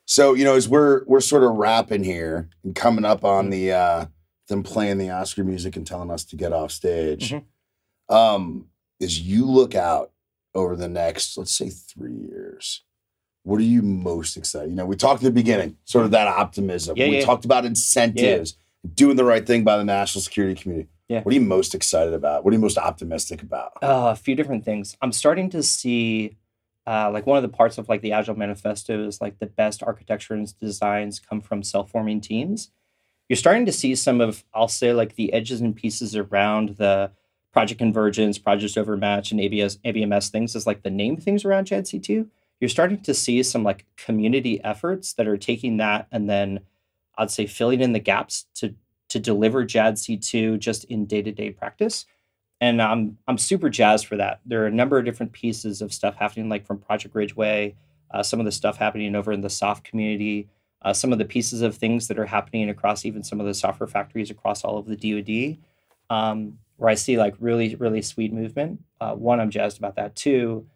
So 0.06 0.32
you 0.32 0.44
know, 0.44 0.54
as 0.54 0.66
we're 0.66 1.04
we're 1.04 1.20
sort 1.20 1.44
of 1.44 1.52
wrapping 1.56 2.04
here 2.04 2.48
and 2.64 2.74
coming 2.74 3.04
up 3.04 3.22
on 3.22 3.50
the 3.50 3.70
uh 3.72 4.06
them 4.48 4.62
playing 4.62 4.98
the 4.98 5.10
Oscar 5.10 5.44
music 5.44 5.76
and 5.76 5.86
telling 5.86 6.10
us 6.10 6.24
to 6.24 6.36
get 6.36 6.52
off 6.52 6.72
stage, 6.72 7.30
Mhm. 7.30 8.14
um, 8.14 8.66
as 9.00 9.20
you 9.20 9.44
look 9.44 9.74
out 9.74 10.10
over 10.54 10.74
the 10.74 10.88
next, 10.88 11.36
let's 11.38 11.54
say, 11.54 11.68
three 11.68 12.14
years, 12.16 12.82
what 13.44 13.60
are 13.60 13.64
you 13.64 13.82
most 13.82 14.36
excited? 14.36 14.70
You 14.70 14.76
know, 14.76 14.86
we 14.86 14.96
talked 14.96 15.22
at 15.22 15.24
the 15.24 15.30
beginning, 15.30 15.76
sort 15.84 16.04
of 16.04 16.10
that 16.10 16.26
optimism. 16.26 16.96
Yeah, 16.96 17.08
we 17.08 17.18
yeah. 17.18 17.24
talked 17.24 17.44
about 17.44 17.64
incentives, 17.64 18.56
doing 18.94 19.16
the 19.16 19.24
right 19.24 19.46
thing 19.46 19.64
by 19.64 19.76
the 19.76 19.84
national 19.84 20.22
security 20.22 20.60
community. 20.60 20.88
Yeah. 21.08 21.22
What 21.22 21.32
are 21.32 21.34
you 21.34 21.40
most 21.42 21.74
excited 21.74 22.12
about? 22.12 22.44
What 22.44 22.50
are 22.52 22.56
you 22.56 22.60
most 22.60 22.76
optimistic 22.76 23.42
about? 23.42 23.72
Uh, 23.82 24.10
a 24.12 24.16
few 24.16 24.34
different 24.34 24.64
things. 24.64 24.96
I'm 25.00 25.12
starting 25.12 25.48
to 25.50 25.62
see, 25.62 26.36
uh, 26.86 27.10
like 27.10 27.26
one 27.26 27.36
of 27.38 27.42
the 27.42 27.48
parts 27.48 27.78
of 27.78 27.88
like 27.88 28.02
the 28.02 28.12
Agile 28.12 28.34
Manifesto 28.36 29.06
is 29.06 29.20
like 29.20 29.38
the 29.38 29.46
best 29.46 29.82
architecture 29.82 30.34
and 30.34 30.58
designs 30.58 31.18
come 31.18 31.40
from 31.40 31.62
self-forming 31.62 32.20
teams. 32.20 32.70
You're 33.28 33.36
starting 33.36 33.66
to 33.66 33.72
see 33.72 33.94
some 33.94 34.20
of, 34.20 34.44
I'll 34.54 34.68
say, 34.68 34.92
like 34.92 35.16
the 35.16 35.32
edges 35.32 35.60
and 35.60 35.76
pieces 35.76 36.16
around 36.16 36.70
the 36.76 37.10
project 37.52 37.78
convergence, 37.78 38.38
project 38.38 38.76
overmatch, 38.78 39.30
and 39.30 39.40
ABS, 39.40 39.78
ABMS 39.84 40.30
things 40.30 40.56
as 40.56 40.66
like 40.66 40.82
the 40.82 40.90
name 40.90 41.16
things 41.16 41.44
around 41.44 41.66
JADC2. 41.66 42.26
You're 42.60 42.68
starting 42.68 43.00
to 43.02 43.14
see 43.14 43.42
some 43.42 43.62
like 43.62 43.86
community 43.96 44.62
efforts 44.64 45.12
that 45.14 45.28
are 45.28 45.36
taking 45.36 45.76
that 45.76 46.08
and 46.10 46.28
then 46.28 46.60
I'd 47.16 47.30
say 47.30 47.46
filling 47.46 47.80
in 47.80 47.92
the 47.92 47.98
gaps 47.98 48.46
to 48.56 48.74
to 49.08 49.18
deliver 49.18 49.64
JADC2 49.64 50.58
just 50.58 50.84
in 50.84 51.06
day-to-day 51.06 51.50
practice 51.52 52.04
and 52.60 52.82
I'm 52.82 53.18
I'm 53.26 53.38
super 53.38 53.70
jazzed 53.70 54.06
for 54.06 54.16
that. 54.16 54.40
There 54.44 54.62
are 54.62 54.66
a 54.66 54.72
number 54.72 54.98
of 54.98 55.04
different 55.04 55.32
pieces 55.32 55.80
of 55.80 55.92
stuff 55.92 56.16
happening, 56.16 56.48
like 56.48 56.66
from 56.66 56.78
Project 56.78 57.14
Ridgeway, 57.14 57.76
uh, 58.10 58.22
some 58.22 58.40
of 58.40 58.46
the 58.46 58.52
stuff 58.52 58.76
happening 58.76 59.14
over 59.14 59.32
in 59.32 59.40
the 59.40 59.50
soft 59.50 59.84
community, 59.84 60.48
uh, 60.82 60.92
some 60.92 61.12
of 61.12 61.18
the 61.18 61.24
pieces 61.24 61.62
of 61.62 61.76
things 61.76 62.08
that 62.08 62.18
are 62.18 62.26
happening 62.26 62.70
across 62.70 63.04
even 63.04 63.22
some 63.22 63.40
of 63.40 63.46
the 63.46 63.54
software 63.54 63.86
factories 63.86 64.30
across 64.30 64.64
all 64.64 64.78
of 64.78 64.86
the 64.86 64.96
DoD, 64.96 65.58
um, 66.10 66.58
where 66.76 66.90
I 66.90 66.94
see 66.94 67.18
like 67.18 67.34
really, 67.40 67.74
really 67.74 68.02
sweet 68.02 68.32
movement. 68.32 68.82
Uh, 69.00 69.14
one, 69.14 69.40
I'm 69.40 69.50
jazzed 69.50 69.78
about 69.78 69.96
that. 69.96 70.14
Two, 70.14 70.66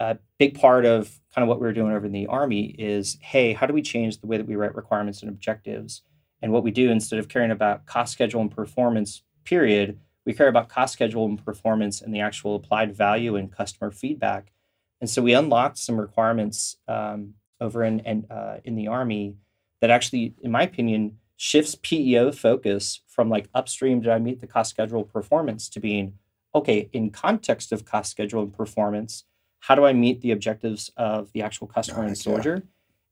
a 0.00 0.18
big 0.38 0.58
part 0.58 0.84
of 0.84 1.20
kind 1.34 1.42
of 1.42 1.48
what 1.48 1.60
we 1.60 1.68
are 1.68 1.72
doing 1.72 1.92
over 1.92 2.06
in 2.06 2.12
the 2.12 2.26
Army 2.26 2.74
is 2.78 3.18
hey, 3.20 3.52
how 3.52 3.66
do 3.66 3.74
we 3.74 3.82
change 3.82 4.18
the 4.18 4.26
way 4.26 4.36
that 4.36 4.46
we 4.46 4.56
write 4.56 4.74
requirements 4.74 5.20
and 5.20 5.30
objectives? 5.30 6.02
And 6.40 6.50
what 6.52 6.64
we 6.64 6.72
do 6.72 6.90
instead 6.90 7.18
of 7.18 7.28
caring 7.28 7.52
about 7.52 7.86
cost, 7.86 8.12
schedule, 8.12 8.40
and 8.40 8.50
performance, 8.50 9.22
period, 9.44 10.00
we 10.24 10.32
care 10.32 10.48
about 10.48 10.68
cost, 10.68 10.92
schedule, 10.92 11.26
and 11.26 11.44
performance 11.44 12.00
and 12.00 12.14
the 12.14 12.20
actual 12.20 12.56
applied 12.56 12.96
value 12.96 13.36
and 13.36 13.52
customer 13.52 13.90
feedback. 13.90 14.52
And 15.00 15.10
so 15.10 15.22
we 15.22 15.34
unlocked 15.34 15.78
some 15.78 16.00
requirements 16.00 16.76
um, 16.88 17.34
over 17.60 17.84
in, 17.84 18.00
in, 18.00 18.26
uh, 18.30 18.58
in 18.64 18.74
the 18.74 18.88
Army 18.88 19.36
that 19.82 19.90
actually, 19.90 20.32
in 20.40 20.52
my 20.52 20.62
opinion, 20.62 21.18
shifts 21.36 21.76
PEO 21.82 22.30
focus 22.30 23.00
from 23.08 23.28
like 23.28 23.48
upstream, 23.52 24.00
did 24.00 24.12
I 24.12 24.20
meet 24.20 24.40
the 24.40 24.46
cost, 24.46 24.70
schedule, 24.70 25.02
performance 25.02 25.68
to 25.70 25.80
being, 25.80 26.14
okay, 26.54 26.88
in 26.92 27.10
context 27.10 27.72
of 27.72 27.84
cost, 27.84 28.12
schedule, 28.12 28.44
and 28.44 28.56
performance, 28.56 29.24
how 29.58 29.74
do 29.74 29.84
I 29.84 29.92
meet 29.92 30.20
the 30.20 30.30
objectives 30.30 30.92
of 30.96 31.32
the 31.32 31.42
actual 31.42 31.66
customer 31.66 32.04
and 32.04 32.16
soldier? 32.16 32.62
Yeah. 32.62 32.70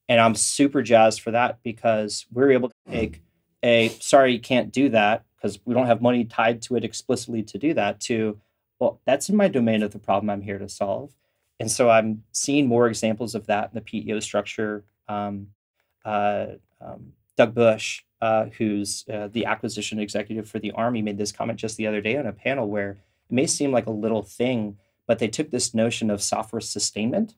And 0.09 0.21
I'm 0.21 0.37
super 0.37 0.81
jazzed 0.81 1.21
for 1.21 1.33
that 1.33 1.59
because 1.65 2.25
we're 2.33 2.53
able 2.53 2.69
to 2.69 2.75
mm. 2.89 2.93
take 2.93 3.23
a 3.65 3.89
sorry, 4.01 4.33
you 4.33 4.41
can't 4.41 4.73
do 4.73 4.91
that 4.91 5.25
because 5.37 5.59
we 5.65 5.75
don't 5.75 5.87
have 5.87 6.01
money 6.01 6.25
tied 6.25 6.63
to 6.63 6.77
it 6.77 6.85
explicitly 6.85 7.43
to 7.43 7.59
do 7.59 7.75
that, 7.75 7.99
to, 8.03 8.39
well, 8.79 9.01
that's 9.07 9.29
in 9.29 9.35
my 9.35 9.49
domain 9.49 9.83
of 9.83 9.91
the 9.91 9.99
problem 9.99 10.31
I'm 10.31 10.43
here 10.43 10.59
to 10.59 10.69
solve. 10.69 11.13
And 11.59 11.69
so 11.69 11.91
I'm 11.91 12.23
seeing 12.31 12.69
more 12.69 12.87
examples 12.87 13.35
of 13.35 13.47
that 13.47 13.71
in 13.71 13.75
the 13.75 13.81
PEO 13.81 14.21
structure. 14.21 14.85
Um, 15.09 15.49
um, 16.05 17.13
Doug 17.37 17.55
Bush, 17.55 18.03
uh, 18.21 18.47
who's 18.59 19.05
uh, 19.13 19.29
the 19.29 19.47
acquisition 19.47 19.99
executive 19.99 20.49
for 20.49 20.59
the 20.59 20.73
Army, 20.73 21.03
made 21.03 21.19
this 21.19 21.33
comment 21.33 21.59
just 21.59 21.77
the 21.77 21.87
other 21.87 22.01
day 22.01 22.17
on 22.17 22.27
a 22.27 22.33
panel 22.33 22.69
where 22.69 22.91
it 22.91 23.33
may 23.33 23.47
seem 23.47 23.73
like 23.73 23.87
a 23.87 23.91
little 23.91 24.23
thing, 24.23 24.77
but 25.07 25.19
they 25.19 25.29
took 25.29 25.51
this 25.51 25.75
notion 25.75 26.11
of 26.11 26.23
software 26.23 26.61
sustainment 26.61 27.35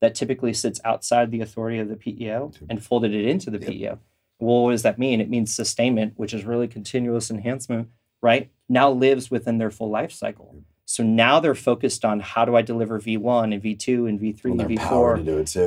that 0.00 0.14
typically 0.14 0.52
sits 0.52 0.80
outside 0.84 1.30
the 1.30 1.40
authority 1.40 1.78
of 1.78 1.88
the 1.88 1.96
PEO 1.96 2.52
and 2.68 2.84
folded 2.84 3.14
it 3.14 3.26
into 3.26 3.50
the 3.50 3.58
yep. 3.58 3.68
PEO. 3.68 3.98
Well, 4.40 4.64
what 4.64 4.72
does 4.72 4.82
that 4.82 4.98
mean? 4.98 5.20
It 5.20 5.30
means 5.30 5.54
sustainment, 5.54 6.14
which 6.16 6.34
is 6.34 6.44
really 6.44 6.68
continuous 6.68 7.30
enhancement, 7.30 7.88
right? 8.20 8.50
Now 8.68 8.90
lives 8.90 9.30
within 9.30 9.58
their 9.58 9.70
full 9.70 9.90
life 9.90 10.12
cycle. 10.12 10.62
So 10.94 11.02
now 11.02 11.40
they're 11.40 11.56
focused 11.56 12.04
on 12.04 12.20
how 12.20 12.44
do 12.44 12.54
I 12.54 12.62
deliver 12.62 13.00
V1 13.00 13.52
and 13.52 13.60
V2 13.60 14.08
and 14.08 14.20
V3 14.20 14.44
and, 14.44 14.60
and 14.60 14.78
V4. 14.78 15.16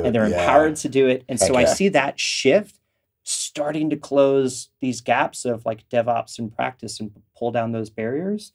And 0.06 0.14
they're 0.14 0.26
yeah. 0.26 0.40
empowered 0.40 0.76
to 0.76 0.88
do 0.88 1.06
it. 1.06 1.22
And 1.28 1.38
Heck 1.38 1.48
so 1.48 1.52
yeah. 1.52 1.60
I 1.60 1.64
see 1.66 1.90
that 1.90 2.18
shift 2.18 2.80
starting 3.24 3.90
to 3.90 3.96
close 3.98 4.70
these 4.80 5.02
gaps 5.02 5.44
of 5.44 5.66
like 5.66 5.86
DevOps 5.90 6.38
and 6.38 6.50
practice 6.56 6.98
and 6.98 7.10
pull 7.36 7.50
down 7.50 7.72
those 7.72 7.90
barriers. 7.90 8.54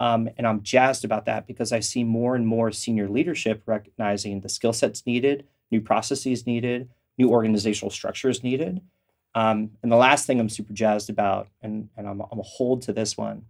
Um, 0.00 0.30
and 0.38 0.46
I'm 0.46 0.62
jazzed 0.62 1.04
about 1.04 1.26
that 1.26 1.46
because 1.46 1.72
I 1.72 1.80
see 1.80 2.04
more 2.04 2.34
and 2.34 2.46
more 2.46 2.72
senior 2.72 3.06
leadership 3.06 3.62
recognizing 3.66 4.40
the 4.40 4.48
skill 4.48 4.72
sets 4.72 5.04
needed, 5.04 5.46
new 5.70 5.82
processes 5.82 6.46
needed, 6.46 6.88
new 7.18 7.28
organizational 7.28 7.90
structures 7.90 8.42
needed. 8.42 8.80
Um, 9.34 9.72
and 9.82 9.92
the 9.92 9.96
last 9.96 10.26
thing 10.26 10.40
I'm 10.40 10.48
super 10.48 10.72
jazzed 10.72 11.10
about, 11.10 11.48
and, 11.60 11.90
and 11.98 12.08
I'm, 12.08 12.22
I'm 12.32 12.38
a 12.38 12.42
hold 12.42 12.80
to 12.82 12.94
this 12.94 13.14
one, 13.14 13.44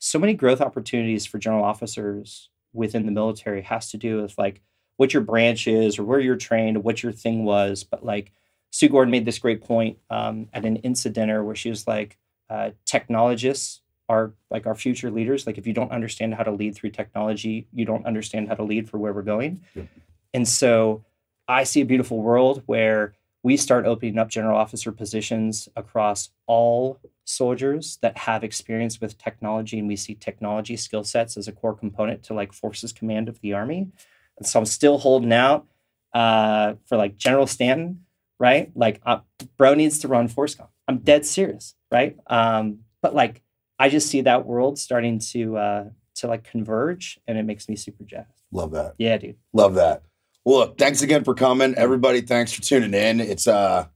so 0.00 0.18
many 0.18 0.34
growth 0.34 0.60
opportunities 0.60 1.26
for 1.26 1.38
general 1.38 1.62
officers 1.62 2.48
within 2.72 3.06
the 3.06 3.12
military 3.12 3.62
has 3.62 3.90
to 3.90 3.96
do 3.96 4.20
with 4.22 4.36
like 4.38 4.60
what 4.96 5.12
your 5.12 5.22
branch 5.22 5.68
is 5.68 5.98
or 5.98 6.04
where 6.04 6.20
you're 6.20 6.36
trained, 6.36 6.82
what 6.82 7.02
your 7.02 7.12
thing 7.12 7.44
was. 7.44 7.84
But 7.84 8.04
like 8.04 8.32
Sue 8.70 8.88
Gordon 8.88 9.12
made 9.12 9.24
this 9.24 9.38
great 9.38 9.62
point 9.62 9.98
um, 10.08 10.48
at 10.52 10.64
an 10.64 10.76
incidenter 10.76 11.44
where 11.44 11.54
she 11.54 11.68
was 11.70 11.86
like, 11.86 12.18
uh, 12.48 12.70
technologists 12.84 13.82
are 14.08 14.32
like 14.50 14.66
our 14.66 14.74
future 14.74 15.10
leaders. 15.10 15.46
Like 15.46 15.58
if 15.58 15.66
you 15.66 15.72
don't 15.72 15.92
understand 15.92 16.34
how 16.34 16.42
to 16.42 16.50
lead 16.50 16.74
through 16.74 16.90
technology, 16.90 17.68
you 17.72 17.84
don't 17.84 18.06
understand 18.06 18.48
how 18.48 18.54
to 18.54 18.62
lead 18.64 18.88
for 18.88 18.98
where 18.98 19.12
we're 19.12 19.22
going. 19.22 19.60
Yep. 19.74 19.86
And 20.34 20.48
so 20.48 21.04
I 21.46 21.64
see 21.64 21.80
a 21.80 21.86
beautiful 21.86 22.18
world 22.18 22.62
where 22.66 23.14
we 23.42 23.56
start 23.56 23.86
opening 23.86 24.18
up 24.18 24.28
general 24.28 24.58
officer 24.58 24.92
positions 24.92 25.68
across 25.76 26.30
all 26.46 26.98
soldiers 27.30 27.98
that 28.02 28.16
have 28.18 28.44
experience 28.44 29.00
with 29.00 29.18
technology 29.18 29.78
and 29.78 29.88
we 29.88 29.96
see 29.96 30.14
technology 30.14 30.76
skill 30.76 31.04
sets 31.04 31.36
as 31.36 31.48
a 31.48 31.52
core 31.52 31.74
component 31.74 32.22
to 32.22 32.34
like 32.34 32.52
forces 32.52 32.92
command 32.92 33.28
of 33.28 33.40
the 33.40 33.52
army 33.52 33.88
and 34.36 34.46
so 34.46 34.58
i'm 34.58 34.66
still 34.66 34.98
holding 34.98 35.32
out 35.32 35.66
uh, 36.12 36.74
for 36.86 36.96
like 36.96 37.16
general 37.16 37.46
stanton 37.46 38.04
right 38.38 38.72
like 38.74 39.00
uh, 39.06 39.20
bro 39.56 39.74
needs 39.74 39.98
to 40.00 40.08
run 40.08 40.28
FORSCOM 40.28 40.68
i'm 40.88 40.98
dead 40.98 41.24
serious 41.24 41.74
right 41.90 42.16
um, 42.26 42.80
but 43.02 43.14
like 43.14 43.42
I 43.80 43.88
just 43.88 44.10
see 44.10 44.20
that 44.20 44.44
world 44.44 44.78
starting 44.78 45.18
to 45.30 45.56
uh, 45.56 45.84
to 46.16 46.26
like 46.26 46.44
converge, 46.44 47.18
and 47.26 47.38
it 47.38 47.44
makes 47.44 47.66
me 47.66 47.76
super 47.76 48.04
jazzed. 48.04 48.42
Love 48.52 48.72
that. 48.72 48.94
Yeah, 48.98 49.16
dude. 49.16 49.36
Love 49.54 49.74
that. 49.76 50.02
Well, 50.44 50.58
look, 50.58 50.78
thanks 50.78 51.00
again 51.00 51.24
for 51.24 51.34
coming, 51.34 51.74
everybody. 51.76 52.20
Thanks 52.20 52.52
for 52.52 52.60
tuning 52.60 52.92
in. 52.92 53.20
It's 53.20 53.48
uh, 53.48 53.86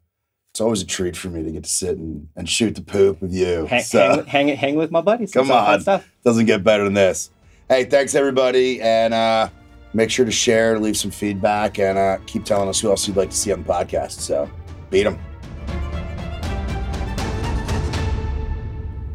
it's 0.55 0.61
always 0.61 0.83
a 0.83 0.87
treat 0.87 1.17
for 1.17 1.31
me 1.31 1.43
to 1.43 1.51
get 1.51 1.65
to 1.65 1.69
sit 1.69 1.99
and, 1.99 2.29
and 2.37 2.49
shoot 2.49 2.77
the 2.77 2.81
poop 2.81 3.21
with 3.21 3.33
you. 3.33 3.67
Hang, 3.67 3.83
so, 3.83 4.23
hang, 4.23 4.47
hang, 4.47 4.57
hang 4.57 4.75
with 4.77 4.93
my 4.93 5.01
buddies. 5.01 5.33
Come 5.33 5.51
on, 5.51 5.83
doesn't 6.23 6.47
get 6.47 6.63
better 6.63 6.85
than 6.85 6.95
this. 6.95 7.33
Hey, 7.69 7.83
thanks 7.83 8.15
everybody, 8.15 8.81
and 8.81 9.13
uh, 9.13 9.49
make 9.95 10.11
sure 10.13 10.25
to 10.25 10.31
share, 10.31 10.79
leave 10.79 10.97
some 10.97 11.11
feedback, 11.11 11.81
and 11.81 11.99
uh, 11.99 12.19
keep 12.27 12.45
telling 12.45 12.69
us 12.69 12.79
who 12.79 12.89
else 12.89 13.09
you'd 13.09 13.17
like 13.17 13.31
to 13.31 13.37
see 13.37 13.51
on 13.51 13.65
the 13.65 13.69
podcast. 13.69 14.13
So, 14.13 14.49
beat 14.91 15.03
them. 15.03 15.19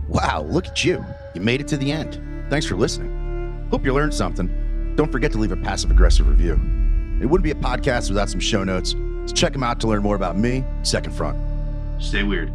Wow, 0.09 0.45
look 0.49 0.67
at 0.67 0.83
you. 0.83 1.05
You 1.35 1.39
made 1.39 1.61
it 1.61 1.69
to 1.69 1.77
the 1.77 1.89
end. 1.89 2.21
Thanks 2.49 2.65
for 2.65 2.75
listening. 2.75 3.65
Hope 3.71 3.85
you 3.85 3.93
learned 3.93 4.13
something. 4.13 4.93
Don't 4.97 5.09
forget 5.09 5.31
to 5.31 5.37
leave 5.37 5.53
a 5.53 5.57
passive 5.57 5.89
aggressive 5.89 6.27
review. 6.27 6.59
It 7.21 7.27
wouldn't 7.27 7.45
be 7.45 7.51
a 7.51 7.55
podcast 7.55 8.09
without 8.09 8.29
some 8.29 8.41
show 8.41 8.65
notes, 8.65 8.93
so 9.29 9.35
check 9.35 9.53
them 9.53 9.63
out 9.63 9.79
to 9.81 9.87
learn 9.87 10.01
more 10.01 10.15
about 10.15 10.37
me, 10.37 10.63
Second 10.83 11.13
Front. 11.13 11.37
Stay 11.99 12.23
weird. 12.23 12.51